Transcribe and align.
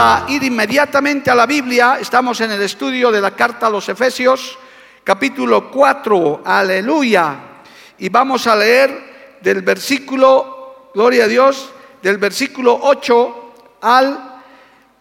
A 0.00 0.26
ir 0.28 0.44
inmediatamente 0.44 1.28
a 1.28 1.34
la 1.34 1.44
Biblia. 1.44 1.98
Estamos 2.00 2.40
en 2.40 2.52
el 2.52 2.62
estudio 2.62 3.10
de 3.10 3.20
la 3.20 3.32
carta 3.32 3.66
a 3.66 3.70
los 3.70 3.88
Efesios, 3.88 4.56
capítulo 5.02 5.72
4. 5.72 6.42
Aleluya. 6.44 7.36
Y 7.98 8.08
vamos 8.08 8.46
a 8.46 8.54
leer 8.54 9.38
del 9.40 9.62
versículo, 9.62 10.90
gloria 10.94 11.24
a 11.24 11.26
Dios, 11.26 11.70
del 12.00 12.16
versículo 12.18 12.78
8 12.80 13.54
al... 13.80 14.40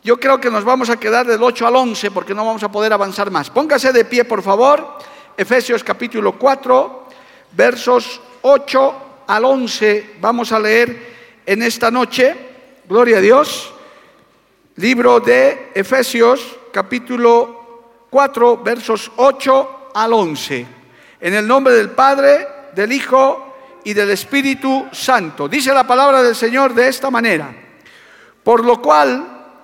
Yo 0.03 0.19
creo 0.19 0.41
que 0.41 0.49
nos 0.49 0.63
vamos 0.63 0.89
a 0.89 0.97
quedar 0.97 1.27
del 1.27 1.44
8 1.44 1.67
al 1.67 1.75
11 1.75 2.09
porque 2.09 2.33
no 2.33 2.44
vamos 2.44 2.63
a 2.63 2.72
poder 2.72 2.91
avanzar 2.91 3.29
más. 3.29 3.52
Póngase 3.52 3.94
de 3.94 4.03
pie, 4.03 4.25
por 4.25 4.41
favor. 4.41 4.97
Efesios 5.38 5.83
capítulo 5.83 6.39
4, 6.39 7.05
versos 7.52 8.19
8 8.41 8.95
al 9.27 9.45
11. 9.45 10.16
Vamos 10.19 10.52
a 10.52 10.59
leer 10.59 11.44
en 11.45 11.61
esta 11.61 11.91
noche. 11.91 12.35
Gloria 12.89 13.17
a 13.17 13.22
Dios. 13.22 13.75
Libro 14.78 15.20
de 15.20 15.72
Efesios, 15.73 16.56
capítulo 16.72 18.06
4, 18.11 18.58
versos 18.58 19.11
8 19.16 19.89
al 19.95 20.14
11. 20.14 20.67
En 21.19 21.34
el 21.34 21.47
nombre 21.47 21.73
del 21.73 21.89
Padre, 21.89 22.47
del 22.75 22.92
Hijo 22.92 23.56
y 23.84 23.95
del 23.95 24.11
Espíritu 24.11 24.86
Santo. 24.92 25.47
Dice 25.50 25.73
la 25.73 25.88
palabra 25.88 26.22
del 26.22 26.36
Señor 26.36 26.75
de 26.75 26.89
esta 26.89 27.09
manera. 27.09 27.52
Por 28.44 28.64
lo 28.64 28.80
cual, 28.80 29.61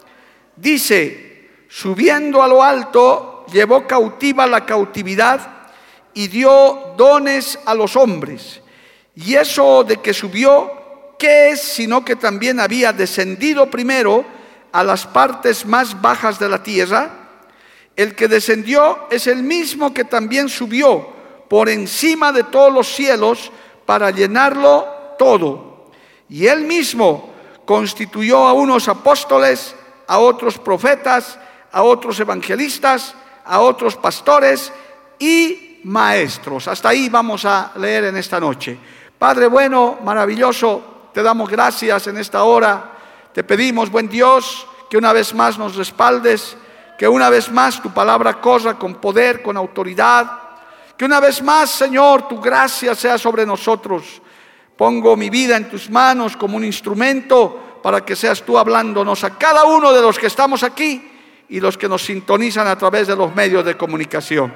dice, 0.55 1.47
subiendo 1.69 2.41
a 2.41 2.47
lo 2.47 2.63
alto, 2.63 3.45
llevó 3.53 3.85
cautiva 3.85 4.47
la 4.47 4.65
cautividad 4.65 5.69
y 6.15 6.27
dio 6.27 6.95
dones 6.97 7.59
a 7.65 7.75
los 7.75 7.95
hombres. 7.95 8.61
Y 9.15 9.35
eso 9.35 9.83
de 9.83 9.97
que 9.97 10.11
subió, 10.11 11.15
¿qué 11.19 11.51
es 11.51 11.61
sino 11.61 12.03
que 12.03 12.15
también 12.15 12.59
había 12.59 12.91
descendido 12.91 13.69
primero? 13.69 14.41
A 14.73 14.83
las 14.83 15.05
partes 15.05 15.65
más 15.65 16.01
bajas 16.01 16.39
de 16.39 16.49
la 16.49 16.61
tierra, 16.61 17.09
el 17.95 18.15
que 18.15 18.27
descendió 18.27 19.07
es 19.11 19.27
el 19.27 19.43
mismo 19.43 19.93
que 19.93 20.03
también 20.03 20.49
subió 20.49 21.13
por 21.47 21.69
encima 21.69 22.31
de 22.31 22.43
todos 22.43 22.73
los 22.73 22.87
cielos 22.87 23.51
para 23.85 24.09
llenarlo 24.09 24.87
todo. 25.19 25.91
Y 26.27 26.47
él 26.47 26.61
mismo 26.61 27.31
constituyó 27.65 28.47
a 28.47 28.53
unos 28.53 28.87
apóstoles, 28.87 29.75
a 30.07 30.17
otros 30.17 30.57
profetas, 30.57 31.37
a 31.71 31.83
otros 31.83 32.19
evangelistas, 32.19 33.13
a 33.45 33.59
otros 33.59 33.95
pastores 33.95 34.73
y 35.19 35.81
maestros. 35.83 36.67
Hasta 36.67 36.89
ahí 36.89 37.09
vamos 37.09 37.45
a 37.45 37.73
leer 37.75 38.05
en 38.05 38.17
esta 38.17 38.39
noche. 38.39 38.75
Padre 39.19 39.45
bueno, 39.45 39.99
maravilloso, 40.03 41.09
te 41.13 41.21
damos 41.21 41.47
gracias 41.47 42.07
en 42.07 42.17
esta 42.17 42.43
hora 42.43 42.92
te 43.33 43.43
pedimos, 43.43 43.89
buen 43.89 44.07
Dios, 44.07 44.67
que 44.89 44.97
una 44.97 45.11
vez 45.11 45.33
más 45.33 45.57
nos 45.57 45.75
respaldes, 45.75 46.55
que 46.99 47.07
una 47.07 47.29
vez 47.29 47.51
más 47.51 47.81
tu 47.81 47.91
palabra 47.91 48.39
corra 48.39 48.77
con 48.77 48.95
poder, 48.95 49.41
con 49.41 49.57
autoridad, 49.57 50.39
que 50.95 51.05
una 51.05 51.19
vez 51.19 51.41
más, 51.41 51.71
Señor, 51.71 52.27
tu 52.27 52.39
gracia 52.39 52.93
sea 52.93 53.17
sobre 53.17 53.43
nosotros. 53.45 54.21
Pongo 54.77 55.17
mi 55.17 55.31
vida 55.31 55.57
en 55.57 55.67
tus 55.67 55.89
manos 55.89 56.37
como 56.37 56.57
un 56.57 56.63
instrumento 56.63 57.79
para 57.81 58.05
que 58.05 58.15
seas 58.15 58.43
tú 58.43 58.57
hablándonos 58.57 59.23
a 59.23 59.31
cada 59.31 59.65
uno 59.65 59.91
de 59.91 60.01
los 60.01 60.19
que 60.19 60.27
estamos 60.27 60.61
aquí 60.61 61.11
y 61.49 61.59
los 61.59 61.75
que 61.75 61.89
nos 61.89 62.03
sintonizan 62.03 62.67
a 62.67 62.77
través 62.77 63.07
de 63.07 63.15
los 63.15 63.33
medios 63.33 63.65
de 63.65 63.75
comunicación. 63.75 64.53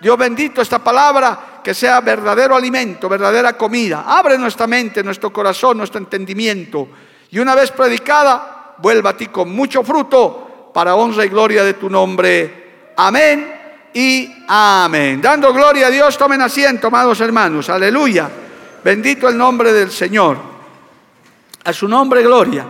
Dios 0.00 0.16
bendito 0.16 0.62
esta 0.62 0.78
palabra, 0.78 1.60
que 1.62 1.74
sea 1.74 2.00
verdadero 2.00 2.54
alimento, 2.54 3.08
verdadera 3.08 3.56
comida. 3.56 4.04
Abre 4.06 4.38
nuestra 4.38 4.68
mente, 4.68 5.02
nuestro 5.02 5.32
corazón, 5.32 5.78
nuestro 5.78 5.98
entendimiento 5.98 6.88
y 7.30 7.38
una 7.38 7.54
vez 7.54 7.70
predicada, 7.70 8.74
vuelva 8.78 9.10
a 9.10 9.16
ti 9.16 9.26
con 9.26 9.50
mucho 9.54 9.82
fruto 9.82 10.70
para 10.74 10.96
honra 10.96 11.24
y 11.24 11.28
gloria 11.28 11.62
de 11.62 11.74
tu 11.74 11.88
nombre. 11.88 12.92
Amén 12.96 13.60
y 13.94 14.32
amén. 14.48 15.20
Dando 15.20 15.52
gloria 15.52 15.86
a 15.86 15.90
Dios, 15.90 16.18
tomen 16.18 16.42
asiento, 16.42 16.88
amados 16.88 17.20
hermanos. 17.20 17.68
Aleluya. 17.68 18.28
Bendito 18.82 19.28
el 19.28 19.36
nombre 19.36 19.72
del 19.72 19.90
Señor. 19.90 20.38
A 21.64 21.72
su 21.72 21.86
nombre, 21.86 22.22
gloria. 22.22 22.66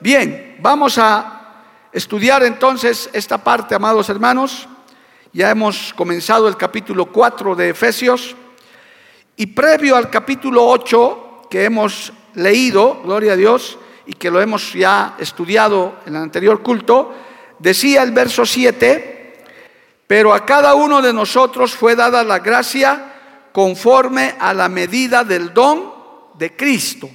Bien, 0.00 0.56
vamos 0.60 0.96
a 0.98 1.34
estudiar 1.92 2.44
entonces 2.44 3.10
esta 3.12 3.38
parte, 3.38 3.74
amados 3.74 4.08
hermanos. 4.08 4.68
Ya 5.32 5.50
hemos 5.50 5.92
comenzado 5.94 6.48
el 6.48 6.56
capítulo 6.56 7.06
4 7.06 7.54
de 7.54 7.70
Efesios. 7.70 8.34
Y 9.36 9.46
previo 9.46 9.96
al 9.96 10.08
capítulo 10.08 10.66
8 10.66 11.48
que 11.50 11.64
hemos 11.64 12.12
leído, 12.38 13.02
gloria 13.04 13.32
a 13.32 13.36
Dios, 13.36 13.78
y 14.06 14.14
que 14.14 14.30
lo 14.30 14.40
hemos 14.40 14.72
ya 14.72 15.16
estudiado 15.18 15.96
en 16.06 16.16
el 16.16 16.22
anterior 16.22 16.62
culto, 16.62 17.14
decía 17.58 18.02
el 18.02 18.12
verso 18.12 18.46
7, 18.46 19.44
pero 20.06 20.32
a 20.32 20.46
cada 20.46 20.74
uno 20.74 21.02
de 21.02 21.12
nosotros 21.12 21.74
fue 21.74 21.94
dada 21.94 22.24
la 22.24 22.38
gracia 22.38 23.12
conforme 23.52 24.34
a 24.38 24.54
la 24.54 24.68
medida 24.68 25.24
del 25.24 25.52
don 25.52 25.92
de 26.38 26.56
Cristo. 26.56 27.10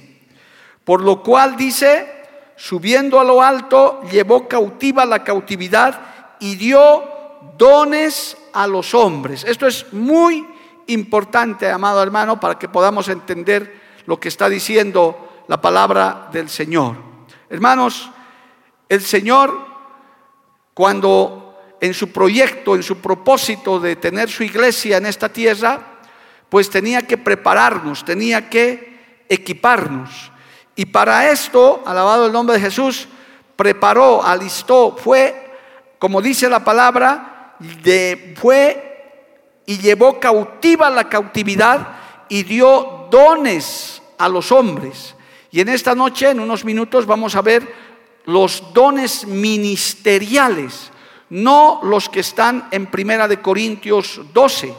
Por 0.84 1.02
lo 1.02 1.22
cual 1.22 1.56
dice, 1.56 2.06
subiendo 2.56 3.18
a 3.18 3.24
lo 3.24 3.42
alto, 3.42 4.02
llevó 4.12 4.46
cautiva 4.46 5.04
la 5.04 5.24
cautividad 5.24 6.00
y 6.38 6.56
dio 6.56 7.02
dones 7.56 8.36
a 8.52 8.66
los 8.66 8.94
hombres. 8.94 9.44
Esto 9.44 9.66
es 9.66 9.92
muy 9.92 10.46
importante, 10.86 11.68
amado 11.70 12.02
hermano, 12.02 12.38
para 12.38 12.58
que 12.58 12.68
podamos 12.68 13.08
entender 13.08 13.83
lo 14.06 14.18
que 14.18 14.28
está 14.28 14.48
diciendo 14.48 15.44
la 15.48 15.60
palabra 15.60 16.28
del 16.32 16.48
Señor. 16.48 16.96
Hermanos, 17.48 18.10
el 18.88 19.02
Señor, 19.02 19.66
cuando 20.72 21.58
en 21.80 21.94
su 21.94 22.10
proyecto, 22.10 22.74
en 22.74 22.82
su 22.82 22.98
propósito 22.98 23.78
de 23.78 23.96
tener 23.96 24.30
su 24.30 24.42
iglesia 24.42 24.96
en 24.96 25.06
esta 25.06 25.28
tierra, 25.28 25.80
pues 26.48 26.70
tenía 26.70 27.02
que 27.02 27.18
prepararnos, 27.18 28.04
tenía 28.04 28.48
que 28.48 29.24
equiparnos. 29.28 30.30
Y 30.76 30.86
para 30.86 31.30
esto, 31.30 31.82
alabado 31.86 32.26
el 32.26 32.32
nombre 32.32 32.56
de 32.56 32.62
Jesús, 32.62 33.08
preparó, 33.56 34.24
alistó, 34.24 34.96
fue, 34.96 35.52
como 35.98 36.20
dice 36.20 36.48
la 36.48 36.64
palabra, 36.64 37.56
de, 37.82 38.34
fue 38.40 39.62
y 39.66 39.78
llevó 39.78 40.20
cautiva 40.20 40.90
la 40.90 41.08
cautividad 41.08 41.96
y 42.28 42.42
dio 42.42 43.08
dones 43.10 43.93
a 44.18 44.28
los 44.28 44.52
hombres. 44.52 45.14
Y 45.50 45.60
en 45.60 45.68
esta 45.68 45.94
noche, 45.94 46.30
en 46.30 46.40
unos 46.40 46.64
minutos, 46.64 47.06
vamos 47.06 47.36
a 47.36 47.42
ver 47.42 47.66
los 48.26 48.72
dones 48.72 49.26
ministeriales, 49.26 50.90
no 51.30 51.80
los 51.82 52.08
que 52.08 52.20
están 52.20 52.68
en 52.70 52.86
Primera 52.86 53.28
de 53.28 53.40
Corintios 53.40 54.20
12, 54.32 54.74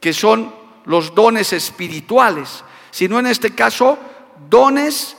que 0.00 0.12
son 0.12 0.52
los 0.84 1.14
dones 1.14 1.52
espirituales, 1.52 2.62
sino 2.90 3.18
en 3.18 3.26
este 3.26 3.54
caso 3.54 3.98
dones 4.48 5.16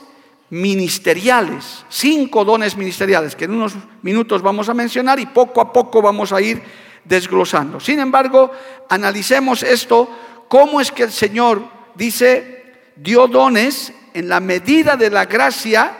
ministeriales, 0.50 1.84
cinco 1.88 2.44
dones 2.44 2.76
ministeriales 2.76 3.36
que 3.36 3.44
en 3.44 3.52
unos 3.52 3.74
minutos 4.02 4.40
vamos 4.40 4.68
a 4.68 4.74
mencionar 4.74 5.20
y 5.20 5.26
poco 5.26 5.60
a 5.60 5.72
poco 5.72 6.00
vamos 6.00 6.32
a 6.32 6.40
ir 6.40 6.62
desglosando. 7.04 7.80
Sin 7.80 8.00
embargo, 8.00 8.50
analicemos 8.88 9.62
esto, 9.62 10.08
cómo 10.48 10.80
es 10.80 10.90
que 10.90 11.04
el 11.04 11.12
Señor 11.12 11.62
dice, 11.94 12.57
dio 13.00 13.26
dones 13.28 13.92
en 14.14 14.28
la 14.28 14.40
medida 14.40 14.96
de 14.96 15.10
la 15.10 15.26
gracia, 15.26 15.96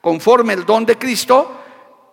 conforme 0.00 0.52
el 0.52 0.64
don 0.64 0.84
de 0.84 0.98
Cristo, 0.98 1.56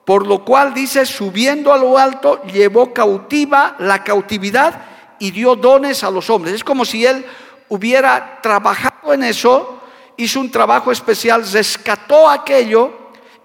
por 0.05 0.25
lo 0.25 0.45
cual 0.45 0.73
dice, 0.73 1.05
subiendo 1.05 1.73
a 1.73 1.77
lo 1.77 1.97
alto, 1.97 2.41
llevó 2.43 2.93
cautiva 2.93 3.75
la 3.79 4.03
cautividad 4.03 4.85
y 5.19 5.31
dio 5.31 5.55
dones 5.55 6.03
a 6.03 6.11
los 6.11 6.29
hombres. 6.29 6.55
Es 6.55 6.63
como 6.63 6.85
si 6.85 7.05
él 7.05 7.25
hubiera 7.69 8.39
trabajado 8.41 9.13
en 9.13 9.23
eso, 9.23 9.81
hizo 10.17 10.39
un 10.39 10.51
trabajo 10.51 10.91
especial, 10.91 11.43
rescató 11.51 12.29
aquello 12.29 12.93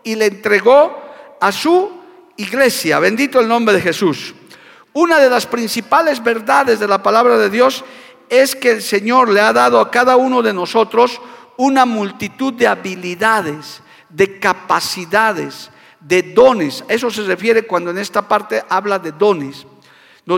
y 0.04 0.14
le 0.14 0.26
entregó 0.26 1.02
a 1.40 1.50
su 1.50 1.90
iglesia. 2.36 2.98
Bendito 2.98 3.40
el 3.40 3.48
nombre 3.48 3.74
de 3.74 3.80
Jesús. 3.80 4.34
Una 4.92 5.18
de 5.18 5.30
las 5.30 5.46
principales 5.46 6.22
verdades 6.22 6.78
de 6.78 6.88
la 6.88 7.02
palabra 7.02 7.38
de 7.38 7.48
Dios 7.48 7.84
es 8.30 8.56
que 8.56 8.70
el 8.70 8.82
Señor 8.82 9.28
le 9.28 9.40
ha 9.40 9.52
dado 9.52 9.80
a 9.80 9.90
cada 9.90 10.16
uno 10.16 10.40
de 10.40 10.54
nosotros 10.54 11.20
una 11.56 11.84
multitud 11.84 12.54
de 12.54 12.66
habilidades, 12.66 13.82
de 14.08 14.38
capacidades, 14.38 15.70
de 16.00 16.22
dones. 16.22 16.84
Eso 16.88 17.10
se 17.10 17.22
refiere 17.24 17.66
cuando 17.66 17.90
en 17.90 17.98
esta 17.98 18.26
parte 18.26 18.64
habla 18.68 18.98
de 18.98 19.12
dones. 19.12 19.66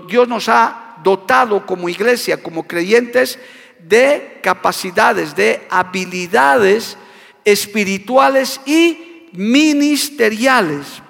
Dios 0.08 0.26
nos 0.26 0.48
ha 0.48 0.96
dotado 1.02 1.66
como 1.66 1.88
iglesia, 1.88 2.42
como 2.42 2.66
creyentes, 2.66 3.38
de 3.78 4.40
capacidades, 4.42 5.34
de 5.34 5.66
habilidades 5.70 6.96
espirituales 7.44 8.60
y 8.64 9.28
ministeriales. 9.32 11.02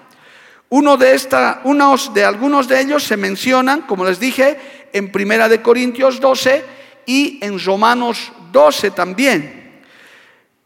Uno 0.68 0.96
de 0.96 1.14
esta, 1.14 1.60
unos 1.64 2.14
de 2.14 2.24
algunos 2.24 2.66
de 2.66 2.80
ellos 2.80 3.04
se 3.04 3.16
mencionan, 3.16 3.82
como 3.82 4.06
les 4.06 4.18
dije, 4.18 4.58
en 4.92 5.10
Primera 5.10 5.48
de 5.48 5.62
Corintios 5.62 6.20
12 6.20 6.64
y 7.06 7.38
en 7.42 7.62
Romanos 7.62 8.32
12 8.52 8.90
también. 8.92 9.82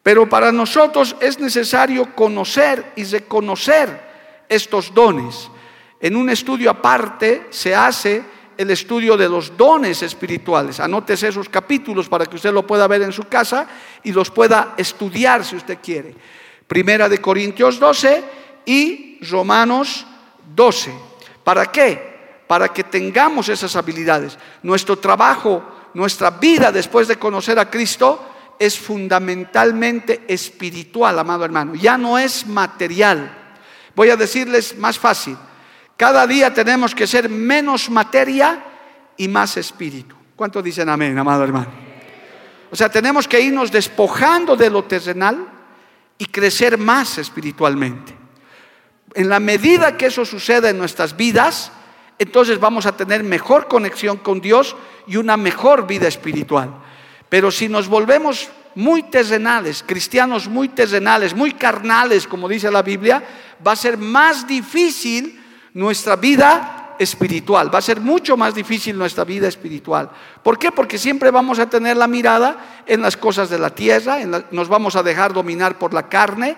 Pero 0.02 0.28
para 0.28 0.52
nosotros 0.52 1.16
es 1.20 1.38
necesario 1.40 2.14
conocer 2.14 2.92
y 2.96 3.04
reconocer 3.04 4.44
estos 4.48 4.94
dones. 4.94 5.50
En 6.00 6.14
un 6.14 6.30
estudio 6.30 6.70
aparte 6.70 7.46
se 7.50 7.74
hace 7.74 8.22
el 8.56 8.70
estudio 8.70 9.16
de 9.16 9.28
los 9.28 9.56
dones 9.56 10.02
espirituales. 10.02 10.80
Anótese 10.80 11.28
esos 11.28 11.48
capítulos 11.48 12.08
para 12.08 12.26
que 12.26 12.36
usted 12.36 12.52
lo 12.52 12.66
pueda 12.66 12.86
ver 12.86 13.02
en 13.02 13.12
su 13.12 13.24
casa 13.24 13.66
y 14.02 14.12
los 14.12 14.30
pueda 14.30 14.74
estudiar 14.76 15.44
si 15.44 15.56
usted 15.56 15.78
quiere. 15.82 16.14
Primera 16.66 17.08
de 17.08 17.20
Corintios 17.20 17.78
12 17.78 18.24
y 18.64 19.18
Romanos 19.28 20.06
12. 20.54 20.92
¿Para 21.44 21.66
qué? 21.66 22.05
Para 22.46 22.68
que 22.68 22.84
tengamos 22.84 23.48
esas 23.48 23.74
habilidades. 23.76 24.38
Nuestro 24.62 24.98
trabajo, 24.98 25.64
nuestra 25.94 26.30
vida 26.30 26.70
después 26.70 27.08
de 27.08 27.18
conocer 27.18 27.58
a 27.58 27.70
Cristo 27.70 28.24
es 28.58 28.78
fundamentalmente 28.78 30.24
espiritual, 30.28 31.18
amado 31.18 31.44
hermano. 31.44 31.74
Ya 31.74 31.98
no 31.98 32.18
es 32.18 32.46
material. 32.46 33.30
Voy 33.94 34.10
a 34.10 34.16
decirles 34.16 34.76
más 34.78 34.98
fácil. 34.98 35.36
Cada 35.96 36.26
día 36.26 36.52
tenemos 36.52 36.94
que 36.94 37.06
ser 37.06 37.28
menos 37.28 37.88
materia 37.88 38.62
y 39.16 39.28
más 39.28 39.56
espíritu. 39.56 40.14
¿Cuántos 40.36 40.62
dicen 40.62 40.88
amén, 40.88 41.18
amado 41.18 41.42
hermano? 41.42 41.86
O 42.70 42.76
sea, 42.76 42.90
tenemos 42.90 43.26
que 43.26 43.40
irnos 43.40 43.72
despojando 43.72 44.56
de 44.56 44.68
lo 44.68 44.84
terrenal 44.84 45.46
y 46.18 46.26
crecer 46.26 46.76
más 46.76 47.18
espiritualmente. 47.18 48.14
En 49.14 49.28
la 49.28 49.40
medida 49.40 49.96
que 49.96 50.06
eso 50.06 50.24
suceda 50.24 50.68
en 50.68 50.78
nuestras 50.78 51.16
vidas, 51.16 51.72
entonces 52.18 52.58
vamos 52.58 52.86
a 52.86 52.96
tener 52.96 53.22
mejor 53.22 53.68
conexión 53.68 54.16
con 54.18 54.40
Dios 54.40 54.76
y 55.06 55.16
una 55.16 55.36
mejor 55.36 55.86
vida 55.86 56.08
espiritual. 56.08 56.70
Pero 57.28 57.50
si 57.50 57.68
nos 57.68 57.88
volvemos 57.88 58.48
muy 58.74 59.04
terrenales, 59.04 59.82
cristianos 59.86 60.48
muy 60.48 60.68
terrenales, 60.68 61.34
muy 61.34 61.52
carnales, 61.52 62.26
como 62.26 62.48
dice 62.48 62.70
la 62.70 62.82
Biblia, 62.82 63.22
va 63.66 63.72
a 63.72 63.76
ser 63.76 63.96
más 63.98 64.46
difícil 64.46 65.42
nuestra 65.74 66.16
vida 66.16 66.94
espiritual. 66.98 67.74
Va 67.74 67.78
a 67.78 67.82
ser 67.82 68.00
mucho 68.00 68.36
más 68.36 68.54
difícil 68.54 68.96
nuestra 68.96 69.24
vida 69.24 69.48
espiritual. 69.48 70.10
¿Por 70.42 70.58
qué? 70.58 70.72
Porque 70.72 70.98
siempre 70.98 71.30
vamos 71.30 71.58
a 71.58 71.68
tener 71.68 71.96
la 71.96 72.06
mirada 72.06 72.82
en 72.86 73.02
las 73.02 73.16
cosas 73.16 73.50
de 73.50 73.58
la 73.58 73.70
tierra, 73.70 74.18
nos 74.50 74.68
vamos 74.68 74.96
a 74.96 75.02
dejar 75.02 75.32
dominar 75.32 75.78
por 75.78 75.92
la 75.92 76.08
carne. 76.08 76.56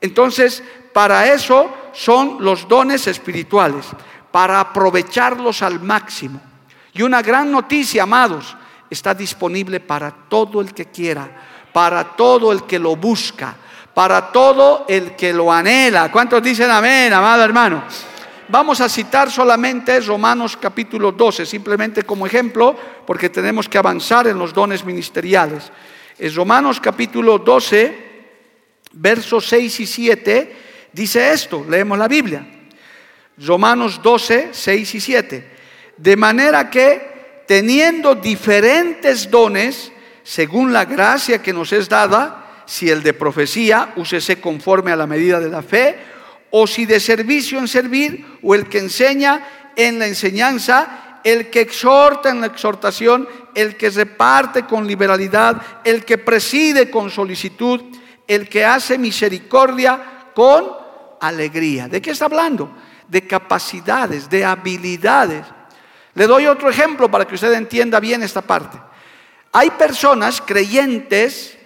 Entonces, 0.00 0.62
para 0.92 1.32
eso 1.32 1.72
son 1.92 2.38
los 2.40 2.68
dones 2.68 3.06
espirituales, 3.06 3.86
para 4.34 4.58
aprovecharlos 4.58 5.62
al 5.62 5.78
máximo. 5.78 6.40
Y 6.92 7.02
una 7.02 7.22
gran 7.22 7.52
noticia, 7.52 8.02
amados, 8.02 8.56
está 8.90 9.14
disponible 9.14 9.78
para 9.78 10.10
todo 10.10 10.60
el 10.60 10.74
que 10.74 10.86
quiera, 10.86 11.30
para 11.72 12.16
todo 12.16 12.50
el 12.50 12.64
que 12.64 12.80
lo 12.80 12.96
busca, 12.96 13.54
para 13.94 14.32
todo 14.32 14.86
el 14.88 15.14
que 15.14 15.32
lo 15.32 15.52
anhela. 15.52 16.10
¿Cuántos 16.10 16.42
dicen 16.42 16.68
amén, 16.68 17.12
amado 17.12 17.44
hermano? 17.44 17.84
Vamos 18.48 18.80
a 18.80 18.88
citar 18.88 19.30
solamente 19.30 20.00
Romanos 20.00 20.58
capítulo 20.60 21.12
12, 21.12 21.46
simplemente 21.46 22.02
como 22.02 22.26
ejemplo, 22.26 22.76
porque 23.06 23.28
tenemos 23.28 23.68
que 23.68 23.78
avanzar 23.78 24.26
en 24.26 24.36
los 24.36 24.52
dones 24.52 24.84
ministeriales. 24.84 25.70
Es 26.18 26.34
Romanos 26.34 26.80
capítulo 26.80 27.38
12, 27.38 28.32
versos 28.94 29.46
6 29.46 29.78
y 29.78 29.86
7, 29.86 30.56
dice 30.92 31.32
esto, 31.32 31.64
leemos 31.68 31.96
la 31.96 32.08
Biblia. 32.08 32.44
Romanos 33.38 34.00
12, 34.02 34.50
6 34.52 34.94
y 34.94 35.00
7. 35.00 35.50
De 35.96 36.16
manera 36.16 36.70
que, 36.70 37.42
teniendo 37.46 38.14
diferentes 38.14 39.30
dones, 39.30 39.92
según 40.22 40.72
la 40.72 40.84
gracia 40.84 41.42
que 41.42 41.52
nos 41.52 41.72
es 41.72 41.88
dada, 41.88 42.62
si 42.66 42.88
el 42.88 43.02
de 43.02 43.12
profecía, 43.12 43.92
úsese 43.96 44.40
conforme 44.40 44.92
a 44.92 44.96
la 44.96 45.06
medida 45.06 45.40
de 45.40 45.50
la 45.50 45.62
fe, 45.62 45.96
o 46.50 46.66
si 46.66 46.86
de 46.86 47.00
servicio 47.00 47.58
en 47.58 47.68
servir, 47.68 48.24
o 48.42 48.54
el 48.54 48.68
que 48.68 48.78
enseña 48.78 49.72
en 49.76 49.98
la 49.98 50.06
enseñanza, 50.06 51.20
el 51.24 51.50
que 51.50 51.60
exhorta 51.60 52.30
en 52.30 52.40
la 52.40 52.46
exhortación, 52.46 53.28
el 53.54 53.76
que 53.76 53.90
reparte 53.90 54.64
con 54.64 54.86
liberalidad, 54.86 55.60
el 55.84 56.04
que 56.04 56.18
preside 56.18 56.90
con 56.90 57.10
solicitud, 57.10 57.80
el 58.26 58.48
que 58.48 58.64
hace 58.64 58.98
misericordia 58.98 60.30
con 60.34 60.64
alegría. 61.20 61.88
¿De 61.88 62.00
qué 62.00 62.10
está 62.10 62.26
hablando? 62.26 62.70
De 63.08 63.26
capacidades, 63.26 64.28
de 64.28 64.44
habilidades. 64.44 65.46
Le 66.14 66.26
doy 66.26 66.46
otro 66.46 66.70
ejemplo 66.70 67.10
para 67.10 67.26
que 67.26 67.34
usted 67.34 67.52
entienda 67.52 68.00
bien 68.00 68.22
esta 68.22 68.42
parte. 68.42 68.78
Hay 69.52 69.70
personas 69.70 70.40
creyentes 70.40 71.56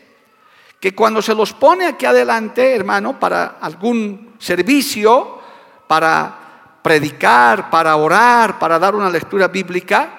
que 0.80 0.94
cuando 0.94 1.22
se 1.22 1.34
los 1.34 1.52
pone 1.52 1.86
aquí 1.86 2.06
adelante, 2.06 2.74
hermano, 2.74 3.18
para 3.18 3.58
algún 3.60 4.34
servicio, 4.38 5.40
para 5.86 6.80
predicar, 6.82 7.70
para 7.70 7.96
orar, 7.96 8.58
para 8.58 8.78
dar 8.78 8.94
una 8.94 9.10
lectura 9.10 9.48
bíblica, 9.48 10.10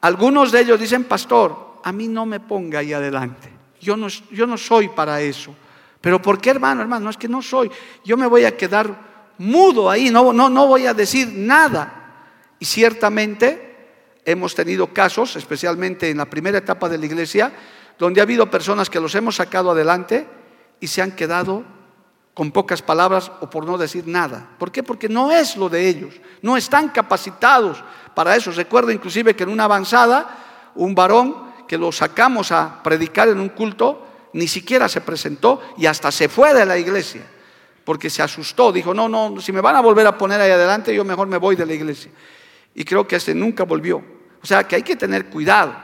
algunos 0.00 0.52
de 0.52 0.60
ellos 0.60 0.78
dicen, 0.78 1.04
pastor, 1.04 1.80
a 1.82 1.92
mí 1.92 2.08
no 2.08 2.26
me 2.26 2.40
ponga 2.40 2.78
ahí 2.78 2.92
adelante. 2.92 3.52
Yo 3.80 3.96
no, 3.96 4.08
yo 4.08 4.46
no 4.46 4.56
soy 4.56 4.88
para 4.88 5.20
eso. 5.20 5.54
Pero 6.00 6.22
¿por 6.22 6.40
qué, 6.40 6.50
hermano? 6.50 6.82
Hermano, 6.82 7.04
no 7.04 7.10
es 7.10 7.16
que 7.16 7.28
no 7.28 7.42
soy. 7.42 7.70
Yo 8.04 8.16
me 8.16 8.26
voy 8.26 8.44
a 8.44 8.56
quedar 8.56 9.07
mudo 9.38 9.88
ahí, 9.88 10.10
no, 10.10 10.32
no, 10.32 10.48
no 10.48 10.66
voy 10.66 10.86
a 10.86 10.94
decir 10.94 11.28
nada. 11.34 11.94
Y 12.58 12.64
ciertamente 12.64 13.68
hemos 14.24 14.54
tenido 14.54 14.92
casos, 14.92 15.36
especialmente 15.36 16.10
en 16.10 16.18
la 16.18 16.26
primera 16.26 16.58
etapa 16.58 16.88
de 16.88 16.98
la 16.98 17.06
iglesia, 17.06 17.52
donde 17.98 18.20
ha 18.20 18.24
habido 18.24 18.50
personas 18.50 18.90
que 18.90 19.00
los 19.00 19.14
hemos 19.14 19.36
sacado 19.36 19.70
adelante 19.70 20.26
y 20.80 20.86
se 20.86 21.02
han 21.02 21.12
quedado 21.12 21.64
con 22.34 22.52
pocas 22.52 22.82
palabras 22.82 23.32
o 23.40 23.50
por 23.50 23.66
no 23.66 23.78
decir 23.78 24.06
nada. 24.06 24.50
¿Por 24.58 24.70
qué? 24.70 24.82
Porque 24.82 25.08
no 25.08 25.32
es 25.32 25.56
lo 25.56 25.68
de 25.68 25.88
ellos, 25.88 26.14
no 26.42 26.56
están 26.56 26.90
capacitados 26.90 27.82
para 28.14 28.36
eso. 28.36 28.52
Recuerdo 28.52 28.92
inclusive 28.92 29.34
que 29.34 29.42
en 29.42 29.48
una 29.48 29.64
avanzada, 29.64 30.70
un 30.76 30.94
varón 30.94 31.48
que 31.66 31.78
lo 31.78 31.90
sacamos 31.90 32.52
a 32.52 32.82
predicar 32.82 33.28
en 33.28 33.40
un 33.40 33.48
culto, 33.48 34.06
ni 34.32 34.46
siquiera 34.46 34.88
se 34.88 35.00
presentó 35.00 35.60
y 35.76 35.86
hasta 35.86 36.12
se 36.12 36.28
fue 36.28 36.54
de 36.54 36.64
la 36.64 36.78
iglesia, 36.78 37.22
porque 37.88 38.10
se 38.10 38.20
asustó, 38.20 38.70
dijo, 38.70 38.92
no, 38.92 39.08
no, 39.08 39.40
si 39.40 39.50
me 39.50 39.62
van 39.62 39.74
a 39.74 39.80
volver 39.80 40.06
a 40.06 40.18
poner 40.18 40.38
ahí 40.38 40.50
adelante, 40.50 40.94
yo 40.94 41.06
mejor 41.06 41.26
me 41.26 41.38
voy 41.38 41.56
de 41.56 41.64
la 41.64 41.72
iglesia. 41.72 42.10
Y 42.74 42.84
creo 42.84 43.08
que 43.08 43.16
este 43.16 43.34
nunca 43.34 43.64
volvió. 43.64 44.04
O 44.42 44.46
sea 44.46 44.68
que 44.68 44.76
hay 44.76 44.82
que 44.82 44.94
tener 44.94 45.30
cuidado. 45.30 45.74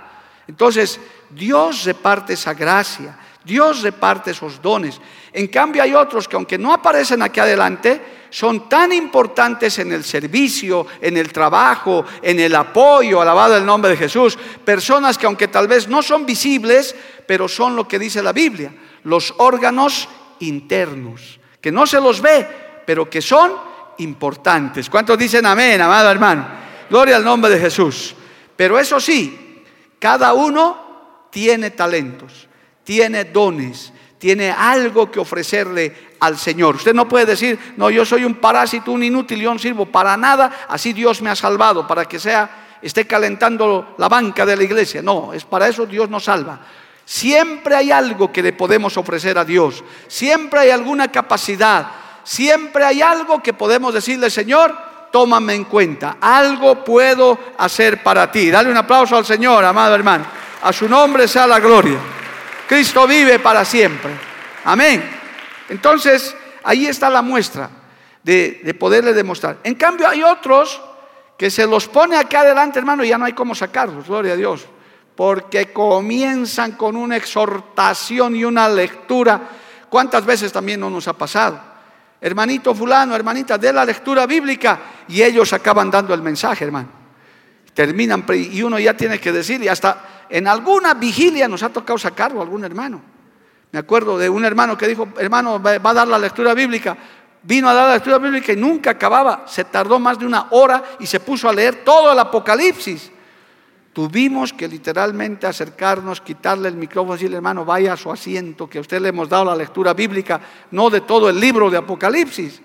Entonces, 0.46 1.00
Dios 1.30 1.84
reparte 1.84 2.34
esa 2.34 2.52
gracia, 2.52 3.18
Dios 3.42 3.80
reparte 3.80 4.32
esos 4.32 4.60
dones. 4.60 5.00
En 5.32 5.46
cambio 5.46 5.82
hay 5.82 5.94
otros 5.94 6.28
que 6.28 6.36
aunque 6.36 6.58
no 6.58 6.74
aparecen 6.74 7.22
aquí 7.22 7.40
adelante, 7.40 8.26
son 8.28 8.68
tan 8.68 8.92
importantes 8.92 9.78
en 9.78 9.90
el 9.90 10.04
servicio, 10.04 10.86
en 11.00 11.16
el 11.16 11.32
trabajo, 11.32 12.04
en 12.20 12.38
el 12.38 12.54
apoyo, 12.54 13.22
alabado 13.22 13.56
el 13.56 13.64
nombre 13.64 13.92
de 13.92 13.96
Jesús. 13.96 14.36
Personas 14.62 15.16
que 15.16 15.24
aunque 15.24 15.48
tal 15.48 15.68
vez 15.68 15.88
no 15.88 16.02
son 16.02 16.26
visibles, 16.26 16.94
pero 17.26 17.48
son 17.48 17.74
lo 17.74 17.88
que 17.88 17.98
dice 17.98 18.22
la 18.22 18.34
Biblia, 18.34 18.74
los 19.04 19.32
órganos 19.38 20.06
internos, 20.40 21.40
que 21.64 21.72
no 21.72 21.86
se 21.86 21.98
los 21.98 22.20
ve, 22.20 22.46
pero 22.84 23.08
que 23.08 23.22
son 23.22 23.50
importantes. 23.96 24.90
¿Cuántos 24.90 25.16
dicen 25.16 25.46
amén, 25.46 25.80
amado 25.80 26.10
hermano? 26.10 26.46
Gloria 26.90 27.16
al 27.16 27.24
nombre 27.24 27.50
de 27.50 27.58
Jesús. 27.58 28.14
Pero 28.54 28.78
eso 28.78 29.00
sí, 29.00 29.64
cada 29.98 30.34
uno 30.34 31.28
tiene 31.30 31.70
talentos, 31.70 32.48
tiene 32.82 33.24
dones, 33.24 33.94
tiene 34.18 34.50
algo 34.50 35.10
que 35.10 35.18
ofrecerle 35.18 36.16
al 36.20 36.36
Señor. 36.36 36.76
Usted 36.76 36.92
no 36.92 37.08
puede 37.08 37.24
decir, 37.24 37.58
no, 37.78 37.88
yo 37.88 38.04
soy 38.04 38.26
un 38.26 38.34
parásito, 38.34 38.92
un 38.92 39.02
inútil, 39.02 39.40
yo 39.40 39.50
no 39.50 39.58
sirvo 39.58 39.86
para 39.86 40.18
nada, 40.18 40.66
así 40.68 40.92
Dios 40.92 41.22
me 41.22 41.30
ha 41.30 41.34
salvado, 41.34 41.86
para 41.86 42.04
que 42.04 42.18
sea, 42.18 42.76
esté 42.82 43.06
calentando 43.06 43.94
la 43.96 44.10
banca 44.10 44.44
de 44.44 44.54
la 44.54 44.64
iglesia. 44.64 45.00
No, 45.00 45.32
es 45.32 45.46
para 45.46 45.66
eso 45.66 45.86
Dios 45.86 46.10
nos 46.10 46.24
salva. 46.24 46.60
Siempre 47.04 47.74
hay 47.74 47.90
algo 47.90 48.32
que 48.32 48.42
le 48.42 48.52
podemos 48.52 48.96
ofrecer 48.96 49.36
a 49.38 49.44
Dios. 49.44 49.84
Siempre 50.08 50.60
hay 50.60 50.70
alguna 50.70 51.12
capacidad. 51.12 51.86
Siempre 52.22 52.84
hay 52.84 53.02
algo 53.02 53.42
que 53.42 53.52
podemos 53.52 53.92
decirle, 53.92 54.30
Señor, 54.30 54.74
tómame 55.12 55.54
en 55.54 55.64
cuenta. 55.64 56.16
Algo 56.20 56.82
puedo 56.82 57.38
hacer 57.58 58.02
para 58.02 58.32
ti. 58.32 58.50
Dale 58.50 58.70
un 58.70 58.76
aplauso 58.76 59.16
al 59.16 59.26
Señor, 59.26 59.64
amado 59.64 59.94
hermano. 59.94 60.24
A 60.62 60.72
su 60.72 60.88
nombre 60.88 61.28
sea 61.28 61.46
la 61.46 61.60
gloria. 61.60 61.98
Cristo 62.66 63.06
vive 63.06 63.38
para 63.38 63.64
siempre. 63.64 64.10
Amén. 64.64 65.04
Entonces, 65.68 66.34
ahí 66.62 66.86
está 66.86 67.10
la 67.10 67.20
muestra 67.20 67.68
de, 68.22 68.62
de 68.64 68.74
poderle 68.74 69.12
demostrar. 69.12 69.58
En 69.62 69.74
cambio, 69.74 70.08
hay 70.08 70.22
otros 70.22 70.80
que 71.36 71.50
se 71.50 71.66
los 71.66 71.86
pone 71.88 72.16
acá 72.16 72.40
adelante, 72.40 72.78
hermano, 72.78 73.04
y 73.04 73.08
ya 73.08 73.18
no 73.18 73.26
hay 73.26 73.34
cómo 73.34 73.54
sacarlos, 73.54 74.06
gloria 74.06 74.32
a 74.32 74.36
Dios. 74.36 74.66
Porque 75.16 75.72
comienzan 75.72 76.72
con 76.72 76.96
una 76.96 77.16
exhortación 77.16 78.36
y 78.36 78.44
una 78.44 78.68
lectura. 78.68 79.40
¿Cuántas 79.88 80.24
veces 80.24 80.52
también 80.52 80.80
no 80.80 80.90
nos 80.90 81.06
ha 81.06 81.12
pasado? 81.12 81.60
Hermanito 82.20 82.74
fulano, 82.74 83.14
hermanita, 83.14 83.58
de 83.58 83.72
la 83.72 83.84
lectura 83.84 84.26
bíblica 84.26 84.80
y 85.08 85.22
ellos 85.22 85.52
acaban 85.52 85.90
dando 85.90 86.14
el 86.14 86.22
mensaje, 86.22 86.64
hermano. 86.64 86.88
Terminan 87.74 88.24
y 88.28 88.62
uno 88.62 88.78
ya 88.78 88.96
tiene 88.96 89.18
que 89.18 89.32
decir, 89.32 89.62
y 89.62 89.68
hasta 89.68 90.26
en 90.28 90.46
alguna 90.46 90.94
vigilia 90.94 91.48
nos 91.48 91.62
ha 91.62 91.68
tocado 91.68 91.98
sacarlo 91.98 92.40
algún 92.40 92.64
hermano. 92.64 93.00
Me 93.72 93.80
acuerdo 93.80 94.16
de 94.16 94.28
un 94.28 94.44
hermano 94.44 94.78
que 94.78 94.86
dijo, 94.86 95.08
hermano, 95.18 95.60
va 95.60 95.90
a 95.90 95.94
dar 95.94 96.08
la 96.08 96.18
lectura 96.18 96.54
bíblica 96.54 96.96
vino 97.44 97.68
a 97.68 97.74
dar 97.74 97.88
la 97.88 97.94
lectura 97.94 98.18
bíblica 98.18 98.52
y 98.52 98.56
nunca 98.56 98.90
acababa. 98.90 99.44
Se 99.46 99.64
tardó 99.64 99.98
más 99.98 100.18
de 100.18 100.26
una 100.26 100.48
hora 100.50 100.82
y 100.98 101.06
se 101.06 101.20
puso 101.20 101.48
a 101.48 101.52
leer 101.52 101.84
todo 101.84 102.12
el 102.12 102.18
Apocalipsis. 102.18 103.10
Tuvimos 103.94 104.52
que 104.52 104.66
literalmente 104.66 105.46
acercarnos, 105.46 106.20
quitarle 106.20 106.68
el 106.68 106.74
micrófono 106.74 107.14
y 107.14 107.16
decirle, 107.16 107.36
hermano, 107.36 107.64
vaya 107.64 107.92
a 107.92 107.96
su 107.96 108.10
asiento, 108.10 108.68
que 108.68 108.78
a 108.78 108.80
usted 108.80 109.00
le 109.00 109.10
hemos 109.10 109.28
dado 109.28 109.44
la 109.44 109.54
lectura 109.54 109.94
bíblica, 109.94 110.40
no 110.72 110.90
de 110.90 111.02
todo 111.02 111.30
el 111.30 111.38
libro 111.38 111.70
de 111.70 111.78
Apocalipsis. 111.78 112.60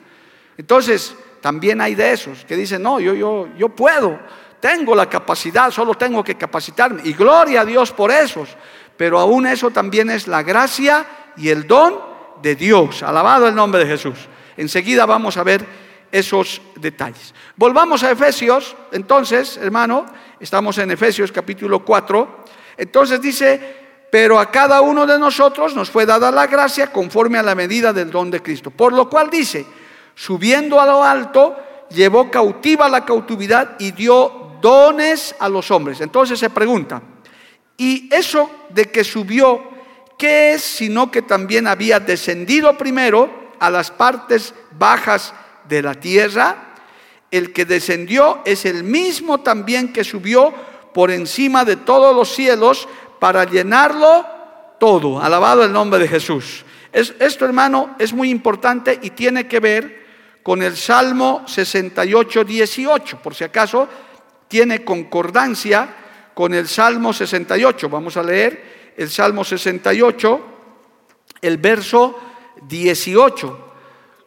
Entonces, 0.57 1.15
también 1.39 1.81
hay 1.81 1.93
de 1.93 2.11
esos 2.11 2.43
que 2.45 2.57
dicen, 2.57 2.81
no, 2.81 2.99
yo, 2.99 3.13
yo, 3.13 3.47
yo 3.55 3.69
puedo, 3.69 4.19
tengo 4.59 4.95
la 4.95 5.07
capacidad, 5.07 5.69
solo 5.69 5.93
tengo 5.93 6.23
que 6.23 6.35
capacitarme. 6.35 7.01
Y 7.05 7.13
gloria 7.13 7.61
a 7.61 7.65
Dios 7.65 7.91
por 7.91 8.11
esos. 8.11 8.49
Pero 8.97 9.19
aún 9.19 9.45
eso 9.45 9.69
también 9.69 10.09
es 10.09 10.27
la 10.27 10.43
gracia 10.43 11.05
y 11.37 11.49
el 11.49 11.67
don 11.67 11.95
de 12.41 12.55
Dios. 12.55 13.03
Alabado 13.03 13.47
el 13.47 13.55
nombre 13.55 13.85
de 13.85 13.91
Jesús. 13.91 14.27
Enseguida 14.57 15.05
vamos 15.05 15.37
a 15.37 15.43
ver 15.43 15.65
esos 16.11 16.61
detalles. 16.75 17.33
Volvamos 17.55 18.03
a 18.03 18.11
Efesios, 18.11 18.75
entonces, 18.91 19.57
hermano, 19.57 20.05
estamos 20.39 20.77
en 20.77 20.91
Efesios 20.91 21.31
capítulo 21.31 21.83
4. 21.83 22.45
Entonces 22.77 23.21
dice, 23.21 23.77
pero 24.11 24.39
a 24.39 24.49
cada 24.49 24.81
uno 24.81 25.05
de 25.05 25.19
nosotros 25.19 25.75
nos 25.75 25.89
fue 25.89 26.05
dada 26.05 26.31
la 26.31 26.47
gracia 26.47 26.91
conforme 26.91 27.37
a 27.37 27.43
la 27.43 27.55
medida 27.55 27.93
del 27.93 28.11
don 28.11 28.31
de 28.31 28.41
Cristo. 28.41 28.71
Por 28.71 28.93
lo 28.93 29.09
cual 29.09 29.29
dice, 29.29 29.65
subiendo 30.15 30.79
a 30.79 30.85
lo 30.85 31.03
alto, 31.03 31.57
llevó 31.89 32.31
cautiva 32.31 32.89
la 32.89 33.05
cautividad 33.05 33.75
y 33.79 33.91
dio 33.91 34.57
dones 34.61 35.35
a 35.39 35.49
los 35.49 35.71
hombres. 35.71 36.01
Entonces 36.01 36.39
se 36.39 36.49
pregunta, 36.49 37.01
¿y 37.77 38.13
eso 38.13 38.49
de 38.69 38.89
que 38.89 39.03
subió, 39.03 39.61
qué 40.17 40.53
es 40.53 40.61
sino 40.61 41.11
que 41.11 41.21
también 41.21 41.67
había 41.67 41.99
descendido 41.99 42.77
primero? 42.77 43.39
a 43.59 43.69
las 43.69 43.91
partes 43.91 44.53
bajas 44.71 45.33
de 45.67 45.81
la 45.81 45.95
tierra, 45.95 46.75
el 47.31 47.53
que 47.53 47.65
descendió 47.65 48.41
es 48.45 48.65
el 48.65 48.83
mismo 48.83 49.41
también 49.41 49.93
que 49.93 50.03
subió 50.03 50.53
por 50.93 51.11
encima 51.11 51.65
de 51.65 51.75
todos 51.75 52.15
los 52.15 52.33
cielos 52.33 52.87
para 53.19 53.43
llenarlo 53.43 54.25
todo. 54.79 55.21
Alabado 55.21 55.63
el 55.63 55.71
nombre 55.71 55.99
de 55.99 56.07
Jesús. 56.07 56.65
esto, 56.91 57.45
hermano, 57.45 57.95
es 57.99 58.13
muy 58.13 58.29
importante 58.29 58.97
y 59.01 59.11
tiene 59.11 59.47
que 59.47 59.59
ver 59.59 59.99
con 60.41 60.63
el 60.63 60.75
Salmo 60.75 61.43
68, 61.45 62.43
18. 62.43 63.21
Por 63.21 63.35
si 63.35 63.43
acaso, 63.43 63.87
tiene 64.47 64.83
concordancia 64.83 65.87
con 66.33 66.53
el 66.53 66.67
Salmo 66.67 67.13
68. 67.13 67.89
Vamos 67.89 68.17
a 68.17 68.23
leer 68.23 68.93
el 68.97 69.09
Salmo 69.09 69.43
68, 69.43 70.41
el 71.41 71.57
verso 71.57 72.19
18. 72.67 73.73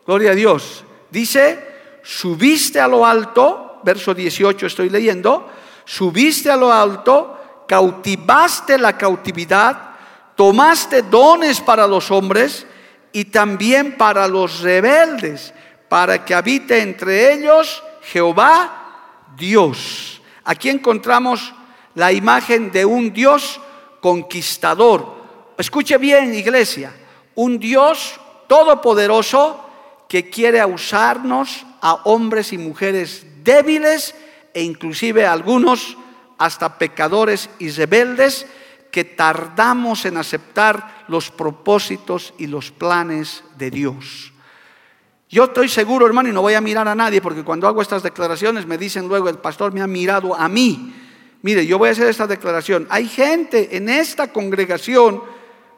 Gloria 0.07 0.31
a 0.31 0.35
Dios. 0.35 0.85
Dice, 1.13 1.59
subiste 2.03 2.81
a 2.81 2.89
lo 2.89 3.05
alto, 3.05 3.81
verso 3.85 4.15
18 4.15 4.65
estoy 4.65 4.89
leyendo, 4.89 5.47
subiste 5.85 6.51
a 6.51 6.57
lo 6.57 6.73
alto, 6.73 7.65
cautivaste 7.69 8.79
la 8.79 8.97
cautividad, 8.97 9.91
tomaste 10.35 11.03
dones 11.03 11.61
para 11.61 11.87
los 11.87 12.11
hombres 12.11 12.67
y 13.13 13.27
también 13.27 13.99
para 13.99 14.27
los 14.27 14.61
rebeldes, 14.61 15.53
para 15.91 16.25
que 16.25 16.35
habite 16.35 16.81
entre 16.81 17.35
ellos 17.35 17.83
Jehová 18.05 19.27
Dios. 19.37 20.23
Aquí 20.45 20.71
encontramos 20.71 21.53
la 21.95 22.11
imagen 22.11 22.73
de 22.73 22.87
un 22.87 23.13
Dios 23.13 23.61
conquistador. 24.01 25.15
Escuche 25.59 25.99
bien, 25.99 26.33
iglesia, 26.35 26.91
un 27.35 27.59
Dios 27.59 28.19
todopoderoso 28.49 29.62
que 30.13 30.29
quiere 30.29 30.63
usarnos 30.63 31.65
a 31.81 31.95
hombres 32.05 32.53
y 32.53 32.59
mujeres 32.59 33.25
débiles 33.43 34.15
e 34.53 34.63
inclusive 34.63 35.25
algunos 35.25 35.97
hasta 36.37 36.77
pecadores 36.77 37.49
y 37.59 37.71
rebeldes 37.71 38.45
que 38.91 39.05
tardamos 39.05 40.05
en 40.05 40.19
aceptar 40.19 41.07
los 41.09 41.31
propósitos 41.31 42.35
y 42.37 42.47
los 42.47 42.71
planes 42.71 43.43
de 43.57 43.71
Dios. 43.71 44.35
Yo 45.31 45.45
estoy 45.45 45.71
seguro, 45.71 46.07
hermano, 46.07 46.29
y 46.29 46.33
no 46.33 46.43
voy 46.43 46.53
a 46.53 46.61
mirar 46.61 46.89
a 46.89 46.95
nadie, 46.95 47.23
porque 47.23 47.43
cuando 47.43 47.67
hago 47.67 47.81
estas 47.81 48.03
declaraciones 48.03 48.67
me 48.67 48.77
dicen 48.77 49.09
luego, 49.09 49.31
el 49.31 49.39
pastor 49.39 49.73
me 49.73 49.81
ha 49.81 49.87
mirado 49.87 50.35
a 50.35 50.47
mí. 50.47 50.93
Mire, 51.41 51.67
yo 51.67 51.79
voy 51.79 51.89
a 51.89 51.93
hacer 51.93 52.09
esta 52.09 52.27
declaración. 52.27 52.87
Hay 52.91 53.09
gente 53.09 53.79
en 53.79 53.89
esta 53.89 54.31
congregación 54.31 55.23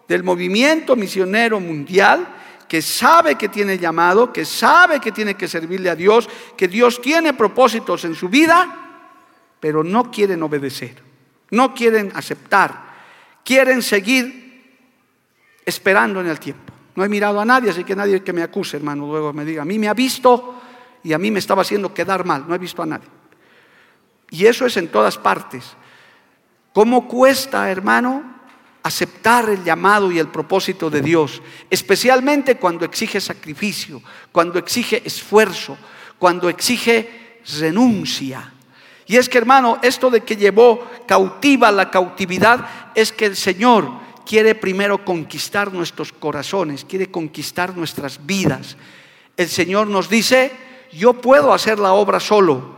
del 0.09 0.25
movimiento 0.25 0.97
misionero 0.97 1.61
mundial 1.61 2.27
que 2.75 2.83
sabe 2.83 3.37
que 3.37 3.49
tiene 3.49 3.79
llamado, 3.79 4.33
que 4.33 4.45
sabe 4.45 4.99
que 4.99 5.13
tiene 5.13 5.37
que 5.37 5.47
servirle 5.47 5.91
a 5.91 5.95
Dios, 5.95 6.29
que 6.57 6.67
Dios 6.67 7.01
tiene 7.01 7.33
propósitos 7.33 8.05
en 8.05 8.17
su 8.17 8.29
vida, 8.29 9.07
pero 9.61 9.85
no 9.85 10.11
quieren 10.11 10.43
obedecer, 10.43 11.01
no 11.53 11.73
quieren 11.73 12.11
aceptar, 12.17 12.83
quieren 13.45 13.81
seguir 13.81 14.75
esperando 15.65 16.21
en 16.21 16.27
el 16.27 16.41
tiempo. 16.41 16.73
No 16.97 17.05
he 17.05 17.09
mirado 17.09 17.41
a 17.41 17.45
nadie, 17.45 17.71
así 17.71 17.85
que 17.85 17.95
nadie 17.95 18.25
que 18.25 18.33
me 18.33 18.43
acuse, 18.43 18.77
hermano, 18.77 19.07
luego 19.07 19.33
me 19.33 19.45
diga, 19.45 19.63
a 19.63 19.65
mí 19.65 19.79
me 19.79 19.87
ha 19.87 19.95
visto 19.95 20.61
y 21.05 21.13
a 21.13 21.19
mí 21.19 21.31
me 21.31 21.39
estaba 21.39 21.63
haciendo 21.63 21.95
quedar 21.95 22.25
mal, 22.25 22.45
no 22.49 22.57
he 22.57 22.59
visto 22.59 22.83
a 22.83 22.87
nadie. 22.87 23.07
Y 24.31 24.47
eso 24.47 24.67
es 24.67 24.77
en 24.77 24.89
todas 24.89 25.17
partes. 25.17 25.77
¿Cómo 26.73 27.07
cuesta, 27.07 27.71
hermano, 27.71 28.34
aceptar 28.85 29.49
el 29.49 29.65
llamado 29.65 30.13
y 30.13 30.19
el 30.19 30.29
propósito 30.29 30.91
de 30.91 31.01
Dios, 31.01 31.41
especialmente 31.71 32.57
cuando 32.57 32.85
exige 32.85 33.19
sacrificio, 33.19 34.03
cuando 34.31 34.59
exige 34.59 35.03
esfuerzo, 35.07 35.79
cuando 36.19 36.51
exige 36.51 37.41
renuncia. 37.61 38.53
Y 39.07 39.17
es 39.17 39.31
que 39.31 39.39
hermano, 39.39 39.79
esto 39.83 40.11
de 40.11 40.21
que 40.21 40.37
llevó 40.37 40.87
cautiva 41.07 41.73
la 41.73 41.91
cautividad 41.91 42.93
es 42.95 43.11
que 43.11 43.25
el 43.25 43.37
Señor 43.37 43.89
quiere 44.27 44.55
primero 44.55 45.03
conquistar 45.03 45.73
nuestros 45.73 46.13
corazones, 46.13 46.85
quiere 46.85 47.11
conquistar 47.11 47.75
nuestras 47.75 48.27
vidas. 48.27 48.77
El 49.39 49.49
Señor 49.49 49.87
nos 49.87 50.11
dice, 50.11 50.53
yo 50.93 51.15
puedo 51.15 51.55
hacer 51.55 51.79
la 51.79 51.95
obra 51.95 52.21
solo, 52.21 52.77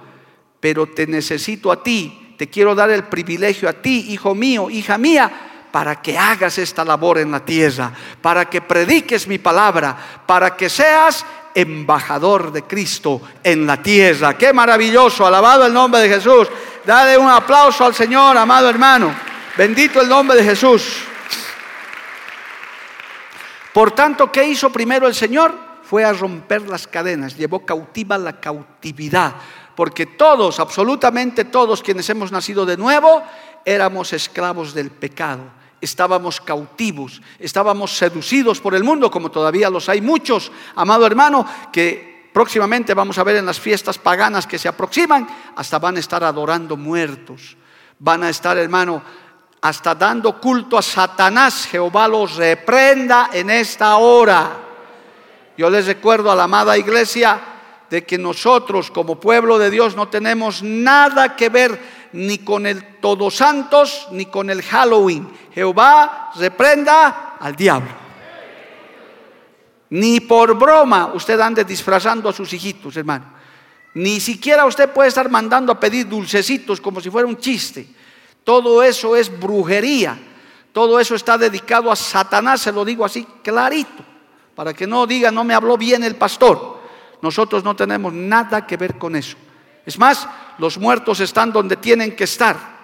pero 0.60 0.86
te 0.86 1.08
necesito 1.08 1.72
a 1.72 1.82
ti, 1.82 2.34
te 2.38 2.48
quiero 2.48 2.76
dar 2.76 2.90
el 2.90 3.04
privilegio 3.04 3.68
a 3.68 3.72
ti, 3.72 4.06
hijo 4.10 4.36
mío, 4.36 4.70
hija 4.70 4.98
mía, 4.98 5.55
para 5.76 6.00
que 6.00 6.16
hagas 6.16 6.56
esta 6.56 6.82
labor 6.86 7.18
en 7.18 7.30
la 7.30 7.44
tierra, 7.44 7.92
para 8.22 8.48
que 8.48 8.62
prediques 8.62 9.28
mi 9.28 9.36
palabra, 9.36 9.94
para 10.24 10.56
que 10.56 10.70
seas 10.70 11.22
embajador 11.54 12.50
de 12.50 12.62
Cristo 12.62 13.20
en 13.44 13.66
la 13.66 13.82
tierra. 13.82 14.38
Qué 14.38 14.54
maravilloso, 14.54 15.26
alabado 15.26 15.66
el 15.66 15.74
nombre 15.74 16.00
de 16.00 16.08
Jesús. 16.08 16.48
Dale 16.82 17.18
un 17.18 17.28
aplauso 17.28 17.84
al 17.84 17.94
Señor, 17.94 18.38
amado 18.38 18.70
hermano. 18.70 19.14
Bendito 19.54 20.00
el 20.00 20.08
nombre 20.08 20.38
de 20.38 20.44
Jesús. 20.44 21.02
Por 23.74 23.90
tanto, 23.90 24.32
¿qué 24.32 24.46
hizo 24.46 24.72
primero 24.72 25.06
el 25.06 25.14
Señor? 25.14 25.54
Fue 25.82 26.06
a 26.06 26.14
romper 26.14 26.62
las 26.62 26.86
cadenas, 26.86 27.36
llevó 27.36 27.66
cautiva 27.66 28.16
la 28.16 28.40
cautividad, 28.40 29.34
porque 29.74 30.06
todos, 30.06 30.58
absolutamente 30.58 31.44
todos 31.44 31.82
quienes 31.82 32.08
hemos 32.08 32.32
nacido 32.32 32.64
de 32.64 32.78
nuevo, 32.78 33.22
éramos 33.66 34.14
esclavos 34.14 34.72
del 34.72 34.90
pecado 34.90 35.54
estábamos 35.80 36.40
cautivos, 36.40 37.20
estábamos 37.38 37.96
seducidos 37.96 38.60
por 38.60 38.74
el 38.74 38.84
mundo, 38.84 39.10
como 39.10 39.30
todavía 39.30 39.70
los 39.70 39.88
hay 39.88 40.00
muchos, 40.00 40.50
amado 40.74 41.06
hermano, 41.06 41.46
que 41.72 42.30
próximamente 42.32 42.94
vamos 42.94 43.18
a 43.18 43.24
ver 43.24 43.36
en 43.36 43.46
las 43.46 43.60
fiestas 43.60 43.98
paganas 43.98 44.46
que 44.46 44.58
se 44.58 44.68
aproximan, 44.68 45.26
hasta 45.56 45.78
van 45.78 45.96
a 45.96 46.00
estar 46.00 46.22
adorando 46.24 46.76
muertos, 46.76 47.56
van 47.98 48.24
a 48.24 48.30
estar, 48.30 48.58
hermano, 48.58 49.02
hasta 49.60 49.94
dando 49.94 50.40
culto 50.40 50.78
a 50.78 50.82
Satanás, 50.82 51.66
Jehová 51.66 52.06
los 52.08 52.36
reprenda 52.36 53.30
en 53.32 53.50
esta 53.50 53.96
hora. 53.96 54.58
Yo 55.56 55.70
les 55.70 55.86
recuerdo 55.86 56.30
a 56.30 56.36
la 56.36 56.44
amada 56.44 56.76
iglesia 56.76 57.40
de 57.88 58.04
que 58.04 58.18
nosotros 58.18 58.90
como 58.90 59.18
pueblo 59.18 59.58
de 59.58 59.70
Dios 59.70 59.96
no 59.96 60.08
tenemos 60.08 60.62
nada 60.62 61.36
que 61.36 61.48
ver 61.48 61.95
ni 62.12 62.38
con 62.38 62.66
el 62.66 62.98
Todos 63.00 63.36
Santos 63.36 64.08
ni 64.12 64.26
con 64.26 64.50
el 64.50 64.62
Halloween. 64.62 65.28
Jehová 65.52 66.30
reprenda 66.36 67.36
al 67.38 67.54
diablo. 67.54 67.90
Ni 69.90 70.20
por 70.20 70.58
broma 70.58 71.12
usted 71.14 71.38
ande 71.40 71.64
disfrazando 71.64 72.28
a 72.28 72.32
sus 72.32 72.52
hijitos, 72.52 72.96
hermano. 72.96 73.36
Ni 73.94 74.20
siquiera 74.20 74.66
usted 74.66 74.90
puede 74.90 75.08
estar 75.08 75.30
mandando 75.30 75.72
a 75.72 75.80
pedir 75.80 76.08
dulcecitos 76.08 76.80
como 76.80 77.00
si 77.00 77.10
fuera 77.10 77.26
un 77.26 77.38
chiste. 77.38 77.86
Todo 78.44 78.82
eso 78.82 79.16
es 79.16 79.40
brujería. 79.40 80.18
Todo 80.76 81.00
eso 81.00 81.14
está 81.14 81.38
dedicado 81.38 81.90
a 81.90 81.96
Satanás, 81.96 82.60
se 82.60 82.70
lo 82.70 82.84
digo 82.84 83.02
así 83.02 83.26
clarito, 83.42 84.04
para 84.54 84.74
que 84.74 84.86
no 84.86 85.06
diga, 85.06 85.30
no 85.30 85.42
me 85.42 85.54
habló 85.54 85.78
bien 85.78 86.04
el 86.04 86.16
pastor. 86.16 86.80
Nosotros 87.22 87.64
no 87.64 87.74
tenemos 87.74 88.12
nada 88.12 88.66
que 88.66 88.76
ver 88.76 88.98
con 88.98 89.16
eso. 89.16 89.38
Es 89.86 89.98
más, 89.98 90.28
los 90.58 90.76
muertos 90.78 91.20
están 91.20 91.52
donde 91.52 91.76
tienen 91.76 92.16
que 92.16 92.24
estar. 92.24 92.76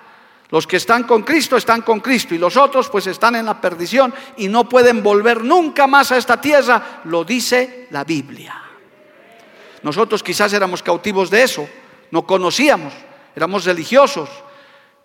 Los 0.51 0.67
que 0.67 0.77
están 0.77 1.05
con 1.05 1.23
Cristo 1.23 1.57
están 1.57 1.83
con 1.83 2.01
Cristo 2.01 2.35
y 2.35 2.39
los 2.39 2.57
otros 2.57 2.89
pues 2.91 3.07
están 3.07 3.35
en 3.37 3.47
la 3.47 3.61
perdición 3.61 4.15
y 4.37 4.49
no 4.49 4.69
pueden 4.69 5.03
volver 5.03 5.43
nunca 5.43 5.87
más 5.87 6.13
a 6.13 6.19
esta 6.19 6.41
tierra, 6.41 7.01
lo 7.05 7.25
dice 7.25 7.89
la 7.91 8.05
Biblia. 8.05 8.63
Nosotros 9.83 10.23
quizás 10.23 10.53
éramos 10.53 10.83
cautivos 10.83 11.31
de 11.31 11.43
eso, 11.43 11.67
no 12.11 12.27
conocíamos, 12.27 12.93
éramos 13.35 13.65
religiosos, 13.65 14.29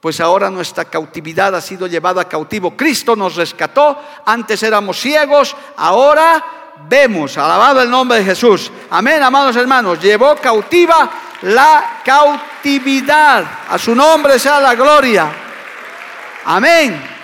pues 0.02 0.20
ahora 0.20 0.50
nuestra 0.52 0.86
cautividad 0.86 1.56
ha 1.56 1.62
sido 1.62 1.88
llevada 1.88 2.24
a 2.24 2.30
cautivo. 2.30 2.76
Cristo 2.76 3.16
nos 3.16 3.38
rescató, 3.38 3.98
antes 4.26 4.62
éramos 4.64 5.00
ciegos, 5.00 5.56
ahora 5.78 6.46
vemos, 6.90 7.38
alabado 7.38 7.82
el 7.82 7.90
nombre 7.90 8.20
de 8.20 8.26
Jesús. 8.26 8.70
Amén, 8.90 9.24
amados 9.24 9.56
hermanos, 9.56 10.02
llevó 10.02 10.36
cautiva 10.36 11.10
la 11.44 12.02
cautividad. 12.04 13.46
A 13.70 13.78
su 13.78 13.94
nombre 13.94 14.40
sea 14.40 14.60
la 14.60 14.76
gloria. 14.76 15.30
Amén. 16.46 17.18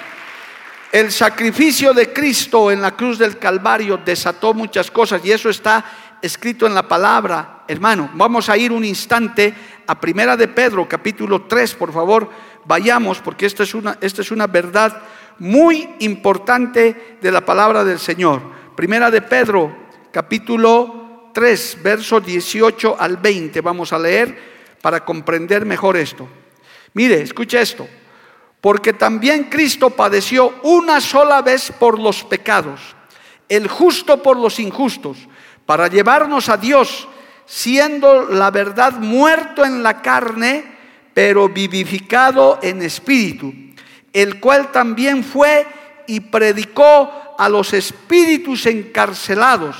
El 0.91 1.11
sacrificio 1.11 1.93
de 1.93 2.13
Cristo 2.13 2.69
en 2.69 2.81
la 2.81 2.91
cruz 2.91 3.17
del 3.17 3.39
Calvario 3.39 3.97
desató 3.97 4.53
muchas 4.53 4.91
cosas 4.91 5.25
y 5.25 5.31
eso 5.31 5.49
está 5.49 5.83
escrito 6.21 6.67
en 6.67 6.75
la 6.75 6.87
palabra, 6.87 7.63
hermano. 7.67 8.11
Vamos 8.13 8.47
a 8.47 8.57
ir 8.57 8.71
un 8.71 8.85
instante 8.85 9.53
a 9.87 9.99
Primera 9.99 10.37
de 10.37 10.47
Pedro, 10.47 10.87
capítulo 10.87 11.43
3, 11.43 11.75
por 11.75 11.91
favor, 11.91 12.29
vayamos 12.65 13.19
porque 13.19 13.45
esta 13.45 13.63
es 13.63 13.73
una, 13.73 13.97
esta 13.99 14.21
es 14.21 14.31
una 14.31 14.47
verdad 14.47 15.01
muy 15.39 15.95
importante 15.99 17.17
de 17.21 17.31
la 17.31 17.41
palabra 17.41 17.83
del 17.83 17.99
Señor. 17.99 18.41
Primera 18.75 19.11
de 19.11 19.21
Pedro, 19.21 19.75
capítulo 20.11 21.02
3, 21.33 21.79
verso 21.81 22.19
18 22.19 22.95
al 22.99 23.17
20. 23.17 23.59
Vamos 23.61 23.91
a 23.91 23.99
leer 23.99 24.77
para 24.81 25.03
comprender 25.03 25.65
mejor 25.65 25.97
esto. 25.97 26.27
Mire, 26.93 27.21
escuche 27.21 27.59
esto. 27.59 27.87
Porque 28.61 28.93
también 28.93 29.45
Cristo 29.45 29.89
padeció 29.89 30.53
una 30.63 31.01
sola 31.01 31.41
vez 31.41 31.71
por 31.77 31.99
los 31.99 32.23
pecados, 32.23 32.79
el 33.49 33.67
justo 33.67 34.23
por 34.23 34.37
los 34.37 34.57
injustos, 34.57 35.17
para 35.65 35.87
llevarnos 35.87 36.47
a 36.47 36.55
Dios, 36.55 37.09
siendo 37.45 38.29
la 38.29 38.51
verdad 38.51 38.93
muerto 38.93 39.65
en 39.65 39.83
la 39.83 40.01
carne, 40.01 40.63
pero 41.13 41.49
vivificado 41.49 42.59
en 42.61 42.81
espíritu, 42.81 43.53
el 44.13 44.39
cual 44.39 44.71
también 44.71 45.25
fue 45.25 45.67
y 46.07 46.21
predicó 46.21 47.35
a 47.37 47.49
los 47.49 47.73
espíritus 47.73 48.65
encarcelados, 48.65 49.75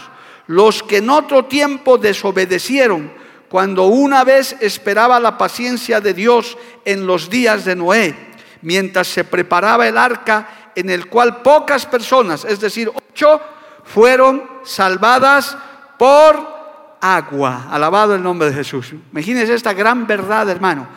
los 0.48 0.84
que 0.84 0.98
en 0.98 1.10
otro 1.10 1.46
tiempo 1.46 1.98
desobedecieron, 1.98 3.12
cuando 3.50 3.86
una 3.86 4.24
vez 4.24 4.56
esperaba 4.60 5.20
la 5.20 5.38
paciencia 5.38 6.02
de 6.02 6.14
Dios 6.14 6.58
en 6.86 7.06
los 7.06 7.30
días 7.30 7.66
de 7.66 7.76
Noé, 7.76 8.16
mientras 8.62 9.08
se 9.08 9.24
preparaba 9.24 9.88
el 9.88 9.98
arca 9.98 10.72
en 10.76 10.90
el 10.90 11.08
cual 11.08 11.42
pocas 11.42 11.86
personas, 11.86 12.46
es 12.46 12.60
decir, 12.60 12.92
ocho, 12.94 13.40
fueron 13.84 14.44
salvadas 14.64 15.56
por 16.00 16.98
agua. 17.00 17.68
Alabado 17.70 18.16
el 18.16 18.24
nombre 18.24 18.50
de 18.50 18.56
Jesús. 18.56 18.94
Imagínense 19.12 19.54
esta 19.54 19.74
gran 19.74 20.08
verdad, 20.08 20.50
hermano. 20.50 20.88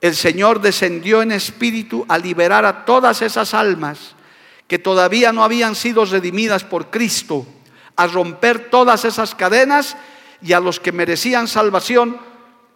El 0.00 0.14
Señor 0.14 0.60
descendió 0.60 1.22
en 1.22 1.32
espíritu 1.32 2.04
a 2.08 2.18
liberar 2.18 2.64
a 2.64 2.84
todas 2.84 3.22
esas 3.22 3.54
almas 3.54 4.14
que 4.68 4.78
todavía 4.78 5.32
no 5.32 5.44
habían 5.44 5.74
sido 5.74 6.04
redimidas 6.04 6.64
por 6.64 6.90
Cristo, 6.90 7.46
a 7.96 8.06
romper 8.06 8.70
todas 8.70 9.04
esas 9.04 9.34
cadenas 9.34 9.96
y 10.42 10.52
a 10.52 10.60
los 10.60 10.80
que 10.80 10.92
merecían 10.92 11.48
salvación 11.48 12.18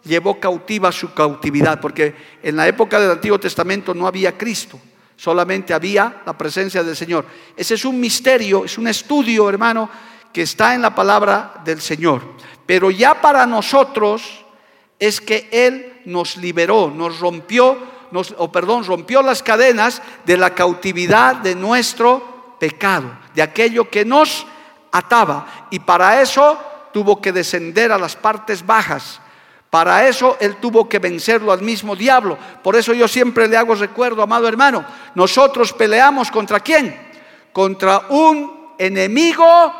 llevó 0.03 0.39
cautiva 0.39 0.91
su 0.91 1.13
cautividad, 1.13 1.79
porque 1.79 2.15
en 2.41 2.55
la 2.55 2.67
época 2.67 2.99
del 2.99 3.11
Antiguo 3.11 3.39
Testamento 3.39 3.93
no 3.93 4.07
había 4.07 4.37
Cristo, 4.37 4.79
solamente 5.15 5.73
había 5.73 6.21
la 6.25 6.37
presencia 6.37 6.83
del 6.83 6.95
Señor. 6.95 7.25
Ese 7.55 7.75
es 7.75 7.85
un 7.85 7.99
misterio, 7.99 8.65
es 8.65 8.77
un 8.77 8.87
estudio, 8.87 9.49
hermano, 9.49 9.89
que 10.31 10.43
está 10.43 10.73
en 10.73 10.81
la 10.81 10.95
palabra 10.95 11.61
del 11.65 11.81
Señor. 11.81 12.21
Pero 12.65 12.91
ya 12.91 13.19
para 13.19 13.45
nosotros 13.45 14.45
es 14.97 15.19
que 15.19 15.49
Él 15.51 16.01
nos 16.05 16.37
liberó, 16.37 16.91
nos 16.95 17.19
rompió 17.19 17.99
o 18.37 18.51
perdón, 18.51 18.85
rompió 18.85 19.21
las 19.21 19.43
cadenas 19.43 20.01
de 20.25 20.37
la 20.37 20.55
cautividad 20.55 21.35
de 21.35 21.55
nuestro 21.55 22.55
pecado, 22.59 23.11
de 23.35 23.41
aquello 23.41 23.89
que 23.89 24.03
nos 24.05 24.45
ataba. 24.91 25.67
Y 25.69 25.79
para 25.79 26.21
eso 26.21 26.57
tuvo 26.91 27.21
que 27.21 27.31
descender 27.31 27.91
a 27.91 27.97
las 27.97 28.15
partes 28.15 28.65
bajas. 28.65 29.19
Para 29.69 30.07
eso 30.07 30.37
Él 30.39 30.55
tuvo 30.57 30.89
que 30.89 30.99
vencerlo 30.99 31.51
al 31.51 31.61
mismo 31.61 31.95
diablo. 31.95 32.37
Por 32.63 32.75
eso 32.75 32.93
yo 32.93 33.07
siempre 33.07 33.47
le 33.47 33.57
hago 33.57 33.75
recuerdo, 33.75 34.23
amado 34.23 34.47
hermano, 34.47 34.83
nosotros 35.15 35.73
peleamos 35.73 36.31
contra 36.31 36.59
quién? 36.59 37.09
Contra 37.53 38.07
un 38.09 38.73
enemigo 38.77 39.73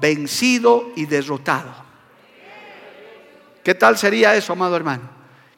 vencido 0.00 0.90
y 0.96 1.06
derrotado. 1.06 1.70
¿Qué 3.62 3.74
tal 3.74 3.96
sería 3.98 4.34
eso, 4.34 4.52
amado 4.52 4.76
hermano? 4.76 5.02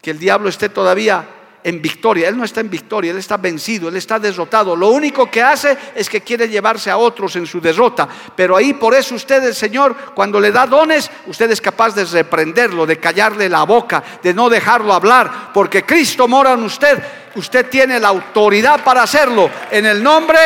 Que 0.03 0.11
el 0.11 0.19
diablo 0.19 0.49
esté 0.49 0.69
todavía 0.69 1.27
en 1.65 1.83
victoria. 1.83 2.29
Él 2.29 2.37
no 2.37 2.45
está 2.45 2.61
en 2.61 2.71
victoria, 2.71 3.11
Él 3.11 3.19
está 3.19 3.37
vencido, 3.37 3.89
Él 3.89 3.97
está 3.97 4.19
derrotado. 4.19 4.77
Lo 4.77 4.89
único 4.89 5.31
que 5.31 5.43
hace 5.43 5.77
es 5.95 6.09
que 6.09 6.21
quiere 6.21 6.49
llevarse 6.49 6.91
a 6.91 6.97
otros 6.97 7.37
en 7.37 7.47
su 7.47 7.61
derrota. 7.61 8.09
Pero 8.37 8.57
ahí 8.57 8.75
por 8.75 8.95
eso 8.95 9.15
usted, 9.15 9.43
el 9.45 9.55
Señor, 9.55 9.95
cuando 10.15 10.41
le 10.41 10.53
da 10.53 10.67
dones, 10.67 11.11
usted 11.27 11.51
es 11.51 11.61
capaz 11.61 11.95
de 11.95 12.05
reprenderlo, 12.05 12.87
de 12.87 12.99
callarle 12.99 13.49
la 13.49 13.65
boca, 13.65 14.03
de 14.23 14.35
no 14.35 14.49
dejarlo 14.49 14.93
hablar. 14.93 15.51
Porque 15.53 15.85
Cristo 15.85 16.29
mora 16.29 16.53
en 16.53 16.65
usted. 16.65 17.03
Usted 17.35 17.69
tiene 17.69 18.01
la 18.01 18.09
autoridad 18.09 18.83
para 18.83 19.03
hacerlo 19.03 19.51
en 19.71 19.87
el 19.87 20.03
nombre 20.03 20.39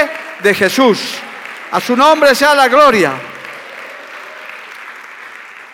de 0.42 0.54
Jesús. 0.54 1.00
A 1.70 1.80
su 1.80 1.96
nombre 1.96 2.34
sea 2.34 2.54
la 2.54 2.68
gloria. 2.68 3.12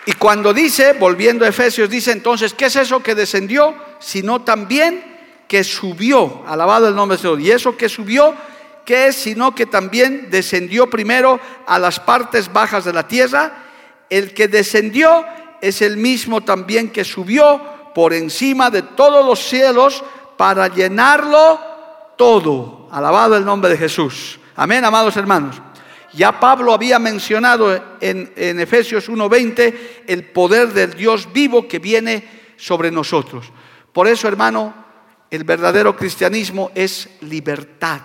Y 0.05 0.13
cuando 0.13 0.53
dice, 0.53 0.93
volviendo 0.93 1.45
a 1.45 1.49
Efesios, 1.49 1.89
dice 1.89 2.11
entonces, 2.11 2.53
¿qué 2.53 2.65
es 2.65 2.75
eso 2.75 3.03
que 3.03 3.15
descendió? 3.15 3.75
Sino 3.99 4.41
también 4.41 5.18
que 5.49 5.63
subió, 5.63 6.43
alabado 6.45 6.87
el 6.87 6.95
nombre 6.95 7.17
del 7.17 7.23
Señor. 7.23 7.41
Y 7.41 7.49
eso 7.49 7.75
que 7.75 7.89
subió, 7.89 8.35
¿qué 8.85 9.07
es? 9.07 9.15
Sino 9.15 9.55
que 9.55 9.65
también 9.65 10.29
descendió 10.29 10.87
primero 10.87 11.39
a 11.65 11.79
las 11.79 11.99
partes 11.99 12.53
bajas 12.53 12.85
de 12.85 12.93
la 12.93 13.07
tierra. 13.07 13.63
El 14.11 14.35
que 14.35 14.47
descendió 14.47 15.25
es 15.59 15.81
el 15.81 15.97
mismo 15.97 16.41
también 16.41 16.91
que 16.91 17.03
subió 17.03 17.59
por 17.95 18.13
encima 18.13 18.69
de 18.69 18.83
todos 18.83 19.25
los 19.25 19.39
cielos 19.39 20.03
para 20.37 20.67
llenarlo 20.67 21.59
todo. 22.15 22.87
Alabado 22.91 23.35
el 23.35 23.43
nombre 23.43 23.71
de 23.71 23.77
Jesús. 23.77 24.39
Amén, 24.55 24.85
amados 24.85 25.17
hermanos. 25.17 25.59
Ya 26.13 26.39
Pablo 26.39 26.73
había 26.73 26.99
mencionado 26.99 27.73
en, 27.99 28.31
en 28.35 28.59
Efesios 28.59 29.09
1:20 29.09 29.73
el 30.05 30.25
poder 30.25 30.73
del 30.73 30.93
Dios 30.93 31.33
vivo 31.33 31.67
que 31.67 31.79
viene 31.79 32.53
sobre 32.55 32.91
nosotros. 32.91 33.51
Por 33.91 34.07
eso, 34.07 34.27
hermano, 34.27 34.88
el 35.31 35.43
verdadero 35.43 35.95
cristianismo 35.95 36.71
es 36.73 37.09
libertad. 37.21 38.01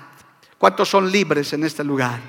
¿Cuántos 0.58 0.88
son 0.88 1.10
libres 1.10 1.52
en 1.52 1.64
este 1.64 1.82
lugar? 1.82 2.20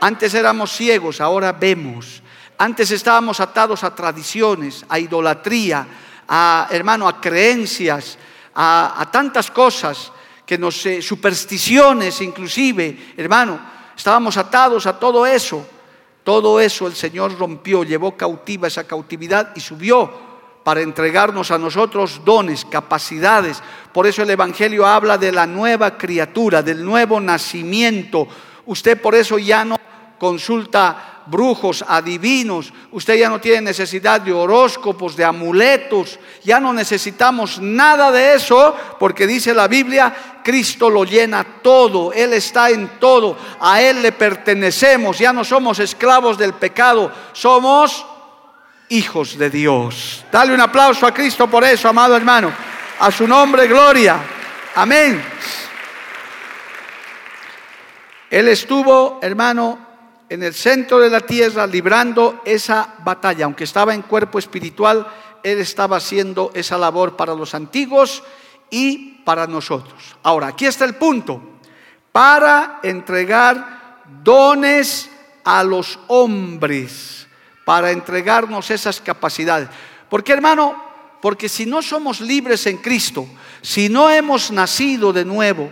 Antes 0.00 0.34
éramos 0.34 0.72
ciegos, 0.72 1.20
ahora 1.20 1.52
vemos. 1.52 2.22
Antes 2.56 2.90
estábamos 2.90 3.40
atados 3.40 3.84
a 3.84 3.94
tradiciones, 3.94 4.84
a 4.88 4.98
idolatría, 4.98 5.86
a 6.26 6.68
hermano, 6.70 7.08
a 7.08 7.20
creencias, 7.20 8.18
a, 8.54 9.08
tantas 9.12 9.50
cosas 9.50 10.12
que 10.44 10.58
nos 10.58 10.84
eh, 10.86 11.02
supersticiones 11.02 12.20
inclusive, 12.20 13.14
hermano, 13.16 13.60
estábamos 13.96 14.36
atados 14.36 14.86
a 14.86 14.98
todo 14.98 15.26
eso. 15.26 15.66
Todo 16.24 16.60
eso 16.60 16.86
el 16.86 16.94
Señor 16.94 17.38
rompió, 17.38 17.84
llevó 17.84 18.16
cautiva 18.16 18.68
esa 18.68 18.84
cautividad 18.84 19.52
y 19.56 19.60
subió 19.60 20.27
para 20.64 20.82
entregarnos 20.82 21.50
a 21.50 21.58
nosotros 21.58 22.20
dones, 22.24 22.64
capacidades. 22.64 23.62
Por 23.92 24.06
eso 24.06 24.22
el 24.22 24.30
Evangelio 24.30 24.86
habla 24.86 25.16
de 25.16 25.32
la 25.32 25.46
nueva 25.46 25.96
criatura, 25.96 26.62
del 26.62 26.84
nuevo 26.84 27.20
nacimiento. 27.20 28.28
Usted 28.66 29.00
por 29.00 29.14
eso 29.14 29.38
ya 29.38 29.64
no 29.64 29.78
consulta 30.18 31.22
brujos, 31.26 31.84
adivinos. 31.86 32.72
Usted 32.90 33.16
ya 33.16 33.28
no 33.28 33.40
tiene 33.40 33.62
necesidad 33.62 34.20
de 34.20 34.32
horóscopos, 34.32 35.16
de 35.16 35.24
amuletos. 35.24 36.18
Ya 36.44 36.60
no 36.60 36.72
necesitamos 36.72 37.60
nada 37.60 38.10
de 38.10 38.34
eso 38.34 38.74
porque 38.98 39.26
dice 39.26 39.54
la 39.54 39.68
Biblia, 39.68 40.40
Cristo 40.42 40.90
lo 40.90 41.04
llena 41.04 41.44
todo. 41.62 42.12
Él 42.12 42.32
está 42.32 42.70
en 42.70 42.98
todo. 42.98 43.36
A 43.60 43.80
Él 43.80 44.02
le 44.02 44.12
pertenecemos. 44.12 45.18
Ya 45.18 45.32
no 45.32 45.44
somos 45.44 45.78
esclavos 45.78 46.36
del 46.38 46.54
pecado. 46.54 47.12
Somos 47.32 48.04
hijos 48.88 49.38
de 49.38 49.50
Dios. 49.50 50.24
Dale 50.30 50.54
un 50.54 50.60
aplauso 50.60 51.06
a 51.06 51.12
Cristo 51.14 51.48
por 51.48 51.64
eso, 51.64 51.88
amado 51.88 52.16
hermano. 52.16 52.52
A 53.00 53.10
su 53.10 53.26
nombre, 53.26 53.66
gloria. 53.66 54.20
Amén. 54.74 55.22
Él 58.30 58.48
estuvo, 58.48 59.20
hermano, 59.22 59.78
en 60.28 60.42
el 60.42 60.54
centro 60.54 60.98
de 60.98 61.08
la 61.08 61.20
tierra 61.20 61.66
librando 61.66 62.42
esa 62.44 62.94
batalla. 63.04 63.44
Aunque 63.44 63.64
estaba 63.64 63.94
en 63.94 64.02
cuerpo 64.02 64.38
espiritual, 64.38 65.06
Él 65.42 65.58
estaba 65.58 65.96
haciendo 65.96 66.50
esa 66.54 66.76
labor 66.76 67.16
para 67.16 67.34
los 67.34 67.54
antiguos 67.54 68.22
y 68.70 69.22
para 69.24 69.46
nosotros. 69.46 70.16
Ahora, 70.22 70.48
aquí 70.48 70.66
está 70.66 70.84
el 70.84 70.96
punto. 70.96 71.40
Para 72.12 72.80
entregar 72.82 74.02
dones 74.22 75.08
a 75.44 75.62
los 75.62 75.98
hombres, 76.08 77.27
para 77.68 77.90
entregarnos 77.90 78.70
esas 78.70 78.98
capacidades. 78.98 79.68
Porque 80.08 80.32
hermano, 80.32 80.82
porque 81.20 81.50
si 81.50 81.66
no 81.66 81.82
somos 81.82 82.18
libres 82.18 82.66
en 82.66 82.78
Cristo, 82.78 83.28
si 83.60 83.90
no 83.90 84.08
hemos 84.08 84.50
nacido 84.50 85.12
de 85.12 85.26
nuevo, 85.26 85.70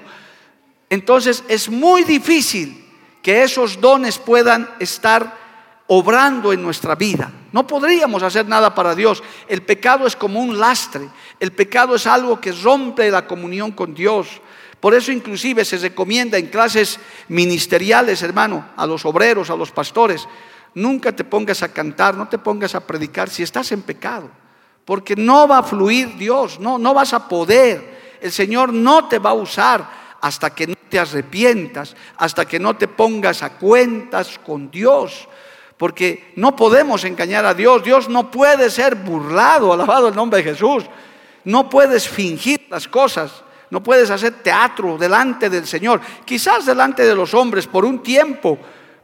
entonces 0.90 1.42
es 1.48 1.70
muy 1.70 2.04
difícil 2.04 2.84
que 3.22 3.42
esos 3.42 3.80
dones 3.80 4.18
puedan 4.18 4.68
estar 4.78 5.38
obrando 5.86 6.52
en 6.52 6.62
nuestra 6.62 6.96
vida. 6.96 7.32
No 7.50 7.66
podríamos 7.66 8.22
hacer 8.22 8.46
nada 8.46 8.74
para 8.74 8.94
Dios. 8.94 9.22
El 9.48 9.62
pecado 9.62 10.06
es 10.06 10.14
como 10.14 10.38
un 10.38 10.58
lastre. 10.58 11.08
El 11.40 11.52
pecado 11.52 11.94
es 11.94 12.06
algo 12.06 12.38
que 12.38 12.52
rompe 12.52 13.10
la 13.10 13.26
comunión 13.26 13.72
con 13.72 13.94
Dios. 13.94 14.42
Por 14.80 14.92
eso 14.92 15.12
inclusive 15.12 15.64
se 15.64 15.78
recomienda 15.78 16.36
en 16.36 16.48
clases 16.48 17.00
ministeriales, 17.28 18.20
hermano, 18.20 18.66
a 18.76 18.86
los 18.86 19.06
obreros, 19.06 19.48
a 19.48 19.56
los 19.56 19.70
pastores, 19.70 20.28
nunca 20.76 21.10
te 21.10 21.24
pongas 21.24 21.62
a 21.62 21.72
cantar, 21.72 22.14
no 22.16 22.28
te 22.28 22.38
pongas 22.38 22.74
a 22.74 22.86
predicar 22.86 23.30
si 23.30 23.42
estás 23.42 23.72
en 23.72 23.82
pecado, 23.82 24.30
porque 24.84 25.16
no 25.16 25.48
va 25.48 25.58
a 25.58 25.62
fluir 25.62 26.16
Dios, 26.16 26.60
no, 26.60 26.78
no 26.78 26.92
vas 26.92 27.14
a 27.14 27.26
poder. 27.26 27.96
El 28.20 28.30
Señor 28.30 28.72
no 28.72 29.08
te 29.08 29.18
va 29.18 29.30
a 29.30 29.34
usar 29.34 29.88
hasta 30.20 30.50
que 30.50 30.66
no 30.66 30.74
te 30.88 30.98
arrepientas, 30.98 31.96
hasta 32.18 32.44
que 32.44 32.58
no 32.58 32.76
te 32.76 32.88
pongas 32.88 33.42
a 33.42 33.54
cuentas 33.56 34.38
con 34.44 34.70
Dios. 34.70 35.28
Porque 35.78 36.32
no 36.36 36.56
podemos 36.56 37.04
engañar 37.04 37.44
a 37.44 37.54
Dios. 37.54 37.82
Dios 37.82 38.08
no 38.08 38.30
puede 38.30 38.70
ser 38.70 38.94
burlado, 38.94 39.72
alabado 39.72 40.08
el 40.08 40.14
nombre 40.14 40.42
de 40.42 40.50
Jesús. 40.50 40.84
No 41.44 41.68
puedes 41.68 42.08
fingir 42.08 42.66
las 42.70 42.88
cosas. 42.88 43.44
No 43.70 43.82
puedes 43.82 44.10
hacer 44.10 44.42
teatro 44.42 44.96
delante 44.96 45.50
del 45.50 45.66
Señor. 45.66 46.00
Quizás 46.24 46.64
delante 46.64 47.04
de 47.04 47.14
los 47.14 47.34
hombres 47.34 47.66
por 47.66 47.84
un 47.84 48.02
tiempo 48.02 48.58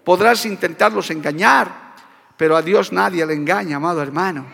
podrás 0.04 0.44
intentarlos 0.46 1.10
engañar, 1.10 1.94
pero 2.36 2.56
a 2.56 2.62
Dios 2.62 2.92
nadie 2.92 3.24
le 3.24 3.34
engaña, 3.34 3.76
amado 3.76 4.02
hermano. 4.02 4.46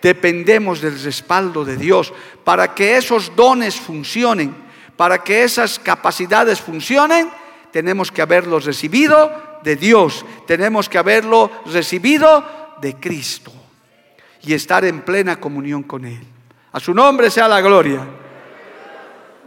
Dependemos 0.00 0.80
del 0.80 1.02
respaldo 1.02 1.64
de 1.64 1.76
Dios 1.76 2.12
para 2.44 2.74
que 2.74 2.96
esos 2.96 3.34
dones 3.34 3.76
funcionen 3.76 4.68
para 4.98 5.22
que 5.22 5.44
esas 5.44 5.78
capacidades 5.78 6.60
funcionen, 6.60 7.30
tenemos 7.70 8.10
que 8.10 8.20
haberlos 8.20 8.64
recibido 8.64 9.30
de 9.62 9.76
Dios, 9.76 10.26
tenemos 10.44 10.88
que 10.88 10.98
haberlo 10.98 11.52
recibido 11.66 12.44
de 12.80 12.96
Cristo 12.96 13.52
y 14.42 14.54
estar 14.54 14.84
en 14.84 15.02
plena 15.02 15.38
comunión 15.38 15.84
con 15.84 16.04
Él. 16.04 16.20
A 16.72 16.80
su 16.80 16.92
nombre 16.92 17.30
sea 17.30 17.46
la 17.46 17.60
gloria. 17.60 18.04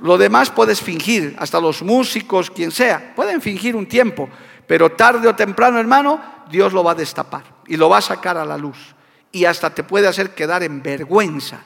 Lo 0.02 0.18
demás 0.18 0.50
puedes 0.50 0.80
fingir, 0.80 1.36
hasta 1.38 1.60
los 1.60 1.82
músicos, 1.84 2.50
quien 2.50 2.72
sea, 2.72 3.14
pueden 3.14 3.42
fingir 3.42 3.76
un 3.76 3.88
tiempo, 3.88 4.30
pero 4.72 4.94
tarde 4.94 5.28
o 5.28 5.36
temprano, 5.36 5.82
hermano, 5.82 6.46
Dios 6.50 6.72
lo 6.72 6.82
va 6.82 6.94
a 6.94 6.96
destapar 6.96 7.44
y 7.68 7.76
lo 7.76 7.90
va 7.90 7.98
a 7.98 8.02
sacar 8.02 8.38
a 8.38 8.46
la 8.46 8.58
luz. 8.58 8.96
Y 9.30 9.44
hasta 9.44 9.70
te 9.72 9.84
puede 9.84 10.08
hacer 10.08 10.34
quedar 10.34 10.64
en 10.64 10.82
vergüenza 10.82 11.60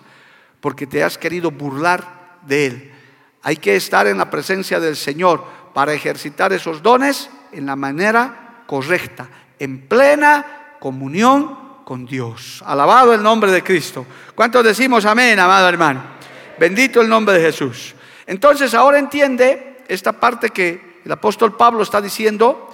porque 0.60 0.88
te 0.88 1.04
has 1.04 1.15
querido 1.20 1.52
burlar 1.52 2.39
de 2.48 2.65
Él. 2.65 2.94
Hay 3.44 3.58
que 3.58 3.76
estar 3.76 4.08
en 4.08 4.18
la 4.18 4.32
presencia 4.32 4.80
del 4.80 4.96
Señor 4.96 5.44
para 5.76 5.94
ejercitar 5.94 6.52
esos 6.52 6.82
dones 6.82 7.30
en 7.52 7.68
la 7.68 7.76
manera 7.76 8.63
correcta, 8.65 9.30
en 9.60 9.88
plena 9.88 10.74
comunión 10.80 11.84
con 11.86 12.08
Dios. 12.08 12.63
Alabado 12.65 13.13
el 13.13 13.22
nombre 13.22 13.52
de 13.52 13.62
Cristo. 13.62 14.04
¿Cuántos 14.34 14.63
decimos 14.63 15.06
amén, 15.06 15.38
amado 15.38 15.70
hermano? 15.70 16.02
Bendito 16.58 17.02
el 17.02 17.08
nombre 17.08 17.36
de 17.36 17.41
Jesús. 17.41 17.94
Entonces 18.26 18.74
ahora 18.74 18.98
entiende 18.98 19.84
esta 19.88 20.13
parte 20.13 20.50
que 20.50 21.02
el 21.06 21.12
apóstol 21.12 21.56
Pablo 21.56 21.84
está 21.84 22.02
diciendo, 22.02 22.72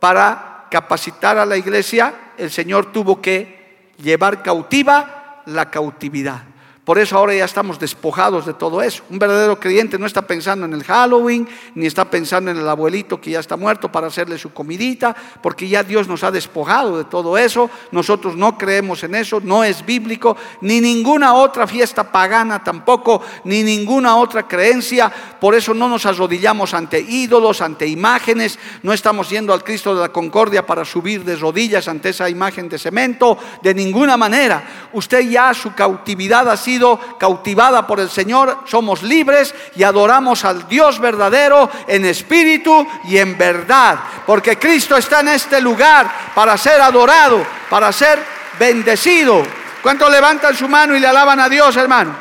para 0.00 0.66
capacitar 0.70 1.38
a 1.38 1.46
la 1.46 1.56
iglesia, 1.56 2.32
el 2.38 2.50
Señor 2.50 2.90
tuvo 2.92 3.20
que 3.20 3.92
llevar 3.98 4.42
cautiva 4.42 5.42
la 5.46 5.70
cautividad. 5.70 6.42
Por 6.84 6.98
eso 6.98 7.18
ahora 7.18 7.34
ya 7.34 7.44
estamos 7.44 7.78
despojados 7.78 8.46
de 8.46 8.54
todo 8.54 8.80
eso. 8.80 9.02
Un 9.10 9.18
verdadero 9.18 9.60
creyente 9.60 9.98
no 9.98 10.06
está 10.06 10.22
pensando 10.22 10.64
en 10.64 10.72
el 10.72 10.82
Halloween, 10.82 11.46
ni 11.74 11.86
está 11.86 12.06
pensando 12.06 12.50
en 12.50 12.56
el 12.56 12.68
abuelito 12.68 13.20
que 13.20 13.32
ya 13.32 13.40
está 13.40 13.56
muerto 13.56 13.92
para 13.92 14.06
hacerle 14.06 14.38
su 14.38 14.52
comidita, 14.52 15.14
porque 15.42 15.68
ya 15.68 15.82
Dios 15.82 16.08
nos 16.08 16.24
ha 16.24 16.30
despojado 16.30 16.96
de 16.96 17.04
todo 17.04 17.36
eso. 17.36 17.68
Nosotros 17.92 18.34
no 18.34 18.56
creemos 18.56 19.04
en 19.04 19.14
eso, 19.14 19.40
no 19.44 19.62
es 19.62 19.84
bíblico, 19.84 20.38
ni 20.62 20.80
ninguna 20.80 21.34
otra 21.34 21.66
fiesta 21.66 22.10
pagana 22.10 22.64
tampoco, 22.64 23.20
ni 23.44 23.62
ninguna 23.62 24.16
otra 24.16 24.48
creencia. 24.48 25.12
Por 25.38 25.54
eso 25.54 25.74
no 25.74 25.86
nos 25.86 26.06
arrodillamos 26.06 26.72
ante 26.72 26.98
ídolos, 26.98 27.60
ante 27.60 27.86
imágenes. 27.86 28.58
No 28.82 28.94
estamos 28.94 29.28
yendo 29.28 29.52
al 29.52 29.62
Cristo 29.62 29.94
de 29.94 30.00
la 30.00 30.08
Concordia 30.08 30.64
para 30.64 30.86
subir 30.86 31.24
de 31.24 31.36
rodillas 31.36 31.88
ante 31.88 32.08
esa 32.08 32.30
imagen 32.30 32.70
de 32.70 32.78
cemento. 32.78 33.36
De 33.62 33.74
ninguna 33.74 34.16
manera. 34.16 34.88
Usted 34.94 35.28
ya 35.28 35.52
su 35.52 35.74
cautividad 35.74 36.48
ha 36.48 36.56
sido 36.70 37.00
cautivada 37.18 37.84
por 37.84 37.98
el 37.98 38.08
Señor, 38.08 38.58
somos 38.64 39.02
libres 39.02 39.52
y 39.74 39.82
adoramos 39.82 40.44
al 40.44 40.68
Dios 40.68 41.00
verdadero 41.00 41.68
en 41.88 42.04
espíritu 42.04 42.86
y 43.04 43.18
en 43.18 43.36
verdad. 43.36 43.98
Porque 44.24 44.56
Cristo 44.56 44.96
está 44.96 45.18
en 45.20 45.28
este 45.28 45.60
lugar 45.60 46.08
para 46.32 46.56
ser 46.56 46.80
adorado, 46.80 47.44
para 47.68 47.90
ser 47.90 48.20
bendecido. 48.58 49.42
¿Cuántos 49.82 50.10
levantan 50.12 50.54
su 50.54 50.68
mano 50.68 50.94
y 50.94 51.00
le 51.00 51.08
alaban 51.08 51.40
a 51.40 51.48
Dios, 51.48 51.76
hermano? 51.76 52.14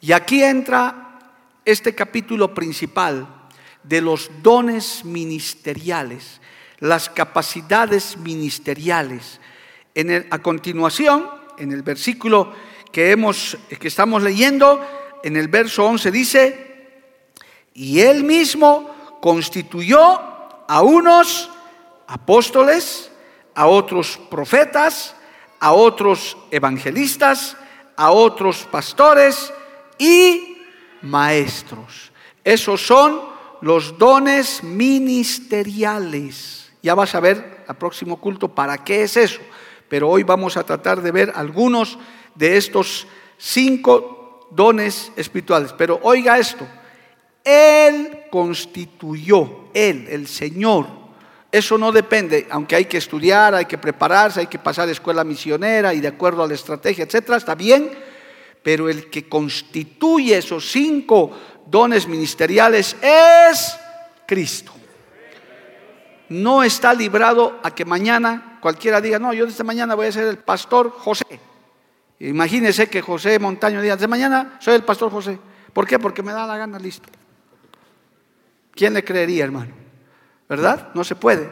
Y 0.00 0.12
aquí 0.12 0.42
entra 0.42 1.18
este 1.66 1.94
capítulo 1.94 2.54
principal 2.54 3.26
de 3.82 4.00
los 4.00 4.30
dones 4.42 5.04
ministeriales, 5.04 6.40
las 6.78 7.10
capacidades 7.10 8.16
ministeriales. 8.16 9.40
A 10.30 10.38
continuación, 10.38 11.37
en 11.58 11.72
el 11.72 11.82
versículo 11.82 12.52
que, 12.92 13.10
hemos, 13.10 13.58
que 13.80 13.88
estamos 13.88 14.22
leyendo, 14.22 14.80
en 15.22 15.36
el 15.36 15.48
verso 15.48 15.84
11 15.84 16.10
dice, 16.10 16.64
y 17.74 18.00
él 18.00 18.24
mismo 18.24 19.18
constituyó 19.20 20.00
a 20.68 20.82
unos 20.82 21.50
apóstoles, 22.06 23.10
a 23.54 23.66
otros 23.66 24.18
profetas, 24.30 25.14
a 25.60 25.72
otros 25.72 26.36
evangelistas, 26.50 27.56
a 27.96 28.10
otros 28.10 28.66
pastores 28.70 29.52
y 29.98 30.58
maestros. 31.02 32.12
Esos 32.44 32.86
son 32.86 33.20
los 33.60 33.98
dones 33.98 34.62
ministeriales. 34.62 36.70
Ya 36.82 36.94
vas 36.94 37.14
a 37.14 37.20
ver 37.20 37.64
al 37.66 37.76
próximo 37.76 38.18
culto 38.18 38.54
para 38.54 38.84
qué 38.84 39.02
es 39.02 39.16
eso 39.16 39.40
pero 39.88 40.08
hoy 40.08 40.22
vamos 40.22 40.56
a 40.56 40.64
tratar 40.64 41.00
de 41.02 41.10
ver 41.10 41.32
algunos 41.34 41.98
de 42.34 42.56
estos 42.56 43.06
cinco 43.36 44.48
dones 44.50 45.12
espirituales. 45.16 45.72
Pero 45.72 45.98
oiga 46.02 46.38
esto, 46.38 46.66
Él 47.44 48.24
constituyó, 48.30 49.70
Él, 49.74 50.06
el 50.08 50.26
Señor. 50.26 50.86
Eso 51.50 51.78
no 51.78 51.92
depende, 51.92 52.46
aunque 52.50 52.76
hay 52.76 52.84
que 52.84 52.98
estudiar, 52.98 53.54
hay 53.54 53.64
que 53.64 53.78
prepararse, 53.78 54.40
hay 54.40 54.46
que 54.48 54.58
pasar 54.58 54.88
escuela 54.90 55.24
misionera 55.24 55.94
y 55.94 56.00
de 56.00 56.08
acuerdo 56.08 56.42
a 56.42 56.46
la 56.46 56.54
estrategia, 56.54 57.04
etcétera, 57.04 57.38
está 57.38 57.54
bien, 57.54 57.90
pero 58.62 58.88
el 58.90 59.08
que 59.08 59.30
constituye 59.30 60.36
esos 60.36 60.70
cinco 60.70 61.30
dones 61.64 62.06
ministeriales 62.06 62.96
es 63.00 63.78
Cristo. 64.26 64.72
No 66.28 66.62
está 66.62 66.92
librado 66.92 67.58
a 67.62 67.74
que 67.74 67.86
mañana 67.86 68.47
cualquiera 68.60 69.00
diga, 69.00 69.18
no, 69.18 69.32
yo 69.32 69.46
desde 69.46 69.64
mañana 69.64 69.94
voy 69.94 70.06
a 70.06 70.12
ser 70.12 70.26
el 70.26 70.38
pastor 70.38 70.90
José. 70.90 71.40
Imagínese 72.20 72.88
que 72.88 73.00
José 73.00 73.38
Montaño 73.38 73.80
diga, 73.80 73.96
desde 73.96 74.08
mañana 74.08 74.58
soy 74.60 74.74
el 74.74 74.84
pastor 74.84 75.10
José. 75.10 75.38
¿Por 75.72 75.86
qué? 75.86 75.98
Porque 75.98 76.22
me 76.22 76.32
da 76.32 76.46
la 76.46 76.56
gana, 76.56 76.78
listo. 76.78 77.08
¿Quién 78.72 78.94
le 78.94 79.04
creería, 79.04 79.44
hermano? 79.44 79.88
¿verdad? 80.48 80.88
No 80.94 81.04
se 81.04 81.14
puede. 81.14 81.50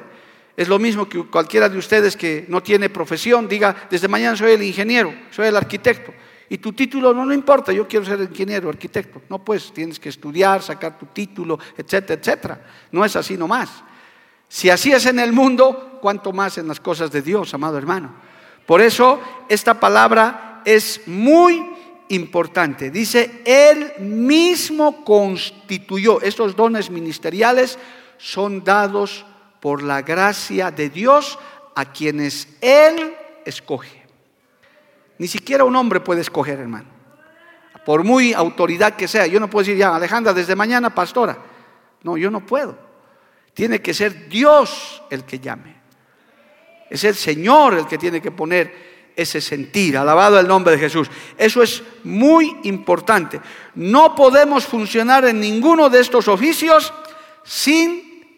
Es 0.57 0.69
lo 0.69 0.79
mismo 0.79 1.09
que 1.09 1.23
cualquiera 1.27 1.69
de 1.69 1.77
ustedes 1.77 2.17
que 2.17 2.47
no 2.49 2.63
tiene 2.63 2.89
profesión 2.89 3.47
diga, 3.47 3.89
desde 3.91 4.09
mañana 4.09 4.37
soy 4.37 4.53
el 4.53 4.63
ingeniero, 4.63 5.15
soy 5.31 5.49
el 5.49 5.57
arquitecto. 5.57 6.15
Y 6.49 6.59
tu 6.59 6.73
título 6.73 7.13
no, 7.13 7.27
no 7.27 7.35
importa, 7.35 7.73
yo 7.73 7.87
quiero 7.87 8.07
ser 8.07 8.21
ingeniero, 8.21 8.71
arquitecto. 8.71 9.23
No, 9.29 9.45
pues 9.45 9.73
tienes 9.73 10.01
que 10.01 10.09
estudiar, 10.09 10.63
sacar 10.63 10.97
tu 10.99 11.07
título, 11.07 11.59
etcétera, 11.77 12.21
etcétera. 12.21 12.61
No 12.93 13.05
es 13.05 13.15
así 13.17 13.37
nomás. 13.37 13.69
Si 14.49 14.71
así 14.71 14.93
es 14.93 15.07
en 15.07 15.19
el 15.19 15.33
mundo, 15.33 15.99
¿cuánto 16.01 16.33
más 16.33 16.59
en 16.59 16.69
las 16.69 16.81
cosas 16.81 17.11
de 17.11 17.23
Dios, 17.23 17.53
amado 17.55 17.79
hermano? 17.79 18.15
Por 18.67 18.81
eso 18.81 19.21
esta 19.49 19.79
palabra 19.79 20.63
es 20.65 21.01
muy 21.07 21.65
importante. 22.09 22.91
Dice, 22.91 23.43
Él 23.45 23.93
mismo 24.01 25.05
constituyó, 25.05 26.21
estos 26.21 26.55
dones 26.55 26.91
ministeriales 26.91 27.79
son 28.19 28.65
dados 28.65 29.25
por 29.61 29.83
la 29.83 30.03
gracia 30.03 30.71
de 30.71 30.91
Dios 30.91 31.39
a 31.75 31.93
quienes 31.93 32.49
Él 32.61 33.15
escoge. 33.45 34.07
Ni 35.19 35.29
siquiera 35.29 35.65
un 35.65 35.77
hombre 35.77 36.01
puede 36.01 36.21
escoger, 36.21 36.59
hermano. 36.61 36.89
Por 37.85 38.05
muy 38.05 38.33
autoridad 38.33 38.97
que 38.97 39.09
sea. 39.09 39.27
Yo 39.27 39.41
no 39.41 39.49
puedo 39.49 39.65
decir, 39.65 39.79
ya, 39.79 39.95
Alejandra, 39.95 40.33
desde 40.33 40.57
mañana, 40.57 40.95
pastora. 40.95 41.39
No, 42.03 42.17
yo 42.17 42.31
no 42.31 42.45
puedo. 42.45 42.86
Tiene 43.57 43.81
que 43.81 43.95
ser 43.95 44.29
Dios 44.29 45.03
el 45.09 45.25
que 45.25 45.39
llame. 45.39 45.75
Es 46.91 47.05
el 47.05 47.15
Señor 47.15 47.73
el 47.73 47.87
que 47.87 47.97
tiene 47.97 48.21
que 48.21 48.31
poner 48.31 49.15
ese 49.17 49.41
sentir. 49.41 49.97
Alabado 49.97 50.39
el 50.39 50.47
nombre 50.47 50.75
de 50.75 50.79
Jesús. 50.79 51.09
Eso 51.39 51.63
es 51.63 51.83
muy 52.05 52.55
importante. 52.65 53.41
No 53.75 54.15
podemos 54.15 54.67
funcionar 54.67 55.25
en 55.25 55.41
ninguno 55.41 55.89
de 55.89 56.01
estos 56.01 56.29
oficios 56.29 56.93
sin 57.45 58.37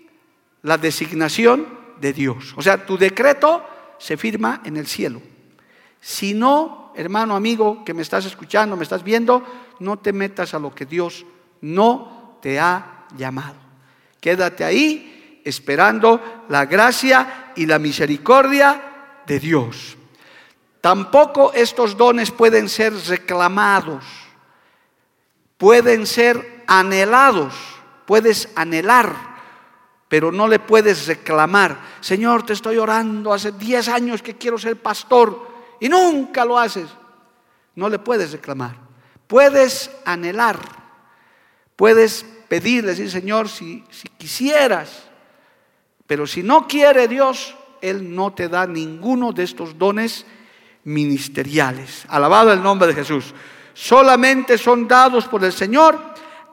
la 0.63 0.79
designación 0.79 1.67
de 2.01 2.13
Dios. 2.13 2.55
O 2.57 2.63
sea, 2.63 2.87
tu 2.87 2.97
decreto 2.97 3.69
se 3.99 4.17
firma 4.17 4.63
en 4.65 4.77
el 4.77 4.87
cielo. 4.87 5.21
Si 6.01 6.33
no, 6.33 6.93
hermano, 6.95 7.35
amigo, 7.35 7.85
que 7.85 7.93
me 7.93 8.03
estás 8.03 8.25
escuchando, 8.25 8.77
me 8.77 8.85
estás 8.85 9.03
viendo, 9.03 9.43
no 9.81 9.99
te 9.99 10.13
metas 10.13 10.55
a 10.55 10.61
lo 10.61 10.73
que 10.73 10.87
Dios 10.87 11.27
no 11.61 12.39
te 12.41 12.61
ha 12.61 13.09
llamado. 13.17 13.68
Quédate 14.21 14.65
ahí 14.65 15.41
esperando 15.45 16.45
la 16.49 16.67
gracia 16.67 17.53
y 17.57 17.67
la 17.67 17.79
misericordia 17.79 19.21
de 19.27 19.41
Dios. 19.41 19.97
Tampoco 20.81 21.53
estos 21.55 21.97
dones 21.97 22.31
pueden 22.31 22.69
ser 22.69 22.95
reclamados, 22.95 24.05
pueden 25.57 26.07
ser 26.07 26.65
anhelados, 26.67 27.55
puedes 28.07 28.49
anhelar, 28.55 29.15
pero 30.09 30.31
no 30.31 30.47
le 30.47 30.59
puedes 30.59 31.07
reclamar. 31.07 31.79
Señor, 32.01 32.47
te 32.47 32.53
estoy 32.53 32.79
orando, 32.79 33.33
hace 33.33 33.53
10 33.53 33.89
años 33.89 34.23
que 34.23 34.37
quiero 34.37 34.57
ser 34.57 34.81
pastor 34.81 35.49
y 35.81 35.89
nunca 35.89 36.45
lo 36.45 36.59
haces, 36.59 36.89
no 37.75 37.89
le 37.89 37.99
puedes 37.99 38.33
reclamar. 38.33 38.77
Puedes 39.27 39.91
anhelar, 40.07 40.59
puedes 41.77 42.25
pedirle, 42.49 42.91
decir, 42.91 43.11
Señor, 43.11 43.49
si, 43.49 43.85
si 43.91 44.09
quisieras, 44.09 45.05
pero 46.07 46.27
si 46.27 46.43
no 46.43 46.67
quiere 46.67 47.09
Dios, 47.09 47.55
Él 47.81 48.15
no 48.15 48.33
te 48.33 48.49
da 48.49 48.67
ninguno 48.67 49.33
de 49.33 49.45
estos 49.45 49.79
dones 49.79 50.25
ministeriales. 50.85 52.05
Alabado 52.09 52.53
el 52.53 52.63
nombre 52.63 52.89
de 52.89 52.95
Jesús. 52.95 53.35
Solamente 53.75 54.59
son 54.59 54.89
dados 54.89 55.27
por 55.27 55.45
el 55.45 55.53
Señor 55.53 55.99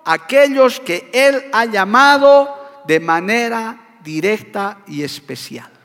aquellos 0.03 0.79
que 0.79 1.09
Él 1.13 1.45
ha 1.51 1.65
llamado 1.65 2.83
de 2.85 2.99
manera 2.99 3.97
directa 4.03 4.79
y 4.87 5.01
especial 5.01 5.75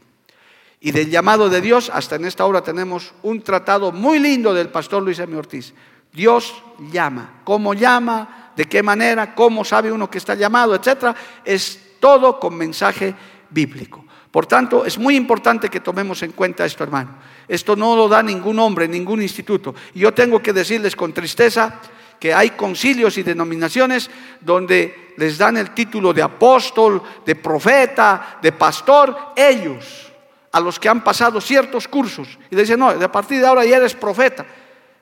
y 0.81 0.93
del 0.93 1.11
llamado 1.11 1.51
de 1.51 1.61
Dios, 1.61 1.91
hasta 1.93 2.17
en 2.17 2.25
esta 2.25 2.47
hora 2.47 2.63
tenemos 2.63 3.13
un 3.23 3.43
tratado 3.43 3.93
muy 3.93 4.19
lindo 4.19 4.55
del 4.55 4.71
pastor 4.71 5.03
Luis 5.03 5.19
M. 5.19 5.37
Ortiz. 5.37 5.75
Dios 6.11 6.55
llama. 6.91 7.43
¿Cómo 7.45 7.75
llama? 7.75 8.40
¿De 8.61 8.67
qué 8.67 8.83
manera? 8.83 9.35
¿Cómo 9.35 9.65
sabe 9.65 9.91
uno 9.91 10.11
que 10.11 10.19
está 10.19 10.35
llamado? 10.35 10.75
Etcétera. 10.75 11.17
Es 11.43 11.97
todo 11.99 12.39
con 12.39 12.55
mensaje 12.55 13.15
bíblico. 13.49 14.05
Por 14.31 14.45
tanto, 14.45 14.85
es 14.85 14.99
muy 14.99 15.17
importante 15.17 15.71
que 15.71 15.81
tomemos 15.81 16.23
en 16.23 16.33
cuenta 16.33 16.67
esto, 16.67 16.85
hermano. 16.85 17.17
Esto 17.49 17.75
no 17.75 17.97
lo 17.97 18.07
da 18.07 18.23
ningún 18.23 18.59
hombre, 18.59 18.87
ningún 18.87 19.23
instituto. 19.23 19.75
Y 19.95 20.01
yo 20.01 20.13
tengo 20.13 20.43
que 20.43 20.53
decirles 20.53 20.95
con 20.95 21.15
tristeza 21.15 21.81
que 22.21 22.35
hay 22.35 22.51
concilios 22.51 23.17
y 23.17 23.23
denominaciones 23.23 24.11
donde 24.43 25.15
les 25.17 25.39
dan 25.39 25.57
el 25.57 25.71
título 25.71 26.13
de 26.13 26.21
apóstol, 26.21 27.03
de 27.25 27.37
profeta, 27.37 28.41
de 28.43 28.53
pastor, 28.53 29.33
ellos 29.37 30.13
a 30.53 30.61
los 30.61 30.79
que 30.79 30.91
han 30.91 31.03
pasado 31.03 31.41
ciertos 31.41 31.89
cursos 31.89 32.39
y 32.51 32.57
dicen, 32.57 32.79
no, 32.79 32.91
a 32.91 33.11
partir 33.11 33.41
de 33.41 33.47
ahora 33.47 33.65
ya 33.65 33.79
eres 33.79 33.95
profeta. 33.95 34.45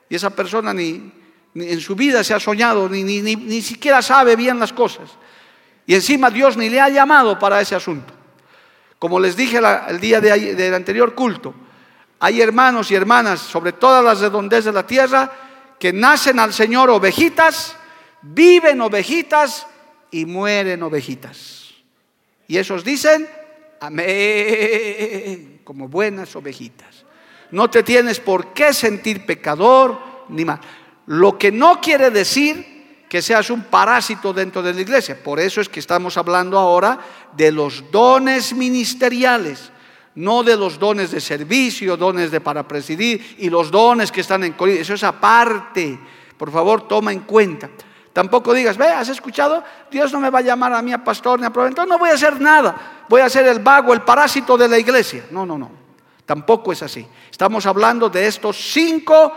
Y 0.07 0.15
esa 0.15 0.29
persona 0.29 0.73
ni, 0.73 1.11
en 1.61 1.79
su 1.79 1.95
vida 1.95 2.23
se 2.23 2.33
ha 2.33 2.39
soñado, 2.39 2.87
ni, 2.89 3.61
siquiera 3.61 4.01
sabe 4.01 4.35
bien 4.35 4.59
las 4.59 4.73
cosas. 4.73 5.11
Y 5.85 5.95
encima 5.95 6.29
Dios 6.29 6.57
ni 6.57 6.69
le 6.69 6.79
ha 6.79 6.89
llamado 6.89 7.37
para 7.39 7.59
ese 7.61 7.75
asunto. 7.75 8.13
Como 8.97 9.19
les 9.19 9.35
dije 9.35 9.59
el 9.87 9.99
día 9.99 10.21
de, 10.21 10.55
del 10.55 10.73
anterior 10.73 11.15
culto, 11.15 11.53
hay 12.19 12.41
hermanos 12.41 12.91
y 12.91 12.95
hermanas 12.95 13.39
sobre 13.39 13.71
todas 13.71 14.03
las 14.03 14.19
redondeces 14.19 14.65
de 14.65 14.73
la 14.73 14.85
tierra 14.85 15.31
que 15.79 15.93
nacen 15.93 16.39
al 16.39 16.53
Señor 16.53 16.89
ovejitas, 16.89 17.75
viven 18.21 18.81
ovejitas 18.81 19.65
y 20.11 20.25
mueren 20.25 20.83
ovejitas. 20.83 21.73
Y 22.47 22.57
esos 22.57 22.83
dicen, 22.83 23.27
Amén. 23.79 25.61
Como 25.63 25.87
buenas 25.87 26.35
ovejitas. 26.35 27.05
No 27.51 27.69
te 27.69 27.83
tienes 27.83 28.19
por 28.19 28.53
qué 28.53 28.73
sentir 28.73 29.25
pecador 29.25 30.25
ni 30.29 30.45
mal. 30.45 30.59
Lo 31.09 31.39
que 31.39 31.51
no 31.51 31.81
quiere 31.81 32.11
decir 32.11 33.05
que 33.09 33.23
seas 33.23 33.49
un 33.49 33.63
parásito 33.63 34.31
dentro 34.31 34.61
de 34.61 34.75
la 34.75 34.81
iglesia. 34.81 35.17
Por 35.21 35.39
eso 35.39 35.59
es 35.59 35.67
que 35.67 35.79
estamos 35.79 36.15
hablando 36.17 36.59
ahora 36.59 36.99
de 37.35 37.51
los 37.51 37.89
dones 37.89 38.53
ministeriales, 38.53 39.71
no 40.13 40.43
de 40.43 40.55
los 40.55 40.77
dones 40.77 41.09
de 41.09 41.19
servicio, 41.19 41.97
dones 41.97 42.29
de 42.29 42.39
para 42.39 42.67
presidir 42.67 43.37
y 43.39 43.49
los 43.49 43.71
dones 43.71 44.11
que 44.11 44.21
están 44.21 44.43
en 44.43 44.55
Eso 44.59 44.93
es 44.93 45.03
aparte. 45.03 45.99
Por 46.37 46.51
favor, 46.51 46.87
toma 46.87 47.11
en 47.11 47.21
cuenta. 47.21 47.71
Tampoco 48.13 48.53
digas, 48.53 48.77
ve, 48.77 48.89
¿has 48.89 49.09
escuchado? 49.09 49.63
Dios 49.89 50.13
no 50.13 50.19
me 50.19 50.29
va 50.29 50.39
a 50.39 50.43
llamar 50.43 50.73
a 50.73 50.81
mí 50.83 50.93
a 50.93 51.03
pastor 51.03 51.39
ni 51.39 51.47
a 51.47 51.49
profeta. 51.49 51.87
no 51.87 51.97
voy 51.97 52.11
a 52.11 52.13
hacer 52.13 52.39
nada. 52.39 53.05
Voy 53.09 53.21
a 53.21 53.29
ser 53.29 53.47
el 53.47 53.57
vago, 53.57 53.93
el 53.93 54.01
parásito 54.01 54.55
de 54.55 54.67
la 54.67 54.77
iglesia. 54.77 55.25
No, 55.31 55.43
no, 55.43 55.57
no. 55.57 55.71
Tampoco 56.27 56.71
es 56.71 56.83
así. 56.83 57.07
Estamos 57.31 57.65
hablando 57.65 58.09
de 58.09 58.27
estos 58.27 58.55
cinco 58.55 59.33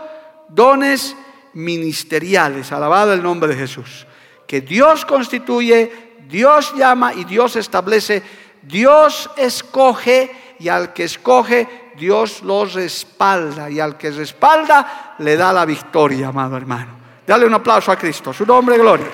dones 0.49 1.15
ministeriales. 1.53 2.71
Alabado 2.71 3.13
el 3.13 3.23
nombre 3.23 3.49
de 3.49 3.59
Jesús. 3.59 4.05
Que 4.47 4.61
Dios 4.61 5.05
constituye, 5.05 6.19
Dios 6.27 6.73
llama 6.75 7.13
y 7.13 7.23
Dios 7.23 7.55
establece. 7.55 8.23
Dios 8.61 9.29
escoge 9.35 10.55
y 10.59 10.69
al 10.69 10.93
que 10.93 11.03
escoge, 11.03 11.91
Dios 11.97 12.41
lo 12.43 12.65
respalda. 12.65 13.69
Y 13.69 13.79
al 13.79 13.97
que 13.97 14.11
respalda, 14.11 15.15
le 15.19 15.35
da 15.35 15.51
la 15.51 15.65
victoria, 15.65 16.29
amado 16.29 16.57
hermano. 16.57 17.03
Dale 17.25 17.45
un 17.45 17.53
aplauso 17.53 17.91
a 17.91 17.97
Cristo. 17.97 18.33
Su 18.33 18.45
nombre, 18.45 18.77
gloria. 18.77 19.07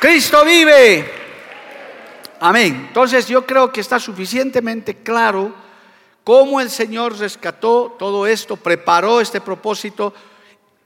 Cristo 0.00 0.44
vive. 0.44 1.12
Amén. 2.40 2.86
Entonces 2.88 3.28
yo 3.28 3.44
creo 3.44 3.70
que 3.70 3.82
está 3.82 3.98
suficientemente 3.98 4.96
claro 4.96 5.54
cómo 6.30 6.60
el 6.60 6.70
Señor 6.70 7.18
rescató 7.18 7.96
todo 7.98 8.24
esto, 8.24 8.54
preparó 8.54 9.20
este 9.20 9.40
propósito, 9.40 10.14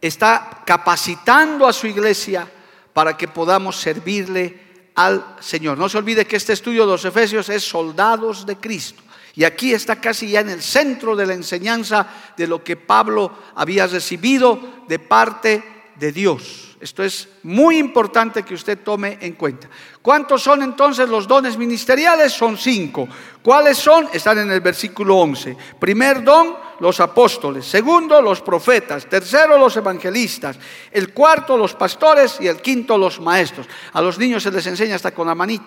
está 0.01 0.63
capacitando 0.65 1.67
a 1.67 1.73
su 1.75 1.87
iglesia 1.87 2.51
para 2.95 3.15
que 3.15 3.29
podamos 3.29 3.77
servirle 3.77 4.89
al 4.95 5.37
Señor. 5.41 5.77
No 5.77 5.91
se 5.91 5.99
olvide 5.99 6.27
que 6.27 6.37
este 6.37 6.55
estudio 6.55 6.87
de 6.87 6.93
los 6.93 7.05
Efesios 7.05 7.51
es 7.51 7.63
soldados 7.63 8.47
de 8.47 8.57
Cristo. 8.57 9.03
Y 9.35 9.45
aquí 9.45 9.75
está 9.75 10.01
casi 10.01 10.31
ya 10.31 10.41
en 10.41 10.49
el 10.49 10.63
centro 10.63 11.15
de 11.15 11.27
la 11.27 11.35
enseñanza 11.35 12.07
de 12.39 12.47
lo 12.47 12.65
que 12.65 12.77
Pablo 12.77 13.31
había 13.55 13.87
recibido 13.87 14.59
de 14.89 14.99
parte 14.99 15.63
de 15.97 16.11
Dios. 16.11 16.74
Esto 16.85 17.03
es 17.03 17.27
muy 17.45 17.79
importante 17.79 18.43
que 18.43 18.53
usted 18.53 18.81
tome 18.81 19.17
en 19.23 19.33
cuenta. 19.37 19.71
¿Cuántos 20.03 20.43
son 20.43 20.63
entonces 20.63 21.09
los 21.09 21.27
dones 21.27 21.57
ministeriales? 21.57 22.31
Son 22.31 22.59
cinco. 22.59 23.09
¿Cuáles 23.41 23.79
son? 23.79 24.07
Están 24.13 24.41
en 24.41 24.51
el 24.51 24.61
versículo 24.61 25.17
11. 25.17 25.57
Primer 25.81 26.23
don, 26.23 26.55
los 26.81 27.01
apóstoles. 27.01 27.65
Segundo, 27.65 28.21
los 28.21 28.43
profetas. 28.43 29.07
Tercero, 29.07 29.57
los 29.57 29.75
evangelistas. 29.79 30.59
El 30.91 31.15
cuarto, 31.15 31.57
los 31.57 31.73
pastores. 31.73 32.37
Y 32.41 32.49
el 32.49 32.61
quinto, 32.61 32.99
los 32.99 33.19
maestros. 33.19 33.67
A 33.95 34.03
los 34.03 34.19
niños 34.19 34.43
se 34.43 34.51
les 34.51 34.67
enseña 34.67 34.97
hasta 34.97 35.15
con 35.15 35.27
la 35.27 35.35
manito. 35.35 35.65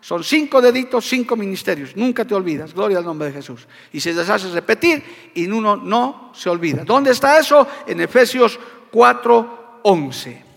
Son 0.00 0.22
cinco 0.22 0.60
deditos, 0.62 1.04
cinco 1.04 1.34
ministerios. 1.34 1.96
Nunca 1.96 2.24
te 2.24 2.36
olvidas. 2.36 2.72
Gloria 2.72 2.98
al 2.98 3.04
nombre 3.04 3.26
de 3.26 3.34
Jesús. 3.34 3.66
Y 3.92 3.98
se 3.98 4.14
les 4.14 4.30
hace 4.30 4.48
repetir 4.50 5.32
y 5.34 5.48
uno 5.48 5.76
no 5.76 6.30
se 6.32 6.48
olvida. 6.48 6.84
¿Dónde 6.84 7.10
está 7.10 7.40
eso? 7.40 7.66
En 7.88 8.00
Efesios 8.00 8.56
4, 8.92 9.80
11. 9.82 10.49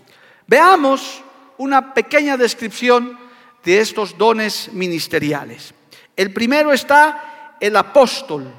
Veamos 0.46 1.22
una 1.58 1.94
pequeña 1.94 2.36
descripción 2.36 3.18
de 3.64 3.80
estos 3.80 4.16
dones 4.18 4.70
ministeriales. 4.72 5.74
El 6.16 6.32
primero 6.32 6.72
está 6.72 7.56
el 7.60 7.76
apóstol. 7.76 8.52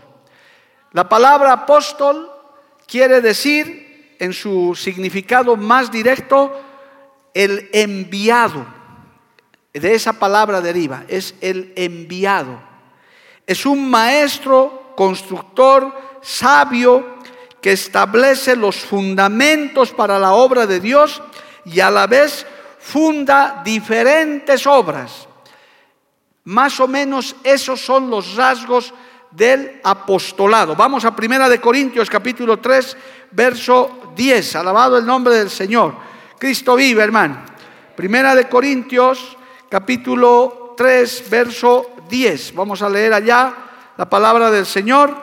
La 0.92 1.08
palabra 1.08 1.52
apóstol 1.52 2.32
quiere 2.88 3.22
decir, 3.22 4.16
en 4.20 4.34
su 4.34 4.76
significado 4.76 5.56
más 5.56 5.92
directo, 5.92 6.60
el 7.34 7.70
enviado. 7.74 8.66
De 9.74 9.94
esa 9.94 10.14
palabra 10.14 10.62
deriva, 10.62 11.04
es 11.08 11.36
el 11.42 11.74
enviado. 11.76 12.62
Es 13.46 13.66
un 13.66 13.90
maestro, 13.90 14.94
constructor, 14.96 15.94
sabio, 16.22 17.16
que 17.62 17.74
establece 17.74 18.56
los 18.56 18.78
fundamentos 18.78 19.92
para 19.92 20.18
la 20.18 20.34
obra 20.34 20.66
de 20.66 20.80
Dios 20.80 21.22
y 21.66 21.80
a 21.80 21.90
la 21.90 22.08
vez 22.08 22.46
funda 22.80 23.62
diferentes 23.64 24.66
obras. 24.68 25.28
Más 26.46 26.80
o 26.80 26.88
menos 26.88 27.36
esos 27.44 27.82
son 27.82 28.10
los 28.10 28.36
rasgos 28.36 28.94
del 29.32 29.82
apostolado. 29.84 30.76
Vamos 30.76 31.04
a 31.04 31.16
Primera 31.16 31.50
de 31.50 31.60
Corintios 31.60 32.10
capítulo 32.10 32.60
3, 32.60 32.98
verso 33.32 34.14
10. 34.16 34.56
Alabado 34.56 34.98
el 34.98 35.06
nombre 35.06 35.36
del 35.36 35.50
Señor. 35.50 35.96
Cristo 36.38 36.76
vive, 36.76 37.04
hermano. 37.04 37.44
Primera 37.96 38.36
de 38.36 38.48
Corintios 38.48 39.36
capítulo 39.70 40.76
3, 40.78 41.30
verso 41.30 41.92
10. 42.08 42.54
Vamos 42.54 42.82
a 42.82 42.90
leer 42.90 43.14
allá 43.14 43.54
la 43.98 44.08
palabra 44.08 44.52
del 44.52 44.66
Señor. 44.66 45.16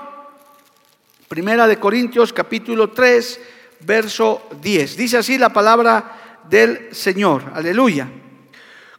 Primera 1.29 1.67
de 1.67 1.79
Corintios 1.79 2.33
capítulo 2.33 2.91
3, 2.91 3.41
verso 3.81 4.43
10. 4.61 4.97
Dice 4.97 5.19
así 5.19 5.39
la 5.39 5.51
palabra 5.51 6.22
del 6.49 6.95
Señor. 6.95 7.53
Aleluya. 7.55 8.09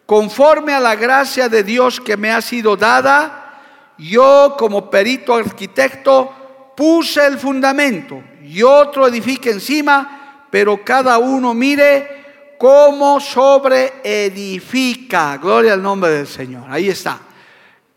Conforme 0.06 0.74
a 0.74 0.80
la 0.80 0.96
gracia 0.96 1.50
de 1.50 1.64
Dios 1.64 2.02
que 2.02 2.18
me 2.18 2.32
ha 2.32 2.42
sido 2.42 2.76
dada, 2.76 3.62
yo 3.98 4.56
como 4.58 4.90
perito 4.90 5.34
arquitecto 5.34 6.74
puse 6.76 7.26
el 7.26 7.38
fundamento 7.38 8.22
y 8.44 8.62
otro 8.64 9.08
edifique 9.08 9.52
encima, 9.52 10.48
pero 10.52 10.84
cada 10.84 11.18
uno 11.18 11.54
mire 11.54 12.56
cómo 12.58 13.20
sobre 13.20 13.94
edifica. 14.04 15.38
Gloria 15.38 15.74
al 15.74 15.82
nombre 15.82 16.12
del 16.12 16.28
Señor. 16.28 16.66
Ahí 16.70 16.90
está. 16.90 17.20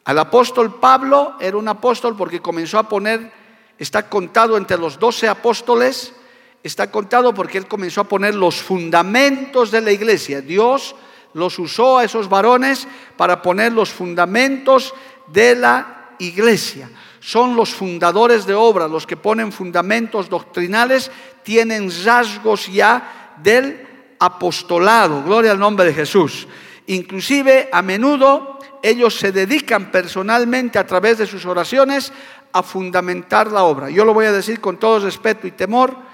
Al 0.04 0.18
apóstol 0.18 0.78
Pablo 0.78 1.34
era 1.40 1.56
un 1.56 1.66
apóstol 1.66 2.16
porque 2.16 2.40
comenzó 2.40 2.78
a 2.78 2.88
poner, 2.88 3.32
está 3.78 4.08
contado 4.08 4.56
entre 4.56 4.78
los 4.78 4.98
doce 4.98 5.28
apóstoles, 5.28 6.12
está 6.62 6.90
contado 6.90 7.32
porque 7.32 7.58
él 7.58 7.66
comenzó 7.66 8.02
a 8.02 8.08
poner 8.08 8.34
los 8.34 8.56
fundamentos 8.56 9.70
de 9.70 9.80
la 9.80 9.92
iglesia. 9.92 10.40
Dios 10.40 10.94
los 11.34 11.58
usó 11.58 11.98
a 11.98 12.04
esos 12.04 12.28
varones 12.28 12.88
para 13.16 13.42
poner 13.42 13.72
los 13.72 13.90
fundamentos 13.90 14.94
de 15.26 15.54
la 15.54 16.14
iglesia. 16.18 16.90
Son 17.20 17.56
los 17.56 17.74
fundadores 17.74 18.46
de 18.46 18.54
obra, 18.54 18.88
los 18.88 19.06
que 19.06 19.16
ponen 19.16 19.52
fundamentos 19.52 20.28
doctrinales, 20.28 21.10
tienen 21.42 21.90
rasgos 22.04 22.72
ya 22.72 23.34
del 23.42 23.86
apostolado. 24.18 25.22
Gloria 25.22 25.52
al 25.52 25.58
nombre 25.58 25.86
de 25.86 25.94
Jesús. 25.94 26.46
Inclusive 26.86 27.68
a 27.72 27.82
menudo 27.82 28.58
ellos 28.82 29.16
se 29.16 29.32
dedican 29.32 29.90
personalmente 29.90 30.78
a 30.78 30.86
través 30.86 31.18
de 31.18 31.26
sus 31.26 31.44
oraciones 31.44 32.12
a 32.52 32.62
fundamentar 32.62 33.50
la 33.50 33.64
obra. 33.64 33.90
Yo 33.90 34.04
lo 34.04 34.14
voy 34.14 34.26
a 34.26 34.32
decir 34.32 34.60
con 34.60 34.78
todo 34.78 35.00
respeto 35.00 35.46
y 35.46 35.50
temor 35.50 36.05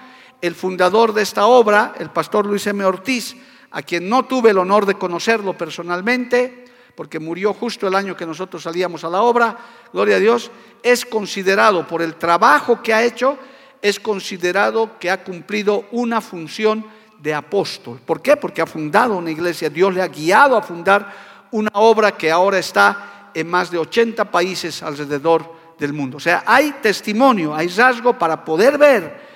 el 0.43 0.55
fundador 0.55 1.13
de 1.13 1.21
esta 1.21 1.45
obra, 1.45 1.93
el 1.97 2.09
pastor 2.09 2.45
Luis 2.45 2.67
M. 2.67 2.83
Ortiz, 2.83 3.33
a 3.71 3.81
quien 3.81 4.09
no 4.09 4.25
tuve 4.25 4.49
el 4.49 4.57
honor 4.57 4.85
de 4.85 4.95
conocerlo 4.95 5.57
personalmente, 5.57 6.65
porque 6.95 7.17
murió 7.17 7.53
justo 7.53 7.87
el 7.87 7.95
año 7.95 8.17
que 8.17 8.25
nosotros 8.25 8.61
salíamos 8.61 9.05
a 9.05 9.09
la 9.09 9.21
obra, 9.21 9.57
gloria 9.93 10.17
a 10.17 10.19
Dios, 10.19 10.51
es 10.83 11.05
considerado 11.05 11.87
por 11.87 12.01
el 12.01 12.15
trabajo 12.15 12.83
que 12.83 12.93
ha 12.93 13.03
hecho, 13.03 13.37
es 13.81 14.01
considerado 14.01 14.99
que 14.99 15.09
ha 15.09 15.23
cumplido 15.23 15.85
una 15.91 16.19
función 16.19 16.85
de 17.19 17.33
apóstol. 17.33 18.01
¿Por 18.05 18.21
qué? 18.21 18.35
Porque 18.35 18.61
ha 18.61 18.67
fundado 18.67 19.15
una 19.15 19.31
iglesia, 19.31 19.69
Dios 19.69 19.93
le 19.93 20.01
ha 20.01 20.09
guiado 20.09 20.57
a 20.57 20.61
fundar 20.61 21.47
una 21.51 21.71
obra 21.75 22.17
que 22.17 22.29
ahora 22.29 22.59
está 22.59 23.29
en 23.33 23.49
más 23.49 23.71
de 23.71 23.77
80 23.77 24.29
países 24.29 24.83
alrededor 24.83 25.49
del 25.79 25.93
mundo. 25.93 26.17
O 26.17 26.19
sea, 26.19 26.43
hay 26.45 26.73
testimonio, 26.81 27.55
hay 27.55 27.69
rasgo 27.69 28.19
para 28.19 28.43
poder 28.43 28.77
ver 28.77 29.31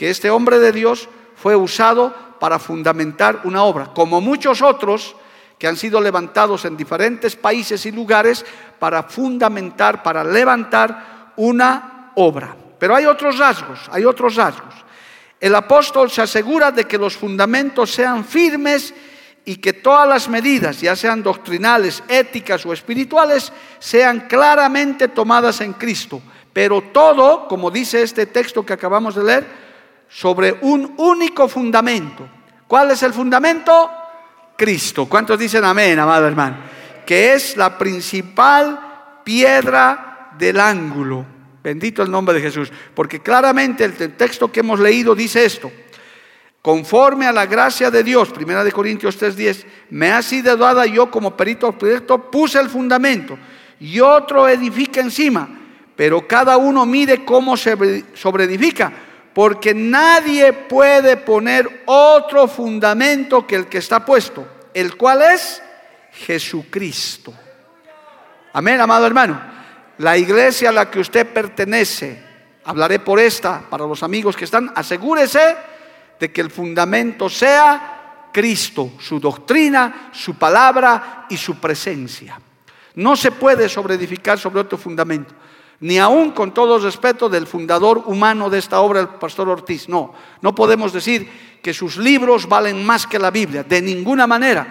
que 0.00 0.08
este 0.08 0.30
hombre 0.30 0.58
de 0.58 0.72
Dios 0.72 1.10
fue 1.36 1.54
usado 1.54 2.14
para 2.40 2.58
fundamentar 2.58 3.42
una 3.44 3.64
obra, 3.64 3.92
como 3.92 4.22
muchos 4.22 4.62
otros 4.62 5.14
que 5.58 5.68
han 5.68 5.76
sido 5.76 6.00
levantados 6.00 6.64
en 6.64 6.74
diferentes 6.74 7.36
países 7.36 7.84
y 7.84 7.92
lugares 7.92 8.46
para 8.78 9.02
fundamentar, 9.02 10.02
para 10.02 10.24
levantar 10.24 11.34
una 11.36 12.12
obra. 12.14 12.56
Pero 12.78 12.96
hay 12.96 13.04
otros 13.04 13.36
rasgos, 13.36 13.90
hay 13.92 14.06
otros 14.06 14.36
rasgos. 14.36 14.72
El 15.38 15.54
apóstol 15.54 16.10
se 16.10 16.22
asegura 16.22 16.72
de 16.72 16.84
que 16.84 16.96
los 16.96 17.14
fundamentos 17.14 17.90
sean 17.90 18.24
firmes 18.24 18.94
y 19.44 19.56
que 19.56 19.74
todas 19.74 20.08
las 20.08 20.30
medidas, 20.30 20.80
ya 20.80 20.96
sean 20.96 21.22
doctrinales, 21.22 22.02
éticas 22.08 22.64
o 22.64 22.72
espirituales, 22.72 23.52
sean 23.78 24.20
claramente 24.20 25.08
tomadas 25.08 25.60
en 25.60 25.74
Cristo. 25.74 26.22
Pero 26.54 26.84
todo, 26.90 27.46
como 27.46 27.70
dice 27.70 28.00
este 28.00 28.24
texto 28.24 28.64
que 28.64 28.72
acabamos 28.72 29.14
de 29.14 29.24
leer, 29.24 29.69
sobre 30.10 30.58
un 30.62 30.94
único 30.98 31.48
fundamento. 31.48 32.28
¿Cuál 32.66 32.90
es 32.90 33.02
el 33.02 33.14
fundamento? 33.14 33.90
Cristo. 34.56 35.06
¿Cuántos 35.06 35.38
dicen 35.38 35.64
amén, 35.64 35.98
amado 35.98 36.26
hermano? 36.26 36.56
Que 37.06 37.34
es 37.34 37.56
la 37.56 37.78
principal 37.78 39.22
piedra 39.24 40.32
del 40.36 40.60
ángulo. 40.60 41.24
Bendito 41.62 42.02
el 42.02 42.10
nombre 42.10 42.34
de 42.34 42.42
Jesús. 42.42 42.70
Porque 42.94 43.20
claramente 43.20 43.84
el 43.84 43.94
texto 44.16 44.50
que 44.50 44.60
hemos 44.60 44.80
leído 44.80 45.14
dice 45.14 45.44
esto. 45.44 45.70
Conforme 46.60 47.26
a 47.26 47.32
la 47.32 47.46
gracia 47.46 47.90
de 47.90 48.02
Dios, 48.02 48.30
primera 48.30 48.62
de 48.62 48.72
Corintios 48.72 49.16
3:10, 49.18 49.64
me 49.90 50.12
ha 50.12 50.20
sido 50.20 50.56
dada 50.56 50.84
yo 50.84 51.10
como 51.10 51.34
perito 51.34 51.72
proyecto, 51.72 52.30
puse 52.30 52.60
el 52.60 52.68
fundamento 52.68 53.38
y 53.78 53.98
otro 54.00 54.46
edifica 54.46 55.00
encima, 55.00 55.48
pero 55.96 56.28
cada 56.28 56.58
uno 56.58 56.84
mire 56.84 57.24
cómo 57.24 57.56
se 57.56 58.04
sobreedifica 58.12 58.92
porque 59.34 59.74
nadie 59.74 60.52
puede 60.52 61.16
poner 61.16 61.82
otro 61.86 62.48
fundamento 62.48 63.46
que 63.46 63.56
el 63.56 63.66
que 63.66 63.78
está 63.78 64.04
puesto, 64.04 64.46
el 64.74 64.96
cual 64.96 65.22
es 65.22 65.62
Jesucristo. 66.12 67.32
Amén, 68.52 68.80
amado 68.80 69.06
hermano. 69.06 69.40
La 69.98 70.16
iglesia 70.16 70.70
a 70.70 70.72
la 70.72 70.90
que 70.90 70.98
usted 70.98 71.32
pertenece, 71.32 72.20
hablaré 72.64 72.98
por 72.98 73.20
esta 73.20 73.60
para 73.60 73.86
los 73.86 74.02
amigos 74.02 74.36
que 74.36 74.44
están, 74.44 74.72
asegúrese 74.74 75.56
de 76.18 76.32
que 76.32 76.40
el 76.40 76.50
fundamento 76.50 77.28
sea 77.28 78.28
Cristo, 78.32 78.92
su 78.98 79.20
doctrina, 79.20 80.10
su 80.12 80.34
palabra 80.34 81.26
y 81.28 81.36
su 81.36 81.60
presencia. 81.60 82.40
No 82.96 83.14
se 83.14 83.30
puede 83.30 83.68
sobreedificar 83.68 84.38
sobre 84.38 84.60
otro 84.60 84.76
fundamento 84.76 85.34
ni 85.80 85.98
aún 85.98 86.32
con 86.32 86.52
todo 86.52 86.78
respeto 86.78 87.28
del 87.28 87.46
fundador 87.46 88.02
humano 88.06 88.50
de 88.50 88.58
esta 88.58 88.80
obra, 88.80 89.00
el 89.00 89.08
pastor 89.08 89.48
Ortiz. 89.48 89.88
No, 89.88 90.12
no 90.42 90.54
podemos 90.54 90.92
decir 90.92 91.28
que 91.62 91.72
sus 91.72 91.96
libros 91.96 92.48
valen 92.48 92.84
más 92.84 93.06
que 93.06 93.18
la 93.18 93.30
Biblia, 93.30 93.62
de 93.62 93.80
ninguna 93.80 94.26
manera, 94.26 94.66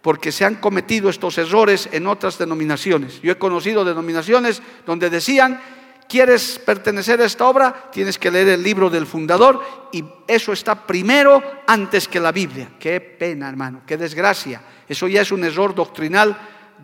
porque 0.00 0.32
se 0.32 0.46
han 0.46 0.56
cometido 0.56 1.10
estos 1.10 1.36
errores 1.36 1.88
en 1.92 2.06
otras 2.06 2.38
denominaciones. 2.38 3.20
Yo 3.20 3.32
he 3.32 3.38
conocido 3.38 3.84
denominaciones 3.84 4.62
donde 4.86 5.10
decían, 5.10 5.60
quieres 6.08 6.58
pertenecer 6.58 7.20
a 7.20 7.26
esta 7.26 7.46
obra, 7.46 7.90
tienes 7.92 8.18
que 8.18 8.30
leer 8.30 8.48
el 8.48 8.62
libro 8.62 8.88
del 8.88 9.06
fundador 9.06 9.62
y 9.92 10.02
eso 10.26 10.54
está 10.54 10.86
primero 10.86 11.42
antes 11.66 12.08
que 12.08 12.18
la 12.18 12.32
Biblia. 12.32 12.70
Qué 12.80 13.00
pena, 13.00 13.46
hermano, 13.46 13.82
qué 13.86 13.98
desgracia. 13.98 14.62
Eso 14.88 15.06
ya 15.06 15.20
es 15.20 15.32
un 15.32 15.44
error 15.44 15.74
doctrinal 15.74 16.36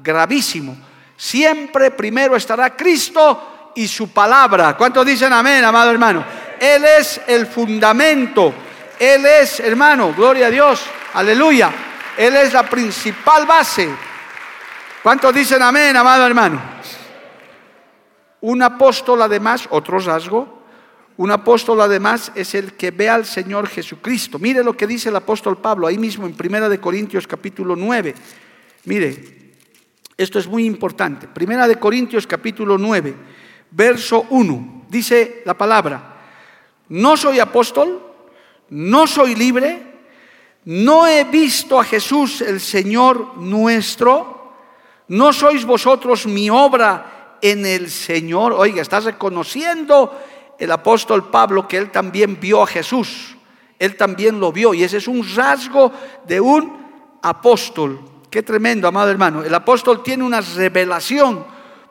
gravísimo 0.03 0.77
Siempre 1.17 1.91
primero 1.93 2.37
estará 2.37 2.77
Cristo 2.77 3.73
y 3.75 3.89
su 3.89 4.11
palabra. 4.11 4.77
¿Cuántos 4.77 5.07
dicen 5.07 5.33
amén, 5.33 5.65
amado 5.65 5.91
hermano? 5.91 6.25
Él 6.61 6.85
es 6.85 7.21
el 7.27 7.47
fundamento. 7.47 8.53
Él 8.99 9.27
es, 9.27 9.61
hermano, 9.61 10.15
gloria 10.15 10.47
a 10.47 10.51
Dios, 10.51 10.83
aleluya. 11.15 11.71
Él 12.17 12.35
es 12.37 12.53
la 12.53 12.63
principal 12.63 13.47
base. 13.47 13.89
¿Cuántos 15.03 15.35
dicen 15.35 15.63
amén, 15.63 15.97
amado 15.97 16.27
hermano? 16.27 16.61
Un 18.41 18.63
apóstol 18.63 19.23
además, 19.23 19.67
otro 19.71 19.99
rasgo, 19.99 20.57
un 21.19 21.31
apóstol 21.31 21.81
además 21.81 22.33
es 22.35 22.55
el 22.55 22.75
que 22.75 22.91
ve 22.91 23.09
al 23.09 23.25
Señor 23.25 23.69
Jesucristo. 23.69 24.39
Mire 24.39 24.63
lo 24.63 24.77
que 24.77 24.87
dice 24.87 25.09
el 25.09 25.17
apóstol 25.17 25.59
Pablo 25.59 25.87
ahí 25.87 25.97
mismo 25.97 26.27
en 26.27 26.35
Primera 26.35 26.69
de 26.69 26.81
Corintios 26.81 27.27
capítulo 27.27 27.75
9. 27.75 28.15
Mire, 28.85 29.36
esto 30.17 30.39
es 30.39 30.47
muy 30.47 30.65
importante. 30.65 31.29
Primera 31.29 31.69
de 31.69 31.79
Corintios 31.79 32.27
capítulo 32.27 32.79
9, 32.79 33.15
verso 33.71 34.27
1. 34.31 34.87
Dice 34.89 35.43
la 35.45 35.55
palabra, 35.55 36.17
no 36.89 37.17
soy 37.17 37.39
apóstol, 37.39 38.03
no 38.71 39.07
soy 39.07 39.35
libre, 39.35 39.83
no 40.65 41.07
he 41.07 41.25
visto 41.25 41.79
a 41.79 41.85
Jesús 41.85 42.41
el 42.41 42.61
Señor 42.61 43.37
nuestro. 43.37 44.35
¿No 45.09 45.33
sois 45.33 45.65
vosotros 45.65 46.27
mi 46.27 46.51
obra 46.51 47.39
en 47.41 47.65
el 47.65 47.91
Señor? 47.91 48.53
Oiga, 48.53 48.83
está 48.83 48.99
reconociendo 49.01 50.19
el 50.59 50.73
apóstol 50.73 51.31
Pablo 51.31 51.69
que 51.69 51.77
él 51.77 51.91
también 51.91 52.41
vio 52.41 52.63
a 52.63 52.67
Jesús. 52.67 53.37
Él 53.79 53.97
también 53.97 54.41
lo 54.41 54.51
vio 54.51 54.75
y 54.75 54.83
ese 54.83 54.97
es 54.97 55.07
un 55.07 55.25
rasgo 55.37 55.93
de 56.27 56.41
un 56.41 57.19
apóstol. 57.23 58.01
Qué 58.37 58.43
tremendo, 58.43 58.87
amado 58.87 59.11
hermano. 59.11 59.43
El 59.43 59.55
apóstol 59.55 60.03
tiene 60.03 60.23
una 60.23 60.43
revelación 60.43 61.43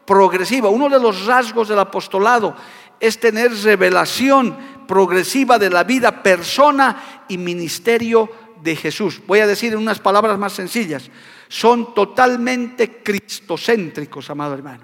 progresiva. 0.05 0.69
Uno 0.69 0.87
de 0.89 0.99
los 0.99 1.25
rasgos 1.25 1.69
del 1.69 1.79
apostolado 1.79 2.55
es 2.99 3.19
tener 3.19 3.51
revelación 3.63 4.55
progresiva 4.87 5.57
de 5.57 5.71
la 5.71 5.83
vida, 5.83 6.21
persona 6.21 7.23
y 7.27 7.39
ministerio 7.39 8.29
de 8.61 8.75
Jesús. 8.75 9.23
Voy 9.25 9.39
a 9.39 9.47
decir 9.47 9.73
en 9.73 9.79
unas 9.79 9.97
palabras 9.97 10.37
más 10.37 10.53
sencillas. 10.53 11.09
Son 11.47 11.95
totalmente 11.95 13.01
cristocéntricos, 13.01 14.29
amado 14.29 14.53
hermano. 14.53 14.83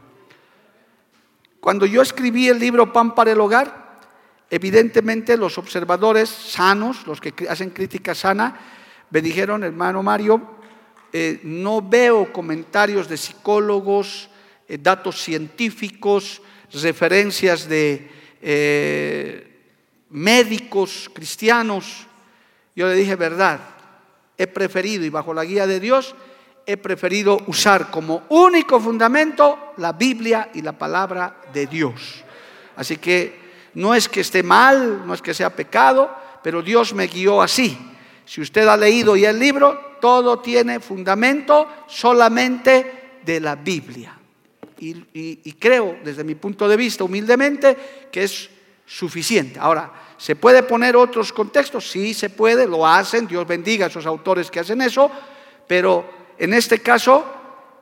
Cuando 1.59 1.85
yo 1.85 2.01
escribí 2.01 2.47
el 2.47 2.57
libro 2.57 2.91
Pan 2.91 3.13
para 3.13 3.33
el 3.33 3.39
Hogar, 3.39 3.99
evidentemente 4.49 5.37
los 5.37 5.59
observadores 5.59 6.27
sanos, 6.27 7.05
los 7.05 7.21
que 7.21 7.35
hacen 7.47 7.69
crítica 7.69 8.15
sana, 8.15 8.59
me 9.11 9.21
dijeron, 9.21 9.63
hermano 9.63 10.01
Mario, 10.01 10.59
eh, 11.13 11.39
no 11.43 11.81
veo 11.81 12.31
comentarios 12.31 13.09
de 13.09 13.17
psicólogos, 13.17 14.29
eh, 14.67 14.77
datos 14.77 15.21
científicos, 15.21 16.41
referencias 16.73 17.67
de 17.67 18.09
eh, 18.41 19.59
médicos 20.09 21.09
cristianos. 21.13 22.07
Yo 22.75 22.87
le 22.87 22.95
dije, 22.95 23.15
verdad, 23.15 23.59
he 24.37 24.47
preferido, 24.47 25.03
y 25.03 25.09
bajo 25.09 25.33
la 25.33 25.43
guía 25.43 25.67
de 25.67 25.81
Dios, 25.81 26.15
he 26.65 26.77
preferido 26.77 27.41
usar 27.47 27.91
como 27.91 28.23
único 28.29 28.79
fundamento 28.79 29.73
la 29.77 29.91
Biblia 29.91 30.49
y 30.53 30.61
la 30.61 30.77
palabra 30.77 31.41
de 31.51 31.67
Dios. 31.67 32.23
Así 32.77 32.97
que 32.97 33.39
no 33.73 33.93
es 33.93 34.07
que 34.07 34.21
esté 34.21 34.43
mal, 34.43 35.05
no 35.05 35.13
es 35.13 35.21
que 35.21 35.33
sea 35.33 35.49
pecado, 35.49 36.15
pero 36.41 36.61
Dios 36.61 36.93
me 36.93 37.07
guió 37.07 37.41
así. 37.41 37.77
Si 38.25 38.39
usted 38.39 38.67
ha 38.67 38.77
leído 38.77 39.17
ya 39.17 39.31
el 39.31 39.39
libro, 39.39 39.90
todo 40.01 40.39
tiene 40.39 40.79
fundamento 40.79 41.67
solamente 41.87 43.19
de 43.23 43.39
la 43.39 43.55
Biblia. 43.55 44.17
Y, 44.79 45.53
creo, 45.59 45.99
desde 46.03 46.23
mi 46.23 46.33
punto 46.33 46.67
de 46.67 46.75
vista, 46.75 47.03
humildemente, 47.03 48.07
que 48.11 48.23
es 48.23 48.49
suficiente. 48.85 49.59
Ahora, 49.59 49.91
¿se 50.17 50.35
puede 50.35 50.63
poner 50.63 50.95
otros 50.95 51.31
contextos? 51.31 51.89
Sí, 51.89 52.15
se 52.15 52.31
puede, 52.31 52.65
lo 52.65 52.85
hacen, 52.85 53.27
Dios 53.27 53.47
bendiga 53.47 53.85
a 53.85 53.89
esos 53.89 54.07
autores 54.07 54.49
que 54.49 54.59
hacen 54.59 54.81
eso, 54.81 55.11
pero 55.67 56.03
en 56.39 56.55
este 56.55 56.79
caso, 56.79 57.23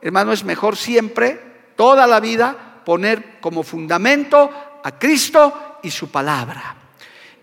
hermano, 0.02 0.32
es 0.32 0.44
mejor 0.44 0.76
siempre, 0.76 1.40
toda 1.74 2.06
la 2.06 2.20
vida, 2.20 2.82
poner 2.84 3.40
como 3.40 3.62
fundamento 3.62 4.50
a 4.84 4.98
Cristo 4.98 5.78
y 5.82 5.90
su 5.90 6.10
palabra. 6.10 6.76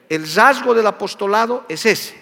El 0.07 0.31
rasgo 0.31 0.75
del 0.75 0.85
apostolado 0.85 1.65
es 1.67 1.85
ese 1.87 2.16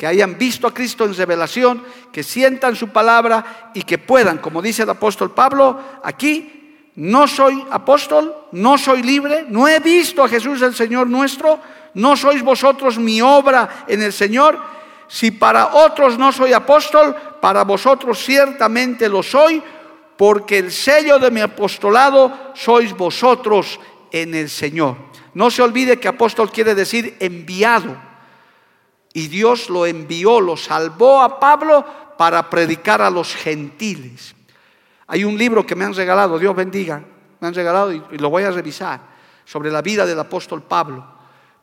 que 0.00 0.06
hayan 0.06 0.38
visto 0.38 0.66
a 0.66 0.72
Cristo 0.72 1.04
en 1.04 1.14
revelación, 1.14 1.84
que 2.10 2.22
sientan 2.22 2.74
su 2.74 2.88
palabra 2.88 3.70
y 3.74 3.82
que 3.82 3.98
puedan, 3.98 4.38
como 4.38 4.62
dice 4.62 4.84
el 4.84 4.88
apóstol 4.88 5.32
Pablo, 5.32 5.78
aquí 6.02 6.88
no 6.94 7.28
soy 7.28 7.62
apóstol, 7.70 8.34
no 8.52 8.78
soy 8.78 9.02
libre, 9.02 9.44
no 9.46 9.68
he 9.68 9.78
visto 9.78 10.24
a 10.24 10.28
Jesús 10.30 10.62
el 10.62 10.74
Señor 10.74 11.06
nuestro, 11.06 11.60
no 11.92 12.16
sois 12.16 12.40
vosotros 12.40 12.96
mi 12.98 13.20
obra 13.20 13.84
en 13.88 14.00
el 14.00 14.14
Señor. 14.14 14.58
Si 15.06 15.32
para 15.32 15.74
otros 15.74 16.16
no 16.16 16.32
soy 16.32 16.54
apóstol, 16.54 17.14
para 17.38 17.64
vosotros 17.64 18.24
ciertamente 18.24 19.06
lo 19.06 19.22
soy, 19.22 19.62
porque 20.16 20.56
el 20.56 20.72
sello 20.72 21.18
de 21.18 21.30
mi 21.30 21.42
apostolado 21.42 22.54
sois 22.54 22.96
vosotros 22.96 23.78
en 24.10 24.34
el 24.34 24.48
Señor. 24.48 24.96
No 25.34 25.50
se 25.50 25.60
olvide 25.60 26.00
que 26.00 26.08
apóstol 26.08 26.50
quiere 26.50 26.74
decir 26.74 27.18
enviado. 27.20 28.08
Y 29.12 29.28
Dios 29.28 29.68
lo 29.70 29.86
envió, 29.86 30.40
lo 30.40 30.56
salvó 30.56 31.20
a 31.20 31.40
Pablo 31.40 31.84
para 32.16 32.48
predicar 32.48 33.02
a 33.02 33.10
los 33.10 33.34
gentiles. 33.34 34.34
Hay 35.06 35.24
un 35.24 35.36
libro 35.36 35.66
que 35.66 35.74
me 35.74 35.84
han 35.84 35.94
regalado, 35.94 36.38
Dios 36.38 36.54
bendiga, 36.54 37.02
me 37.40 37.48
han 37.48 37.54
regalado 37.54 37.92
y, 37.92 38.02
lo 38.18 38.30
voy 38.30 38.44
a 38.44 38.50
revisar, 38.50 39.00
sobre 39.44 39.70
la 39.70 39.82
vida 39.82 40.06
del 40.06 40.20
apóstol 40.20 40.62
Pablo, 40.62 41.04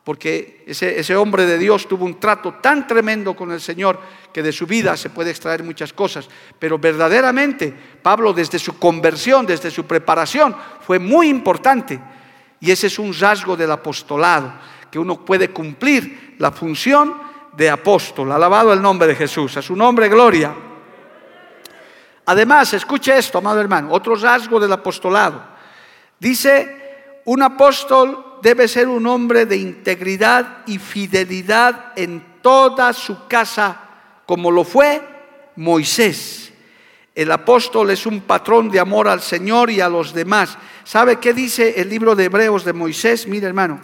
porque 0.04 0.64
ese, 0.66 0.98
ese 0.98 1.16
hombre 1.16 1.46
de 1.46 1.56
Dios 1.56 1.88
tuvo 1.88 2.04
un 2.04 2.20
trato 2.20 2.54
tan 2.60 2.86
tremendo 2.86 3.34
con 3.34 3.52
el 3.52 3.60
Señor 3.60 3.98
que 4.32 4.42
de 4.42 4.52
su 4.52 4.66
vida 4.66 4.96
se 4.96 5.08
puede 5.10 5.30
extraer 5.30 5.62
muchas 5.62 5.92
cosas, 5.92 6.28
pero 6.58 6.78
verdaderamente 6.78 7.72
Pablo 8.02 8.34
desde 8.34 8.58
su 8.58 8.78
conversión, 8.78 9.46
desde 9.46 9.70
su 9.70 9.86
preparación, 9.86 10.54
fue 10.80 10.98
muy 10.98 11.28
importante. 11.28 11.98
Y 12.60 12.70
ese 12.70 12.88
es 12.88 12.98
un 12.98 13.14
rasgo 13.14 13.56
del 13.56 13.70
apostolado, 13.70 14.52
que 14.90 14.98
uno 14.98 15.24
puede 15.24 15.50
cumplir 15.50 16.34
la 16.38 16.50
función 16.50 17.27
de 17.58 17.68
apóstol. 17.68 18.30
Alabado 18.30 18.72
el 18.72 18.80
nombre 18.80 19.08
de 19.08 19.16
Jesús. 19.16 19.56
A 19.56 19.62
su 19.62 19.74
nombre, 19.74 20.08
gloria. 20.08 20.54
Además, 22.24 22.72
escuche 22.72 23.18
esto, 23.18 23.38
amado 23.38 23.60
hermano, 23.60 23.90
otro 23.90 24.14
rasgo 24.14 24.60
del 24.60 24.72
apostolado. 24.72 25.42
Dice, 26.20 27.20
un 27.24 27.42
apóstol 27.42 28.38
debe 28.42 28.68
ser 28.68 28.86
un 28.86 29.04
hombre 29.06 29.44
de 29.44 29.56
integridad 29.56 30.58
y 30.66 30.78
fidelidad 30.78 31.92
en 31.96 32.38
toda 32.42 32.92
su 32.92 33.26
casa, 33.26 33.80
como 34.24 34.52
lo 34.52 34.62
fue 34.62 35.02
Moisés. 35.56 36.52
El 37.14 37.32
apóstol 37.32 37.90
es 37.90 38.06
un 38.06 38.20
patrón 38.20 38.70
de 38.70 38.78
amor 38.78 39.08
al 39.08 39.20
Señor 39.20 39.70
y 39.70 39.80
a 39.80 39.88
los 39.88 40.14
demás. 40.14 40.56
¿Sabe 40.84 41.16
qué 41.16 41.32
dice 41.32 41.80
el 41.80 41.88
libro 41.88 42.14
de 42.14 42.26
Hebreos 42.26 42.64
de 42.64 42.72
Moisés? 42.72 43.26
Mire 43.26 43.48
hermano, 43.48 43.80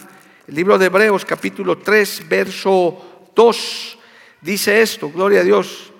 el 0.47 0.55
libro 0.55 0.77
de 0.77 0.85
Hebreos 0.85 1.25
capítulo 1.25 1.79
3, 1.79 2.29
verso 2.29 3.14
2 3.35 3.97
dice 4.41 4.81
esto, 4.81 5.11
gloria 5.11 5.41
a 5.41 5.43
Dios. 5.43 5.91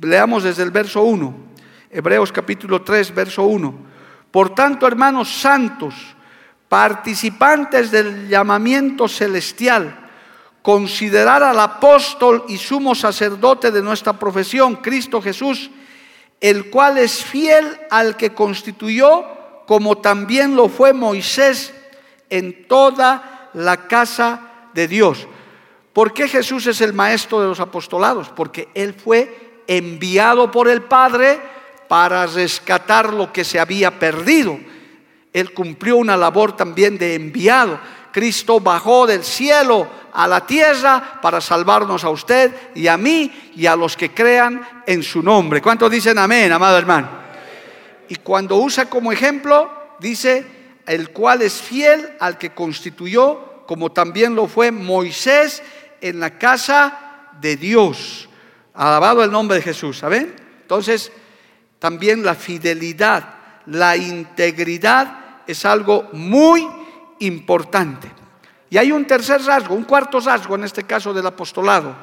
Leamos 0.00 0.42
desde 0.42 0.62
el 0.62 0.70
verso 0.70 1.02
1, 1.02 1.34
Hebreos 1.90 2.32
capítulo 2.32 2.82
3, 2.82 3.14
verso 3.14 3.44
1. 3.44 3.74
Por 4.30 4.54
tanto, 4.54 4.86
hermanos 4.86 5.28
santos, 5.28 5.94
participantes 6.68 7.90
del 7.90 8.28
llamamiento 8.28 9.06
celestial, 9.06 10.08
considerar 10.62 11.42
al 11.42 11.60
apóstol 11.60 12.44
y 12.48 12.56
sumo 12.56 12.94
sacerdote 12.94 13.70
de 13.70 13.82
nuestra 13.82 14.14
profesión, 14.14 14.76
Cristo 14.76 15.20
Jesús, 15.20 15.70
el 16.40 16.70
cual 16.70 16.98
es 16.98 17.22
fiel 17.22 17.78
al 17.90 18.16
que 18.16 18.32
constituyó, 18.32 19.24
como 19.66 19.98
también 19.98 20.56
lo 20.56 20.68
fue 20.68 20.92
Moisés 20.92 21.74
en 22.30 22.66
toda 22.66 23.50
la 23.52 23.86
casa 23.86 24.68
de 24.72 24.88
Dios. 24.88 25.28
¿Por 25.92 26.14
qué 26.14 26.28
Jesús 26.28 26.66
es 26.66 26.80
el 26.80 26.92
maestro 26.92 27.40
de 27.40 27.48
los 27.48 27.60
apostolados? 27.60 28.30
Porque 28.30 28.68
Él 28.74 28.94
fue 28.94 29.62
enviado 29.66 30.50
por 30.50 30.68
el 30.68 30.82
Padre 30.82 31.40
para 31.88 32.26
rescatar 32.26 33.12
lo 33.12 33.32
que 33.32 33.44
se 33.44 33.60
había 33.60 33.98
perdido. 33.98 34.58
Él 35.32 35.52
cumplió 35.52 35.96
una 35.96 36.16
labor 36.16 36.56
también 36.56 36.96
de 36.96 37.14
enviado. 37.14 37.78
Cristo 38.12 38.60
bajó 38.60 39.06
del 39.06 39.24
cielo 39.24 39.88
a 40.12 40.26
la 40.26 40.46
tierra 40.46 41.18
para 41.22 41.40
salvarnos 41.40 42.04
a 42.04 42.10
usted 42.10 42.52
y 42.74 42.86
a 42.86 42.96
mí 42.96 43.52
y 43.56 43.66
a 43.66 43.76
los 43.76 43.96
que 43.96 44.12
crean 44.12 44.82
en 44.86 45.02
su 45.02 45.22
nombre. 45.22 45.62
¿Cuántos 45.62 45.90
dicen 45.90 46.18
amén, 46.18 46.52
amado 46.52 46.76
hermano? 46.76 47.08
Y 48.08 48.16
cuando 48.16 48.56
usa 48.56 48.90
como 48.90 49.10
ejemplo, 49.10 49.70
dice, 49.98 50.44
el 50.86 51.10
cual 51.10 51.42
es 51.42 51.54
fiel 51.54 52.10
al 52.20 52.36
que 52.36 52.50
constituyó, 52.50 53.64
como 53.66 53.92
también 53.92 54.34
lo 54.34 54.48
fue 54.48 54.70
Moisés 54.70 55.62
en 56.02 56.20
la 56.20 56.36
casa 56.36 57.30
de 57.40 57.56
Dios. 57.56 58.28
Alabado 58.74 59.24
el 59.24 59.30
nombre 59.30 59.56
de 59.56 59.62
Jesús, 59.62 59.98
¿saben? 59.98 60.34
Entonces, 60.60 61.10
también 61.78 62.24
la 62.24 62.34
fidelidad, 62.34 63.34
la 63.66 63.96
integridad 63.96 65.42
es 65.46 65.64
algo 65.64 66.10
muy 66.12 66.66
importante. 67.20 68.10
Y 68.68 68.78
hay 68.78 68.90
un 68.90 69.06
tercer 69.06 69.42
rasgo, 69.42 69.74
un 69.74 69.84
cuarto 69.84 70.18
rasgo 70.20 70.54
en 70.56 70.64
este 70.64 70.84
caso 70.84 71.14
del 71.14 71.26
apostolado, 71.26 71.94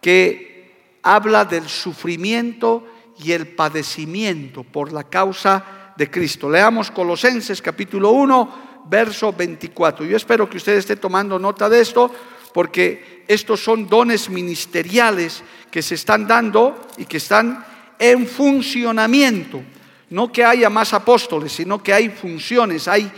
que 0.00 0.98
habla 1.02 1.44
del 1.44 1.68
sufrimiento 1.68 2.86
y 3.22 3.32
el 3.32 3.48
padecimiento 3.48 4.64
por 4.64 4.92
la 4.92 5.04
causa 5.04 5.92
de 5.96 6.10
Cristo. 6.10 6.48
Leamos 6.48 6.90
Colosenses 6.90 7.60
capítulo 7.60 8.10
1, 8.10 8.84
verso 8.86 9.32
24. 9.32 10.06
Yo 10.06 10.16
espero 10.16 10.48
que 10.48 10.56
usted 10.56 10.76
esté 10.76 10.96
tomando 10.96 11.38
nota 11.38 11.68
de 11.68 11.80
esto 11.80 12.10
porque 12.54 13.17
estos 13.28 13.62
son 13.62 13.86
dones 13.86 14.30
ministeriales 14.30 15.44
que 15.70 15.82
se 15.82 15.94
están 15.94 16.26
dando 16.26 16.88
y 16.96 17.04
que 17.04 17.18
están 17.18 17.64
en 17.98 18.26
funcionamiento. 18.26 19.62
No 20.08 20.32
que 20.32 20.42
haya 20.42 20.70
más 20.70 20.94
apóstoles, 20.94 21.52
sino 21.52 21.82
que 21.82 21.92
hay 21.92 22.08
funciones, 22.08 22.88
hay 22.88 23.12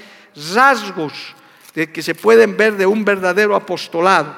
rasgos 0.53 1.13
de 1.75 1.93
que 1.93 2.03
se 2.03 2.17
pueden 2.17 2.57
ver 2.57 2.77
de 2.77 2.87
un 2.87 3.05
verdadero 3.05 3.55
apostolado. 3.55 4.35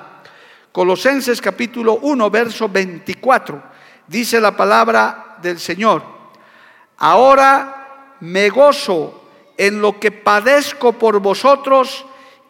Colosenses 0.70 1.40
capítulo 1.40 1.94
1, 2.02 2.30
verso 2.30 2.68
24, 2.68 3.62
dice 4.06 4.40
la 4.42 4.54
palabra 4.54 5.38
del 5.40 5.58
Señor. 5.58 6.04
Ahora 6.98 8.16
me 8.20 8.50
gozo 8.50 9.24
en 9.56 9.80
lo 9.80 9.98
que 9.98 10.10
padezco 10.10 10.92
por 10.92 11.18
vosotros 11.20 12.04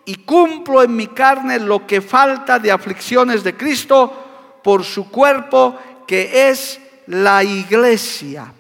y 0.05 0.17
cumplo 0.17 0.83
en 0.83 0.97
mi 0.97 1.09
carne 1.09 1.59
lo 1.59 1.87
que 1.87 2.01
falta 2.01 2.59
de 2.59 2.73
aflicciones 2.73 3.45
de 3.45 3.57
Cristo 3.57 4.61
por 4.63 4.85
su 4.85 5.11
cuerpo, 5.11 5.79
que 6.07 6.49
es 6.49 6.81
la 7.07 7.43
iglesia, 7.45 8.53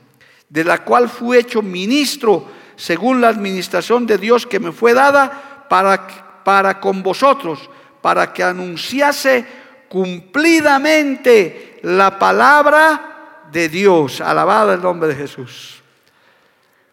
de 0.49 0.64
la 0.64 0.84
cual 0.84 1.09
fui 1.09 1.38
hecho 1.38 1.62
ministro 1.62 2.47
según 2.76 3.20
la 3.20 3.28
administración 3.28 4.07
de 4.07 4.18
Dios 4.18 4.47
que 4.47 4.61
me 4.61 4.72
fue 4.72 4.95
dada 4.95 5.66
para, 5.68 6.43
para 6.45 6.80
con 6.80 7.03
vosotros, 7.03 7.70
para 8.01 8.32
que 8.32 8.43
anunciase 8.43 9.47
cumplidamente 9.88 11.78
la 11.82 12.18
palabra 12.18 13.45
de 13.53 13.68
Dios. 13.68 14.20
Alabado 14.20 14.72
el 14.72 14.82
nombre 14.82 15.09
de 15.09 15.14
Jesús. 15.14 15.82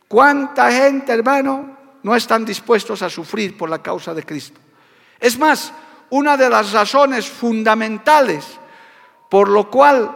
¿Cuánta 0.08 0.72
gente, 0.72 1.14
hermano, 1.14 1.79
no 2.04 2.16
están 2.16 2.46
dispuestos 2.46 3.02
a 3.02 3.10
sufrir 3.10 3.58
por 3.58 3.70
la 3.70 3.82
causa 3.82 4.14
de 4.14 4.24
Cristo? 4.24 4.60
Es 5.20 5.38
más, 5.38 5.74
una 6.10 6.38
de 6.38 6.50
las 6.50 6.72
razones 6.72 7.28
fundamentales 7.28 8.60
por 9.30 9.48
lo 9.48 9.70
cual 9.70 10.12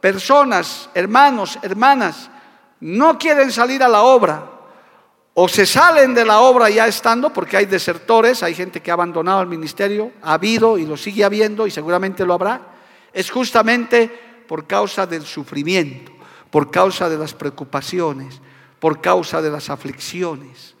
personas, 0.00 0.90
hermanos, 0.92 1.58
hermanas, 1.62 2.28
no 2.80 3.16
quieren 3.16 3.50
salir 3.50 3.82
a 3.82 3.88
la 3.88 4.02
obra 4.02 4.50
o 5.34 5.48
se 5.48 5.64
salen 5.64 6.14
de 6.14 6.24
la 6.24 6.40
obra 6.40 6.68
ya 6.68 6.88
estando, 6.88 7.32
porque 7.32 7.56
hay 7.56 7.66
desertores, 7.66 8.42
hay 8.42 8.54
gente 8.54 8.82
que 8.82 8.90
ha 8.90 8.94
abandonado 8.94 9.40
el 9.40 9.46
ministerio, 9.46 10.12
ha 10.22 10.34
habido 10.34 10.76
y 10.76 10.84
lo 10.84 10.96
sigue 10.96 11.24
habiendo 11.24 11.66
y 11.66 11.70
seguramente 11.70 12.26
lo 12.26 12.34
habrá, 12.34 12.60
es 13.12 13.30
justamente 13.30 14.08
por 14.48 14.66
causa 14.66 15.06
del 15.06 15.22
sufrimiento, 15.22 16.10
por 16.50 16.72
causa 16.72 17.08
de 17.08 17.18
las 17.18 17.34
preocupaciones, 17.34 18.40
por 18.80 19.00
causa 19.00 19.40
de 19.40 19.50
las 19.50 19.70
aflicciones, 19.70 20.74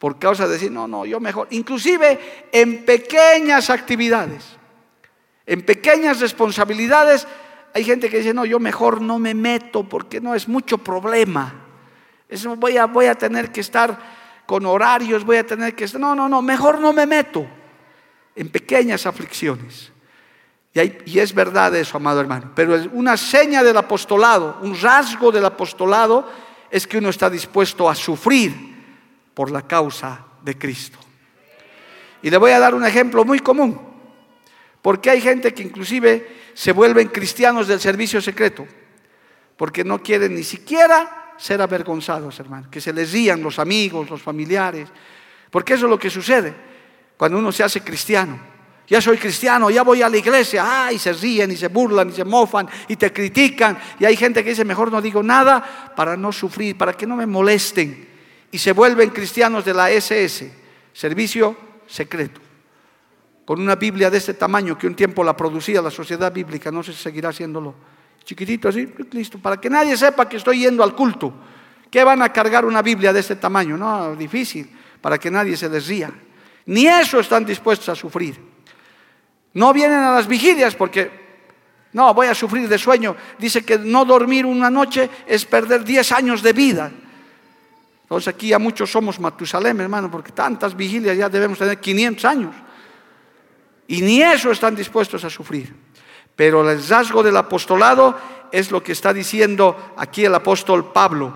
por 0.00 0.18
causa 0.18 0.46
de 0.46 0.54
decir, 0.54 0.72
no, 0.72 0.88
no, 0.88 1.04
yo 1.04 1.20
mejor, 1.20 1.46
inclusive 1.50 2.48
en 2.50 2.86
pequeñas 2.86 3.68
actividades, 3.68 4.56
en 5.44 5.60
pequeñas 5.60 6.20
responsabilidades, 6.20 7.28
hay 7.74 7.84
gente 7.84 8.08
que 8.08 8.16
dice, 8.16 8.32
no, 8.32 8.46
yo 8.46 8.58
mejor 8.58 9.02
no 9.02 9.18
me 9.18 9.34
meto 9.34 9.84
porque 9.84 10.18
no 10.18 10.34
es 10.34 10.48
mucho 10.48 10.78
problema. 10.78 11.52
Voy, 12.56 12.78
a, 12.78 12.86
voy 12.86 13.06
a 13.06 13.14
tener 13.14 13.52
que 13.52 13.60
estar 13.60 13.98
con 14.46 14.64
horarios, 14.64 15.22
voy 15.22 15.36
a 15.36 15.46
tener 15.46 15.74
que 15.74 15.84
estar... 15.84 16.00
No, 16.00 16.14
no, 16.14 16.30
no, 16.30 16.40
mejor 16.40 16.80
no 16.80 16.94
me 16.94 17.04
meto 17.04 17.46
en 18.34 18.48
pequeñas 18.48 19.04
aflicciones. 19.04 19.92
Y, 20.72 21.12
y 21.12 21.18
es 21.18 21.34
verdad 21.34 21.76
eso, 21.76 21.98
amado 21.98 22.20
hermano. 22.20 22.52
Pero 22.54 22.74
una 22.92 23.18
seña 23.18 23.62
del 23.62 23.76
apostolado, 23.76 24.60
un 24.62 24.80
rasgo 24.80 25.30
del 25.30 25.44
apostolado 25.44 26.26
es 26.70 26.86
que 26.86 26.96
uno 26.96 27.10
está 27.10 27.28
dispuesto 27.28 27.90
a 27.90 27.94
sufrir 27.94 28.69
por 29.34 29.50
la 29.50 29.66
causa 29.66 30.26
de 30.42 30.56
Cristo. 30.58 30.98
Y 32.22 32.30
le 32.30 32.36
voy 32.36 32.52
a 32.52 32.58
dar 32.58 32.74
un 32.74 32.84
ejemplo 32.84 33.24
muy 33.24 33.40
común. 33.40 33.90
Porque 34.82 35.10
hay 35.10 35.20
gente 35.20 35.52
que 35.52 35.62
inclusive 35.62 36.52
se 36.54 36.72
vuelven 36.72 37.08
cristianos 37.08 37.68
del 37.68 37.80
servicio 37.80 38.20
secreto, 38.20 38.66
porque 39.56 39.84
no 39.84 40.02
quieren 40.02 40.34
ni 40.34 40.42
siquiera 40.42 41.34
ser 41.36 41.60
avergonzados, 41.60 42.38
hermano, 42.40 42.70
que 42.70 42.80
se 42.80 42.92
les 42.92 43.12
rían 43.12 43.42
los 43.42 43.58
amigos, 43.58 44.10
los 44.10 44.22
familiares, 44.22 44.88
porque 45.50 45.74
eso 45.74 45.86
es 45.86 45.90
lo 45.90 45.98
que 45.98 46.10
sucede 46.10 46.54
cuando 47.16 47.38
uno 47.38 47.52
se 47.52 47.62
hace 47.62 47.82
cristiano. 47.82 48.38
Ya 48.86 49.00
soy 49.00 49.18
cristiano, 49.18 49.70
ya 49.70 49.82
voy 49.82 50.02
a 50.02 50.08
la 50.08 50.16
iglesia, 50.16 50.86
ay, 50.86 50.98
se 50.98 51.12
ríen 51.12 51.52
y 51.52 51.56
se 51.56 51.68
burlan 51.68 52.08
y 52.08 52.12
se 52.12 52.24
mofan 52.24 52.68
y 52.88 52.96
te 52.96 53.12
critican. 53.12 53.78
Y 54.00 54.04
hay 54.04 54.16
gente 54.16 54.42
que 54.42 54.50
dice, 54.50 54.64
mejor 54.64 54.90
no 54.90 55.00
digo 55.00 55.22
nada 55.22 55.92
para 55.94 56.16
no 56.16 56.32
sufrir, 56.32 56.76
para 56.76 56.94
que 56.94 57.06
no 57.06 57.14
me 57.14 57.26
molesten. 57.26 58.09
Y 58.50 58.58
se 58.58 58.72
vuelven 58.72 59.10
cristianos 59.10 59.64
de 59.64 59.74
la 59.74 59.90
SS, 59.90 60.50
servicio 60.92 61.56
secreto 61.86 62.40
con 63.50 63.60
una 63.60 63.74
Biblia 63.74 64.08
de 64.10 64.18
este 64.18 64.34
tamaño 64.34 64.78
que 64.78 64.86
un 64.86 64.94
tiempo 64.94 65.24
la 65.24 65.36
producía 65.36 65.82
la 65.82 65.90
sociedad 65.90 66.32
bíblica, 66.32 66.70
no 66.70 66.84
sé 66.84 66.92
si 66.92 67.02
seguirá 67.02 67.30
haciéndolo. 67.30 67.74
Chiquitito 68.22 68.68
así, 68.68 68.88
listo, 69.10 69.40
para 69.40 69.56
que 69.56 69.68
nadie 69.68 69.96
sepa 69.96 70.28
que 70.28 70.36
estoy 70.36 70.60
yendo 70.60 70.84
al 70.84 70.94
culto. 70.94 71.34
¿Qué 71.90 72.04
van 72.04 72.22
a 72.22 72.32
cargar 72.32 72.64
una 72.64 72.80
Biblia 72.80 73.12
de 73.12 73.18
este 73.18 73.34
tamaño? 73.34 73.76
No, 73.76 74.14
difícil, 74.14 74.70
para 75.00 75.18
que 75.18 75.32
nadie 75.32 75.56
se 75.56 75.68
les. 75.68 75.90
Ni 76.66 76.86
eso 76.86 77.18
están 77.18 77.44
dispuestos 77.44 77.88
a 77.88 77.96
sufrir. 77.96 78.38
No 79.54 79.72
vienen 79.72 79.98
a 79.98 80.14
las 80.14 80.28
vigilias 80.28 80.76
porque, 80.76 81.10
no, 81.92 82.14
voy 82.14 82.28
a 82.28 82.36
sufrir 82.36 82.68
de 82.68 82.78
sueño. 82.78 83.16
Dice 83.36 83.64
que 83.64 83.78
no 83.78 84.04
dormir 84.04 84.46
una 84.46 84.70
noche 84.70 85.10
es 85.26 85.44
perder 85.44 85.82
10 85.82 86.12
años 86.12 86.40
de 86.40 86.52
vida. 86.52 86.92
Entonces 88.10 88.34
aquí 88.34 88.48
ya 88.48 88.58
muchos 88.58 88.90
somos 88.90 89.20
Matusalem, 89.20 89.82
hermano, 89.82 90.10
porque 90.10 90.32
tantas 90.32 90.76
vigilias 90.76 91.16
ya 91.16 91.28
debemos 91.28 91.60
tener 91.60 91.78
500 91.78 92.24
años. 92.24 92.54
Y 93.86 94.02
ni 94.02 94.20
eso 94.20 94.50
están 94.50 94.74
dispuestos 94.74 95.22
a 95.22 95.30
sufrir. 95.30 95.72
Pero 96.34 96.68
el 96.68 96.84
rasgo 96.88 97.22
del 97.22 97.36
apostolado 97.36 98.18
es 98.50 98.72
lo 98.72 98.82
que 98.82 98.90
está 98.90 99.12
diciendo 99.12 99.92
aquí 99.96 100.24
el 100.24 100.34
apóstol 100.34 100.90
Pablo. 100.90 101.32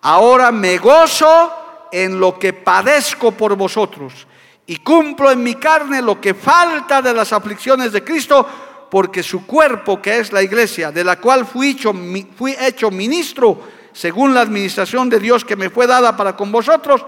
Ahora 0.00 0.50
me 0.50 0.78
gozo 0.78 1.86
en 1.92 2.18
lo 2.18 2.36
que 2.40 2.54
padezco 2.54 3.30
por 3.30 3.54
vosotros 3.54 4.26
y 4.66 4.78
cumplo 4.78 5.30
en 5.30 5.44
mi 5.44 5.54
carne 5.54 6.02
lo 6.02 6.20
que 6.20 6.34
falta 6.34 7.00
de 7.00 7.14
las 7.14 7.32
aflicciones 7.32 7.92
de 7.92 8.02
Cristo, 8.02 8.44
porque 8.90 9.22
su 9.22 9.46
cuerpo, 9.46 10.02
que 10.02 10.18
es 10.18 10.32
la 10.32 10.42
iglesia, 10.42 10.90
de 10.90 11.04
la 11.04 11.20
cual 11.20 11.46
fui 11.46 11.70
hecho, 11.70 11.94
fui 12.34 12.56
hecho 12.58 12.90
ministro, 12.90 13.78
según 13.92 14.34
la 14.34 14.42
administración 14.42 15.08
de 15.08 15.20
Dios 15.20 15.44
que 15.44 15.56
me 15.56 15.70
fue 15.70 15.86
dada 15.86 16.16
para 16.16 16.36
con 16.36 16.52
vosotros, 16.52 17.04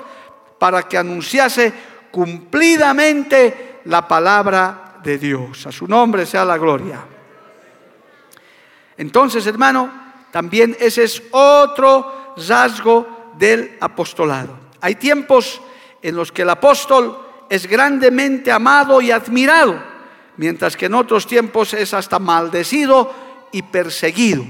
para 0.58 0.82
que 0.84 0.98
anunciase 0.98 1.72
cumplidamente 2.10 3.80
la 3.84 4.06
palabra 4.06 5.00
de 5.02 5.18
Dios. 5.18 5.66
A 5.66 5.72
su 5.72 5.86
nombre 5.86 6.26
sea 6.26 6.44
la 6.44 6.58
gloria. 6.58 7.04
Entonces, 8.96 9.46
hermano, 9.46 9.90
también 10.30 10.76
ese 10.78 11.04
es 11.04 11.22
otro 11.30 12.34
rasgo 12.48 13.32
del 13.38 13.76
apostolado. 13.80 14.56
Hay 14.80 14.96
tiempos 14.96 15.60
en 16.00 16.16
los 16.16 16.32
que 16.32 16.42
el 16.42 16.50
apóstol 16.50 17.18
es 17.48 17.66
grandemente 17.66 18.50
amado 18.50 19.00
y 19.00 19.10
admirado, 19.10 19.82
mientras 20.36 20.76
que 20.76 20.86
en 20.86 20.94
otros 20.94 21.26
tiempos 21.26 21.74
es 21.74 21.94
hasta 21.94 22.18
maldecido 22.18 23.12
y 23.52 23.62
perseguido. 23.62 24.44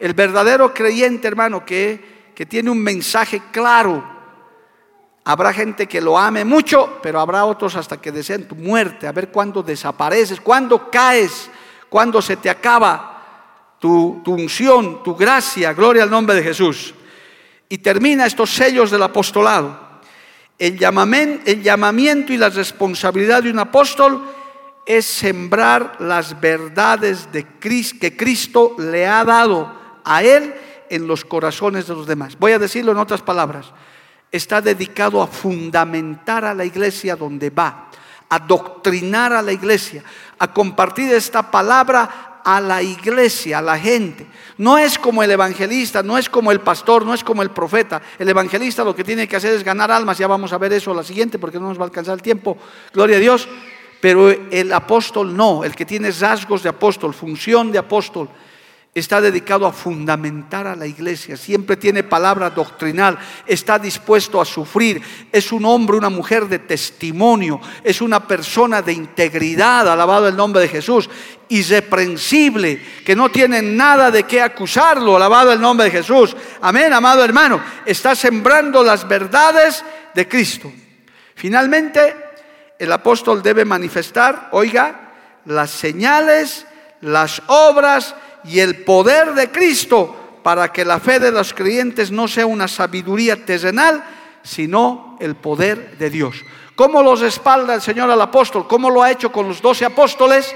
El 0.00 0.14
verdadero 0.14 0.74
creyente, 0.74 1.28
hermano, 1.28 1.64
que, 1.64 2.32
que 2.34 2.46
tiene 2.46 2.70
un 2.70 2.82
mensaje 2.82 3.40
claro, 3.52 4.18
Habrá 5.24 5.52
gente 5.52 5.86
que 5.86 6.00
lo 6.00 6.18
ame 6.18 6.44
mucho, 6.44 6.98
pero 7.02 7.20
habrá 7.20 7.44
otros 7.44 7.76
hasta 7.76 8.00
que 8.00 8.10
deseen 8.10 8.48
tu 8.48 8.54
muerte, 8.54 9.06
a 9.06 9.12
ver 9.12 9.28
cuándo 9.28 9.62
desapareces, 9.62 10.40
cuándo 10.40 10.90
caes, 10.90 11.50
cuándo 11.88 12.22
se 12.22 12.36
te 12.36 12.48
acaba 12.48 13.76
tu, 13.78 14.22
unción, 14.26 15.02
tu 15.02 15.14
gracia, 15.14 15.72
gloria 15.74 16.02
al 16.02 16.10
nombre 16.10 16.34
de 16.34 16.42
Jesús. 16.42 16.94
Y 17.68 17.78
termina 17.78 18.26
estos 18.26 18.50
sellos 18.50 18.90
del 18.90 19.02
apostolado. 19.02 19.78
El 20.58 20.78
el 20.82 21.62
llamamiento 21.62 22.32
y 22.32 22.36
la 22.36 22.48
responsabilidad 22.48 23.42
de 23.42 23.50
un 23.50 23.58
apóstol 23.58 24.22
es 24.84 25.06
sembrar 25.06 25.96
las 26.00 26.40
verdades 26.40 27.30
de 27.30 27.46
Cristo, 27.58 27.98
que 28.00 28.16
Cristo 28.16 28.74
le 28.78 29.06
ha 29.06 29.24
dado 29.24 29.79
a 30.10 30.22
él 30.22 30.54
en 30.90 31.06
los 31.06 31.24
corazones 31.24 31.86
de 31.86 31.94
los 31.94 32.06
demás. 32.06 32.36
Voy 32.38 32.52
a 32.52 32.58
decirlo 32.58 32.92
en 32.92 32.98
otras 32.98 33.22
palabras 33.22 33.72
está 34.32 34.60
dedicado 34.60 35.20
a 35.22 35.26
fundamentar 35.26 36.44
a 36.44 36.54
la 36.54 36.64
iglesia 36.64 37.16
donde 37.16 37.50
va, 37.50 37.90
a 38.28 38.38
doctrinar 38.38 39.32
a 39.32 39.42
la 39.42 39.52
iglesia, 39.52 40.04
a 40.38 40.52
compartir 40.52 41.12
esta 41.12 41.50
palabra 41.50 42.40
a 42.44 42.60
la 42.60 42.80
iglesia, 42.80 43.58
a 43.58 43.62
la 43.62 43.78
gente. 43.78 44.26
No 44.56 44.78
es 44.78 44.98
como 44.98 45.22
el 45.22 45.30
evangelista, 45.30 46.02
no 46.02 46.16
es 46.16 46.28
como 46.28 46.52
el 46.52 46.60
pastor, 46.60 47.04
no 47.04 47.12
es 47.12 47.24
como 47.24 47.42
el 47.42 47.50
profeta. 47.50 48.00
El 48.18 48.28
evangelista 48.28 48.84
lo 48.84 48.94
que 48.94 49.04
tiene 49.04 49.26
que 49.26 49.36
hacer 49.36 49.54
es 49.54 49.64
ganar 49.64 49.90
almas, 49.90 50.18
ya 50.18 50.26
vamos 50.26 50.52
a 50.52 50.58
ver 50.58 50.72
eso 50.72 50.94
la 50.94 51.02
siguiente 51.02 51.38
porque 51.38 51.58
no 51.58 51.68
nos 51.68 51.78
va 51.78 51.82
a 51.82 51.86
alcanzar 51.86 52.14
el 52.14 52.22
tiempo, 52.22 52.56
gloria 52.92 53.16
a 53.16 53.20
Dios. 53.20 53.48
Pero 54.00 54.30
el 54.30 54.72
apóstol 54.72 55.36
no, 55.36 55.62
el 55.62 55.74
que 55.74 55.84
tiene 55.84 56.10
rasgos 56.10 56.62
de 56.62 56.70
apóstol, 56.70 57.12
función 57.12 57.70
de 57.70 57.78
apóstol, 57.78 58.30
está 58.92 59.20
dedicado 59.20 59.66
a 59.66 59.72
fundamentar 59.72 60.66
a 60.66 60.74
la 60.74 60.86
iglesia, 60.86 61.36
siempre 61.36 61.76
tiene 61.76 62.02
palabra 62.02 62.50
doctrinal, 62.50 63.18
está 63.46 63.78
dispuesto 63.78 64.40
a 64.40 64.44
sufrir, 64.44 65.00
es 65.30 65.52
un 65.52 65.64
hombre, 65.64 65.96
una 65.96 66.10
mujer 66.10 66.48
de 66.48 66.58
testimonio, 66.58 67.60
es 67.84 68.00
una 68.00 68.26
persona 68.26 68.82
de 68.82 68.92
integridad, 68.92 69.88
alabado 69.88 70.26
el 70.26 70.36
nombre 70.36 70.62
de 70.62 70.68
Jesús, 70.68 71.08
irreprensible, 71.48 72.82
que 73.04 73.14
no 73.14 73.28
tiene 73.28 73.62
nada 73.62 74.10
de 74.10 74.24
qué 74.24 74.42
acusarlo, 74.42 75.14
alabado 75.14 75.52
el 75.52 75.60
nombre 75.60 75.84
de 75.84 75.92
Jesús. 75.92 76.36
Amén, 76.60 76.92
amado 76.92 77.24
hermano, 77.24 77.62
está 77.86 78.16
sembrando 78.16 78.82
las 78.82 79.06
verdades 79.06 79.84
de 80.14 80.26
Cristo. 80.26 80.72
Finalmente, 81.36 82.16
el 82.76 82.90
apóstol 82.90 83.40
debe 83.40 83.64
manifestar, 83.64 84.48
oiga, 84.50 85.12
las 85.44 85.70
señales, 85.70 86.66
las 87.00 87.40
obras, 87.46 88.14
y 88.44 88.60
el 88.60 88.84
poder 88.84 89.34
de 89.34 89.50
Cristo 89.50 90.16
para 90.42 90.72
que 90.72 90.84
la 90.84 91.00
fe 91.00 91.20
de 91.20 91.30
los 91.30 91.52
creyentes 91.52 92.10
no 92.10 92.28
sea 92.28 92.46
una 92.46 92.68
sabiduría 92.68 93.44
terrenal, 93.44 94.02
sino 94.42 95.16
el 95.20 95.36
poder 95.36 95.98
de 95.98 96.10
Dios. 96.10 96.44
¿Cómo 96.74 97.02
los 97.02 97.20
respalda 97.20 97.74
el 97.74 97.82
Señor 97.82 98.10
al 98.10 98.20
apóstol? 98.20 98.66
¿Cómo 98.66 98.88
lo 98.88 99.02
ha 99.02 99.10
hecho 99.10 99.30
con 99.30 99.46
los 99.46 99.60
doce 99.60 99.84
apóstoles? 99.84 100.54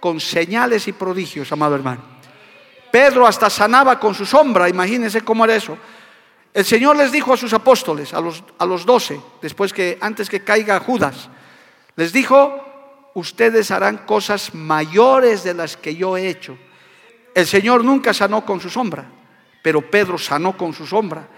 Con 0.00 0.20
señales 0.20 0.88
y 0.88 0.92
prodigios, 0.92 1.52
amado 1.52 1.74
hermano. 1.74 2.02
Pedro 2.90 3.26
hasta 3.26 3.50
sanaba 3.50 4.00
con 4.00 4.14
su 4.14 4.24
sombra, 4.24 4.68
imagínense 4.68 5.20
cómo 5.20 5.44
era 5.44 5.56
eso. 5.56 5.76
El 6.54 6.64
Señor 6.64 6.96
les 6.96 7.12
dijo 7.12 7.34
a 7.34 7.36
sus 7.36 7.52
apóstoles, 7.52 8.14
a 8.14 8.20
los, 8.22 8.42
a 8.58 8.64
los 8.64 8.86
doce, 8.86 9.20
después 9.42 9.74
que, 9.74 9.98
antes 10.00 10.30
que 10.30 10.42
caiga 10.42 10.80
Judas, 10.80 11.28
les 11.96 12.12
dijo, 12.14 13.10
ustedes 13.12 13.70
harán 13.70 13.98
cosas 14.06 14.54
mayores 14.54 15.44
de 15.44 15.52
las 15.52 15.76
que 15.76 15.94
yo 15.94 16.16
he 16.16 16.28
hecho. 16.28 16.56
El 17.36 17.46
Señor 17.46 17.84
nunca 17.84 18.14
sanó 18.14 18.46
con 18.46 18.60
su 18.60 18.70
sombra, 18.70 19.04
pero 19.60 19.82
Pedro 19.82 20.16
sanó 20.16 20.56
con 20.56 20.72
su 20.72 20.86
sombra. 20.86 21.28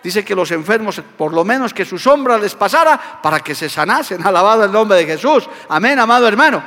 Dice 0.00 0.24
que 0.24 0.36
los 0.36 0.52
enfermos, 0.52 1.02
por 1.16 1.34
lo 1.34 1.44
menos 1.44 1.74
que 1.74 1.84
su 1.84 1.98
sombra 1.98 2.38
les 2.38 2.54
pasara 2.54 3.18
para 3.20 3.40
que 3.40 3.56
se 3.56 3.68
sanasen. 3.68 4.24
Alabado 4.24 4.62
el 4.62 4.70
nombre 4.70 4.98
de 4.98 5.04
Jesús. 5.04 5.50
Amén, 5.68 5.98
amado 5.98 6.28
hermano. 6.28 6.62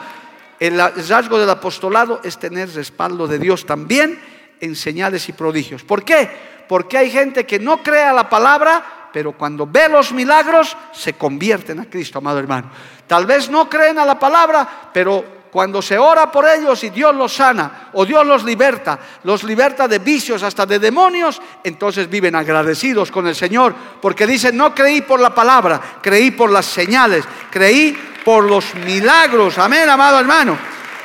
El 0.60 0.78
rasgo 1.08 1.40
del 1.40 1.50
apostolado 1.50 2.20
es 2.22 2.38
tener 2.38 2.70
respaldo 2.74 3.30
de 3.30 3.40
Dios 3.40 3.66
también 3.66 4.20
en 4.60 4.76
señales 4.76 5.30
y 5.30 5.32
prodigios. 5.32 5.86
¿Por 5.86 6.04
qué? 6.04 6.30
Porque 6.68 6.98
hay 6.98 7.10
gente 7.10 7.46
que 7.46 7.60
no 7.60 7.82
crea 7.82 8.12
la 8.12 8.30
palabra, 8.30 9.10
pero 9.14 9.32
cuando 9.32 9.66
ve 9.66 9.88
los 9.88 10.12
milagros 10.12 10.76
se 10.92 11.14
convierten 11.14 11.80
a 11.80 11.86
Cristo, 11.86 12.18
amado 12.18 12.40
hermano. 12.40 12.70
Tal 13.08 13.26
vez 13.26 13.50
no 13.50 13.70
creen 13.70 14.00
a 14.00 14.06
la 14.06 14.20
palabra, 14.20 14.90
pero 14.92 15.41
cuando 15.52 15.82
se 15.82 15.98
ora 15.98 16.32
por 16.32 16.48
ellos 16.48 16.82
y 16.86 16.90
Dios 16.90 17.14
los 17.14 17.34
sana 17.34 17.90
o 17.94 18.06
Dios 18.06 18.26
los 18.26 18.44
liberta, 18.46 18.98
los 19.24 19.44
liberta 19.44 19.86
de 19.88 20.00
vicios 20.00 20.42
hasta 20.44 20.66
de 20.66 20.80
demonios, 20.80 21.42
entonces 21.64 22.10
viven 22.10 22.36
agradecidos 22.36 23.12
con 23.12 23.28
el 23.28 23.36
Señor, 23.36 23.76
porque 24.02 24.26
dicen, 24.26 24.56
no 24.56 24.74
creí 24.74 25.02
por 25.02 25.20
la 25.20 25.36
palabra, 25.36 26.00
creí 26.02 26.32
por 26.32 26.50
las 26.50 26.66
señales, 26.66 27.26
creí 27.52 27.98
por 28.24 28.46
los 28.46 28.74
milagros. 28.76 29.58
Amén, 29.58 29.90
amado 29.90 30.20
hermano. 30.20 30.58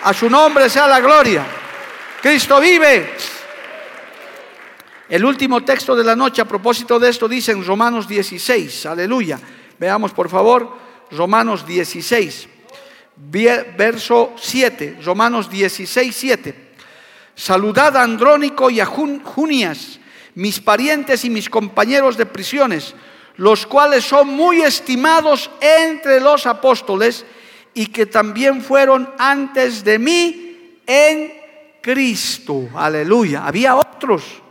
A 0.05 0.15
su 0.15 0.31
nombre 0.31 0.71
sea 0.71 0.87
la 0.87 1.01
gloria. 1.01 1.45
Cristo 2.23 2.61
vive. 2.61 3.17
El 5.09 5.25
último 5.25 5.63
texto 5.63 5.97
de 5.97 6.05
la 6.05 6.15
noche 6.15 6.43
a 6.43 6.45
propósito 6.45 7.01
de 7.01 7.11
esto 7.11 7.29
dice 7.29 7.51
en 7.51 7.65
Romanos 7.65 8.07
16, 8.07 8.87
aleluya. 8.87 9.41
Veamos 9.79 10.13
por 10.13 10.29
favor, 10.29 10.71
Romanos 11.11 11.67
16 11.67 12.56
verso 13.17 14.35
7, 14.37 14.99
Romanos 15.03 15.51
16, 15.51 16.14
7. 16.14 16.55
Saludad 17.35 17.97
a 17.97 18.03
Andrónico 18.03 18.71
y 18.71 18.81
a 18.81 18.87
Junias, 18.87 20.01
mis 20.35 20.61
parientes 20.61 21.25
y 21.25 21.31
mis 21.31 21.51
compañeros 21.51 22.17
de 22.17 22.27
prisiones, 22.27 22.95
los 23.37 23.67
cuales 23.67 24.05
son 24.05 24.29
muy 24.29 24.62
estimados 24.62 25.51
entre 25.61 26.21
los 26.21 26.47
apóstoles 26.47 27.25
y 27.75 27.87
que 27.89 28.07
también 28.07 28.62
fueron 28.62 29.12
antes 29.19 29.85
de 29.85 29.99
mí 29.99 30.81
en 30.87 31.35
Cristo. 31.83 32.69
Aleluya. 32.75 33.47
Había 33.47 33.77
otros, 33.77 34.43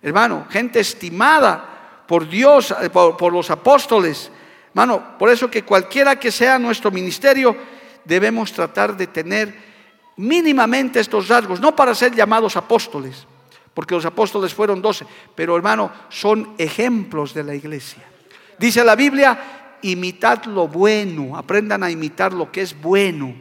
hermano, 0.00 0.46
gente 0.50 0.80
estimada 0.80 2.04
por 2.06 2.28
Dios, 2.28 2.74
eh, 2.80 2.90
por, 2.90 3.16
por 3.16 3.32
los 3.32 3.50
apóstoles. 3.50 4.30
Hermano, 4.68 5.18
por 5.18 5.30
eso 5.30 5.50
que 5.50 5.64
cualquiera 5.64 6.18
que 6.18 6.30
sea 6.30 6.60
nuestro 6.60 6.92
ministerio, 6.92 7.56
debemos 8.04 8.52
tratar 8.52 8.96
de 8.96 9.06
tener 9.06 9.54
mínimamente 10.16 11.00
estos 11.00 11.28
rasgos, 11.28 11.60
no 11.60 11.74
para 11.74 11.94
ser 11.94 12.14
llamados 12.14 12.56
apóstoles, 12.56 13.26
porque 13.74 13.94
los 13.94 14.04
apóstoles 14.04 14.52
fueron 14.52 14.82
doce, 14.82 15.06
pero 15.34 15.56
hermano, 15.56 15.90
son 16.08 16.54
ejemplos 16.58 17.32
de 17.32 17.44
la 17.44 17.54
iglesia. 17.54 18.02
Dice 18.58 18.84
la 18.84 18.96
Biblia, 18.96 19.78
imitad 19.82 20.44
lo 20.44 20.68
bueno, 20.68 21.36
aprendan 21.36 21.82
a 21.82 21.90
imitar 21.90 22.32
lo 22.32 22.52
que 22.52 22.60
es 22.60 22.78
bueno. 22.78 23.34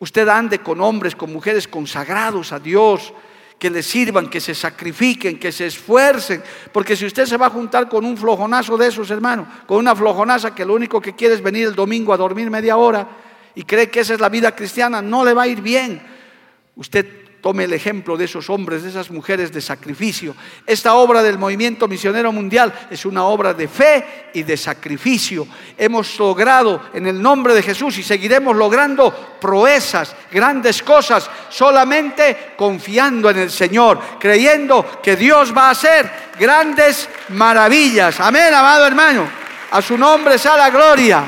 Usted 0.00 0.26
ande 0.28 0.58
con 0.58 0.80
hombres, 0.80 1.14
con 1.14 1.32
mujeres 1.32 1.68
consagrados 1.68 2.52
a 2.52 2.58
Dios, 2.58 3.12
que 3.60 3.70
le 3.70 3.82
sirvan, 3.82 4.30
que 4.30 4.40
se 4.40 4.54
sacrifiquen, 4.54 5.38
que 5.38 5.52
se 5.52 5.66
esfuercen. 5.66 6.42
Porque 6.72 6.96
si 6.96 7.04
usted 7.04 7.26
se 7.26 7.36
va 7.36 7.46
a 7.46 7.50
juntar 7.50 7.88
con 7.88 8.06
un 8.06 8.16
flojonazo 8.16 8.78
de 8.78 8.88
esos, 8.88 9.10
hermano, 9.10 9.46
con 9.66 9.76
una 9.76 9.94
flojonaza 9.94 10.54
que 10.54 10.64
lo 10.64 10.74
único 10.74 11.00
que 11.00 11.14
quiere 11.14 11.34
es 11.34 11.42
venir 11.42 11.68
el 11.68 11.74
domingo 11.74 12.14
a 12.14 12.16
dormir 12.16 12.50
media 12.50 12.78
hora, 12.78 13.06
y 13.54 13.64
cree 13.64 13.90
que 13.90 14.00
esa 14.00 14.14
es 14.14 14.20
la 14.20 14.28
vida 14.28 14.54
cristiana, 14.54 15.02
no 15.02 15.24
le 15.24 15.34
va 15.34 15.42
a 15.42 15.48
ir 15.48 15.60
bien. 15.60 16.00
Usted 16.76 17.20
tome 17.40 17.64
el 17.64 17.72
ejemplo 17.72 18.16
de 18.16 18.26
esos 18.26 18.50
hombres, 18.50 18.82
de 18.82 18.90
esas 18.90 19.10
mujeres 19.10 19.52
de 19.52 19.60
sacrificio. 19.60 20.34
Esta 20.66 20.94
obra 20.94 21.22
del 21.22 21.38
movimiento 21.38 21.88
misionero 21.88 22.32
mundial 22.32 22.72
es 22.90 23.04
una 23.04 23.24
obra 23.24 23.54
de 23.54 23.68
fe 23.68 24.30
y 24.34 24.42
de 24.42 24.56
sacrificio. 24.56 25.46
Hemos 25.76 26.18
logrado 26.18 26.82
en 26.92 27.06
el 27.06 27.20
nombre 27.20 27.54
de 27.54 27.62
Jesús 27.62 27.98
y 27.98 28.02
seguiremos 28.02 28.54
logrando 28.56 29.38
proezas, 29.40 30.14
grandes 30.30 30.82
cosas, 30.82 31.30
solamente 31.48 32.52
confiando 32.56 33.30
en 33.30 33.38
el 33.38 33.50
Señor, 33.50 34.00
creyendo 34.18 35.00
que 35.02 35.16
Dios 35.16 35.54
va 35.56 35.68
a 35.68 35.70
hacer 35.70 36.10
grandes 36.38 37.08
maravillas. 37.30 38.20
Amén, 38.20 38.52
amado 38.52 38.86
hermano. 38.86 39.28
A 39.70 39.80
su 39.80 39.96
nombre 39.96 40.38
sea 40.38 40.56
la 40.56 40.70
gloria. 40.70 41.24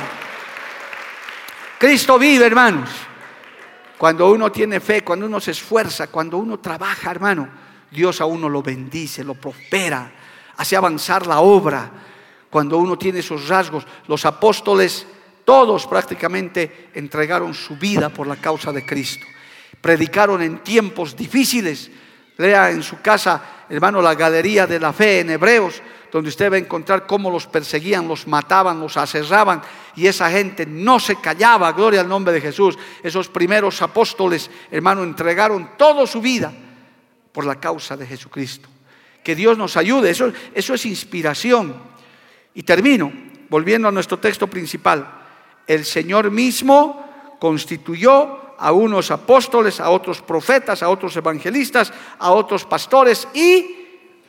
Cristo 1.83 2.16
vive, 2.16 2.47
hermanos. 2.47 2.91
Cuando 3.99 4.30
uno 4.30 4.53
tiene 4.53 4.78
fe, 4.78 5.03
cuando 5.03 5.26
uno 5.26 5.41
se 5.41 5.51
esfuerza, 5.51 6.07
cuando 6.07 6.39
uno 6.39 6.61
trabaja, 6.61 7.11
hermano, 7.11 7.49
Dios 7.91 8.20
a 8.20 8.24
uno 8.24 8.49
lo 8.49 8.62
bendice, 8.62 9.24
lo 9.24 9.35
prospera, 9.35 10.12
hace 10.59 10.76
avanzar 10.76 11.26
la 11.26 11.41
obra. 11.41 11.91
Cuando 12.49 12.78
uno 12.78 12.97
tiene 12.97 13.18
esos 13.18 13.49
rasgos, 13.49 13.85
los 14.07 14.24
apóstoles, 14.24 15.05
todos 15.45 15.89
prácticamente 15.89 16.91
entregaron 16.95 17.53
su 17.53 17.74
vida 17.76 18.11
por 18.11 18.28
la 18.28 18.37
causa 18.37 18.70
de 18.70 18.87
Cristo. 18.87 19.26
Predicaron 19.80 20.41
en 20.41 20.59
tiempos 20.59 21.16
difíciles. 21.16 21.91
Lea 22.39 22.70
en 22.70 22.83
su 22.83 23.01
casa, 23.01 23.64
hermano, 23.68 24.01
la 24.01 24.14
galería 24.14 24.66
de 24.66 24.80
la 24.80 24.93
fe 24.93 25.20
en 25.20 25.30
Hebreos 25.30 25.83
donde 26.12 26.28
usted 26.28 26.53
va 26.53 26.57
a 26.57 26.59
encontrar 26.59 27.07
cómo 27.07 27.30
los 27.30 27.47
perseguían, 27.47 28.07
los 28.07 28.26
mataban, 28.26 28.78
los 28.78 28.99
aserraban 28.99 29.62
y 29.97 30.07
esa 30.07 30.30
gente 30.30 30.66
no 30.66 31.01
se 31.01 31.16
callaba, 31.16 31.72
gloria 31.72 32.03
al 32.03 32.09
nombre 32.09 32.35
de 32.35 32.41
Jesús. 32.43 32.78
Esos 33.03 33.28
primeros 33.28 33.80
apóstoles, 33.80 34.51
hermano, 34.70 35.03
entregaron 35.03 35.70
toda 35.78 36.07
su 36.07 36.20
vida 36.20 36.53
por 37.33 37.47
la 37.47 37.59
causa 37.59 37.97
de 37.97 38.07
Jesucristo. 38.07 38.68
Que 39.24 39.35
Dios 39.35 39.57
nos 39.57 39.78
ayude, 39.78 40.11
eso, 40.11 40.30
eso 40.53 40.74
es 40.74 40.85
inspiración. 40.85 41.74
Y 42.53 42.62
termino, 42.62 43.11
volviendo 43.49 43.89
a 43.89 43.93
nuestro 43.93 44.18
texto 44.18 44.47
principal. 44.49 45.11
El 45.66 45.87
Señor 45.87 46.30
mismo 46.30 47.39
constituyó 47.41 48.52
a 48.59 48.73
unos 48.73 49.11
apóstoles, 49.11 49.81
a 49.81 49.91
otros 49.91 50.23
profetas, 50.23 50.83
a 50.83 50.89
otros 50.89 51.17
evangelistas, 51.17 51.93
a 52.19 52.31
otros 52.33 52.65
pastores 52.65 53.29
y 53.35 53.77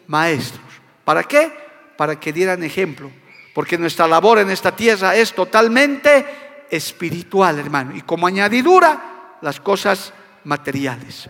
maestros. 0.07 0.63
¿Para 1.03 1.23
qué? 1.23 1.63
para 1.97 2.19
que 2.19 2.33
dieran 2.33 2.63
ejemplo, 2.63 3.09
porque 3.53 3.77
nuestra 3.77 4.07
labor 4.07 4.39
en 4.39 4.49
esta 4.49 4.75
tierra 4.75 5.15
es 5.15 5.33
totalmente 5.33 6.65
espiritual, 6.69 7.59
hermano, 7.59 7.95
y 7.95 8.01
como 8.01 8.27
añadidura 8.27 9.37
las 9.41 9.59
cosas 9.59 10.13
materiales. 10.43 11.29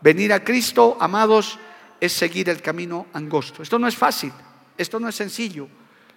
Venir 0.00 0.32
a 0.32 0.42
Cristo, 0.42 0.96
amados, 1.00 1.58
es 2.00 2.12
seguir 2.12 2.48
el 2.48 2.62
camino 2.62 3.06
angosto. 3.12 3.62
Esto 3.62 3.78
no 3.78 3.88
es 3.88 3.96
fácil, 3.96 4.32
esto 4.76 5.00
no 5.00 5.08
es 5.08 5.14
sencillo. 5.14 5.68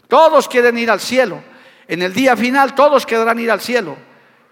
Todos 0.08 0.48
quieren 0.48 0.78
ir 0.78 0.90
al 0.90 1.00
cielo. 1.00 1.42
En 1.88 2.02
el 2.02 2.14
día 2.14 2.36
final 2.36 2.76
todos 2.76 3.06
querrán 3.06 3.40
ir 3.40 3.52
al 3.52 3.62
cielo. 3.62 3.98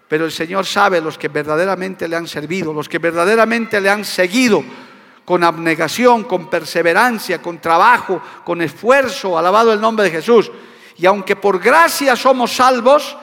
Pero 0.08 0.24
el 0.24 0.32
Señor 0.32 0.64
sabe 0.64 1.00
los 1.00 1.18
que 1.18 1.28
verdaderamente 1.28 2.08
le 2.08 2.16
han 2.16 2.26
servido, 2.26 2.72
los 2.72 2.88
que 2.88 2.98
verdaderamente 2.98 3.80
le 3.80 3.90
han 3.90 4.04
seguido, 4.04 4.64
con 5.24 5.44
abnegación, 5.44 6.24
con 6.24 6.48
perseverancia, 6.48 7.42
con 7.42 7.60
trabajo, 7.60 8.22
con 8.44 8.62
esfuerzo, 8.62 9.38
alabado 9.38 9.72
el 9.74 9.80
nombre 9.80 10.06
de 10.06 10.10
Jesús. 10.10 10.50
Y 10.96 11.04
aunque 11.04 11.36
por 11.36 11.58
gracia 11.60 12.16
somos 12.16 12.56
salvos, 12.56 13.14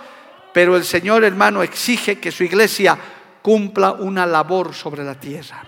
pero 0.53 0.77
el 0.77 0.85
Señor 0.85 1.23
hermano 1.23 1.63
exige 1.63 2.19
que 2.19 2.31
su 2.31 2.43
iglesia 2.43 2.97
cumpla 3.41 3.93
una 3.93 4.25
labor 4.25 4.73
sobre 4.73 5.03
la 5.03 5.19
tierra. 5.19 5.63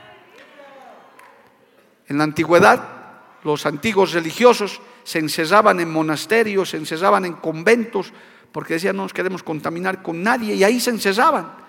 En 2.08 2.20
la 2.20 2.24
antigüedad, 2.24 2.88
los 3.44 3.66
antiguos 3.66 4.14
religiosos 4.14 4.80
se 5.04 5.20
encerraban 5.20 5.80
en 5.80 5.92
monasterios, 5.92 6.70
se 6.70 6.78
encerraban 6.78 7.26
en 7.26 7.34
conventos, 7.34 8.14
porque 8.52 8.76
decían 8.76 8.96
no 8.96 9.04
nos 9.04 9.14
queremos 9.14 9.44
contaminar 9.44 10.02
con 10.02 10.22
nadie, 10.22 10.56
y 10.56 10.64
ahí 10.64 10.80
se 10.80 10.90
encerraban. 10.90 11.68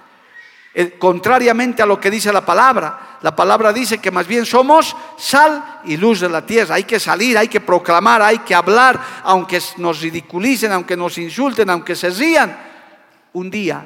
Eh, 0.75 0.97
contrariamente 0.99 1.83
a 1.83 1.87
lo 1.87 1.99
que 1.99 2.11
dice 2.11 2.33
la 2.33 2.45
palabra. 2.45 3.19
La 3.23 3.35
palabra 3.35 3.73
dice 3.73 3.99
que 3.99 4.11
más 4.11 4.27
bien 4.27 4.47
somos 4.47 4.95
sal 5.17 5.81
y 5.85 5.97
luz 5.97 6.21
de 6.21 6.29
la 6.29 6.45
tierra. 6.45 6.77
Hay 6.77 6.85
que 6.85 7.01
salir, 7.01 7.37
hay 7.37 7.49
que 7.49 7.61
proclamar, 7.61 8.23
hay 8.23 8.39
que 8.41 8.55
hablar, 8.55 9.01
aunque 9.25 9.61
nos 9.79 10.01
ridiculicen, 10.01 10.71
aunque 10.71 10.97
nos 10.97 11.19
insulten, 11.19 11.69
aunque 11.71 11.97
se 11.97 12.11
rían. 12.11 12.57
Un 13.33 13.51
día 13.51 13.85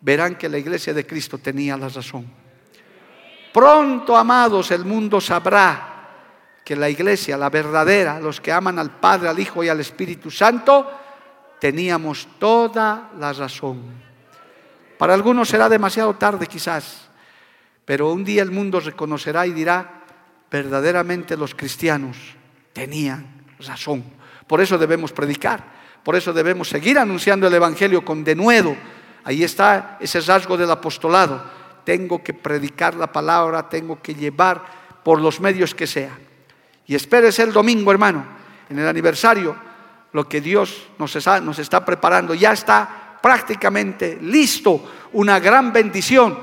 verán 0.00 0.34
que 0.34 0.48
la 0.48 0.58
iglesia 0.58 0.92
de 0.92 1.06
Cristo 1.06 1.38
tenía 1.38 1.76
la 1.76 1.88
razón. 1.88 2.26
Pronto, 3.52 4.14
amados, 4.16 4.70
el 4.72 4.84
mundo 4.84 5.20
sabrá 5.20 5.94
que 6.62 6.76
la 6.76 6.90
iglesia, 6.90 7.38
la 7.38 7.48
verdadera, 7.48 8.20
los 8.20 8.40
que 8.40 8.52
aman 8.52 8.78
al 8.78 8.90
Padre, 8.90 9.28
al 9.28 9.38
Hijo 9.38 9.64
y 9.64 9.68
al 9.68 9.80
Espíritu 9.80 10.30
Santo, 10.30 11.05
teníamos 11.60 12.28
toda 12.38 13.10
la 13.18 13.32
razón. 13.32 13.82
Para 14.98 15.14
algunos 15.14 15.48
será 15.48 15.68
demasiado 15.68 16.14
tarde 16.14 16.46
quizás, 16.46 17.08
pero 17.84 18.12
un 18.12 18.24
día 18.24 18.42
el 18.42 18.50
mundo 18.50 18.80
reconocerá 18.80 19.46
y 19.46 19.52
dirá, 19.52 20.02
verdaderamente 20.50 21.36
los 21.36 21.54
cristianos 21.54 22.16
tenían 22.72 23.26
razón. 23.58 24.04
Por 24.46 24.60
eso 24.60 24.78
debemos 24.78 25.12
predicar, 25.12 25.64
por 26.02 26.16
eso 26.16 26.32
debemos 26.32 26.68
seguir 26.68 26.98
anunciando 26.98 27.46
el 27.46 27.54
Evangelio 27.54 28.04
con 28.04 28.24
denuedo. 28.24 28.76
Ahí 29.24 29.42
está 29.42 29.98
ese 30.00 30.20
rasgo 30.20 30.56
del 30.56 30.70
apostolado. 30.70 31.42
Tengo 31.84 32.22
que 32.22 32.32
predicar 32.32 32.94
la 32.94 33.10
palabra, 33.10 33.68
tengo 33.68 34.00
que 34.00 34.14
llevar 34.14 34.64
por 35.02 35.20
los 35.20 35.40
medios 35.40 35.74
que 35.74 35.86
sea. 35.86 36.18
Y 36.86 36.94
espérese 36.94 37.42
el 37.42 37.52
domingo, 37.52 37.90
hermano, 37.90 38.24
en 38.68 38.78
el 38.78 38.86
aniversario, 38.86 39.56
lo 40.12 40.28
que 40.28 40.40
Dios 40.40 40.88
nos 40.98 41.14
está, 41.14 41.84
preparando. 41.84 42.34
Ya 42.34 42.52
está 42.52 43.18
prácticamente 43.20 44.18
listo 44.22 44.80
una 45.12 45.38
gran 45.38 45.72
bendición 45.72 46.38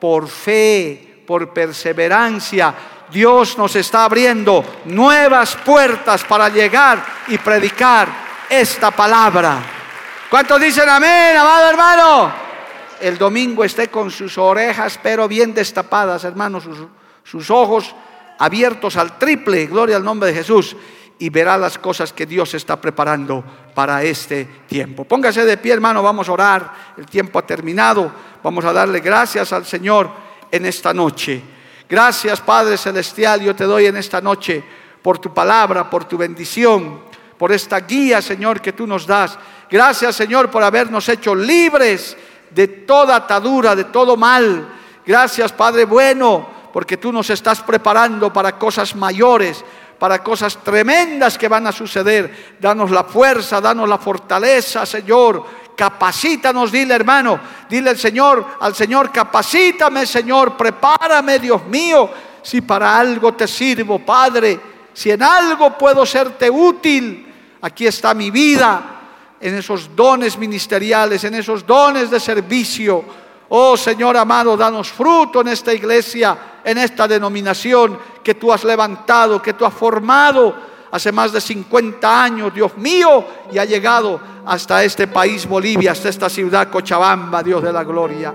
por 0.00 0.28
fe, 0.28 1.22
por 1.26 1.52
perseverancia. 1.52 2.74
Dios 3.10 3.58
nos 3.58 3.76
está 3.76 4.04
abriendo 4.04 4.64
nuevas 4.86 5.56
puertas 5.56 6.24
para 6.24 6.48
llegar 6.48 7.04
y 7.28 7.38
predicar 7.38 8.08
esta 8.48 8.90
palabra. 8.90 9.60
¿Cuántos 10.28 10.60
dicen 10.60 10.88
amén, 10.88 11.36
amado 11.36 11.70
hermano? 11.70 12.32
El 13.00 13.18
domingo 13.18 13.64
esté 13.64 13.88
con 13.88 14.10
sus 14.10 14.38
orejas, 14.38 14.98
pero 15.02 15.26
bien 15.26 15.54
destapadas, 15.54 16.24
hermano, 16.24 16.60
sus, 16.60 16.78
sus 17.24 17.50
ojos 17.50 17.94
abiertos 18.38 18.96
al 18.96 19.18
triple, 19.18 19.66
gloria 19.66 19.96
al 19.96 20.04
nombre 20.04 20.28
de 20.30 20.34
Jesús, 20.34 20.74
y 21.20 21.28
verá 21.28 21.58
las 21.58 21.76
cosas 21.76 22.14
que 22.14 22.24
Dios 22.24 22.54
está 22.54 22.80
preparando 22.80 23.44
para 23.74 24.02
este 24.02 24.46
tiempo. 24.66 25.04
Póngase 25.04 25.44
de 25.44 25.58
pie, 25.58 25.74
hermano, 25.74 26.02
vamos 26.02 26.28
a 26.28 26.32
orar, 26.32 26.72
el 26.96 27.04
tiempo 27.04 27.38
ha 27.38 27.42
terminado, 27.42 28.10
vamos 28.42 28.64
a 28.64 28.72
darle 28.72 29.00
gracias 29.00 29.52
al 29.52 29.66
Señor 29.66 30.10
en 30.50 30.64
esta 30.64 30.94
noche. 30.94 31.42
Gracias, 31.86 32.40
Padre 32.40 32.78
Celestial, 32.78 33.42
yo 33.42 33.54
te 33.54 33.64
doy 33.64 33.84
en 33.84 33.98
esta 33.98 34.22
noche 34.22 34.64
por 35.02 35.18
tu 35.18 35.34
palabra, 35.34 35.90
por 35.90 36.06
tu 36.06 36.16
bendición, 36.16 37.02
por 37.36 37.52
esta 37.52 37.80
guía, 37.80 38.22
Señor, 38.22 38.62
que 38.62 38.72
tú 38.72 38.86
nos 38.86 39.06
das. 39.06 39.38
Gracias, 39.70 40.16
Señor, 40.16 40.50
por 40.50 40.62
habernos 40.62 41.06
hecho 41.10 41.34
libres 41.34 42.16
de 42.50 42.66
toda 42.66 43.16
atadura, 43.16 43.76
de 43.76 43.84
todo 43.84 44.16
mal. 44.16 44.68
Gracias, 45.04 45.52
Padre 45.52 45.84
bueno 45.84 46.60
porque 46.72 46.96
tú 46.96 47.12
nos 47.12 47.30
estás 47.30 47.60
preparando 47.62 48.32
para 48.32 48.58
cosas 48.58 48.94
mayores, 48.94 49.64
para 50.00 50.22
cosas 50.22 50.56
tremendas 50.64 51.36
que 51.36 51.46
van 51.46 51.66
a 51.66 51.72
suceder. 51.72 52.56
Danos 52.58 52.90
la 52.90 53.04
fuerza, 53.04 53.60
danos 53.60 53.86
la 53.86 53.98
fortaleza, 53.98 54.86
Señor. 54.86 55.60
Capacítanos, 55.76 56.72
dile 56.72 56.94
hermano, 56.94 57.38
dile 57.68 57.90
al 57.90 57.98
Señor, 57.98 58.44
al 58.60 58.74
Señor, 58.74 59.12
capacítame, 59.12 60.06
Señor, 60.06 60.56
prepárame, 60.56 61.38
Dios 61.38 61.66
mío, 61.66 62.10
si 62.42 62.62
para 62.62 62.98
algo 62.98 63.32
te 63.34 63.46
sirvo, 63.46 63.98
Padre, 63.98 64.58
si 64.92 65.10
en 65.10 65.22
algo 65.22 65.76
puedo 65.76 66.04
serte 66.04 66.50
útil, 66.50 67.32
aquí 67.62 67.86
está 67.86 68.12
mi 68.12 68.30
vida, 68.30 69.00
en 69.40 69.54
esos 69.54 69.94
dones 69.94 70.36
ministeriales, 70.36 71.24
en 71.24 71.34
esos 71.34 71.66
dones 71.66 72.10
de 72.10 72.20
servicio. 72.20 73.04
Oh 73.50 73.76
Señor 73.76 74.16
amado, 74.16 74.56
danos 74.56 74.90
fruto 74.90 75.40
en 75.40 75.48
esta 75.48 75.72
iglesia 75.72 76.36
en 76.64 76.78
esta 76.78 77.06
denominación 77.08 77.98
que 78.22 78.34
tú 78.34 78.52
has 78.52 78.64
levantado, 78.64 79.40
que 79.40 79.54
tú 79.54 79.64
has 79.64 79.74
formado 79.74 80.54
hace 80.90 81.12
más 81.12 81.32
de 81.32 81.40
50 81.40 82.22
años, 82.22 82.52
Dios 82.52 82.76
mío, 82.76 83.24
y 83.52 83.58
ha 83.58 83.64
llegado 83.64 84.20
hasta 84.44 84.82
este 84.82 85.06
país 85.06 85.46
Bolivia, 85.46 85.92
hasta 85.92 86.08
esta 86.08 86.28
ciudad 86.28 86.68
Cochabamba, 86.68 87.42
Dios 87.42 87.62
de 87.62 87.72
la 87.72 87.84
gloria. 87.84 88.34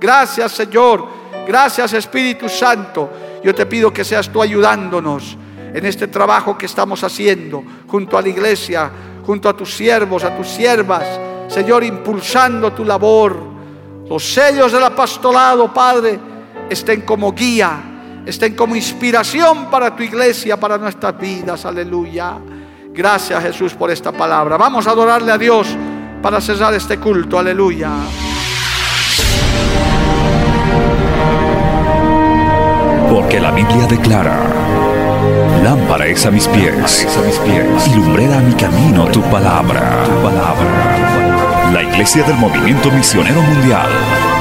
Gracias 0.00 0.52
Señor, 0.52 1.06
gracias 1.46 1.92
Espíritu 1.92 2.48
Santo. 2.48 3.10
Yo 3.42 3.54
te 3.54 3.66
pido 3.66 3.92
que 3.92 4.04
seas 4.04 4.30
tú 4.30 4.42
ayudándonos 4.42 5.36
en 5.72 5.86
este 5.86 6.08
trabajo 6.08 6.58
que 6.58 6.66
estamos 6.66 7.04
haciendo 7.04 7.62
junto 7.86 8.18
a 8.18 8.22
la 8.22 8.28
iglesia, 8.28 8.90
junto 9.24 9.48
a 9.48 9.56
tus 9.56 9.74
siervos, 9.74 10.24
a 10.24 10.36
tus 10.36 10.48
siervas, 10.48 11.04
Señor, 11.48 11.84
impulsando 11.84 12.72
tu 12.72 12.84
labor. 12.84 13.50
Los 14.08 14.24
sellos 14.24 14.72
del 14.72 14.82
apostolado, 14.82 15.72
Padre, 15.72 16.18
estén 16.70 17.02
como 17.02 17.32
guía, 17.32 18.22
estén 18.24 18.54
como 18.54 18.76
inspiración 18.76 19.66
para 19.70 19.94
tu 19.94 20.02
iglesia, 20.04 20.58
para 20.58 20.78
nuestras 20.78 21.18
vidas. 21.18 21.66
Aleluya. 21.66 22.38
Gracias 22.92 23.42
Jesús 23.42 23.74
por 23.74 23.90
esta 23.90 24.12
palabra. 24.12 24.56
Vamos 24.56 24.86
a 24.86 24.92
adorarle 24.92 25.32
a 25.32 25.38
Dios 25.38 25.76
para 26.22 26.40
cerrar 26.40 26.72
este 26.74 26.98
culto. 26.98 27.38
Aleluya. 27.38 27.90
Porque 33.10 33.40
la 33.40 33.50
Biblia 33.50 33.86
declara, 33.88 34.38
lámpara 35.64 36.06
es 36.06 36.24
a 36.26 36.30
mis 36.30 36.46
pies, 36.46 37.06
a 37.18 37.26
mis 37.26 37.38
pies, 37.38 37.88
y 37.88 37.96
lumbrera 37.96 38.38
a 38.38 38.40
mi 38.40 38.54
camino 38.54 39.06
tu 39.06 39.20
palabra, 39.22 40.04
tu 40.04 40.22
palabra. 40.22 41.70
La 41.72 41.82
Iglesia 41.82 42.22
del 42.22 42.36
Movimiento 42.36 42.90
Misionero 42.92 43.42
Mundial 43.42 44.29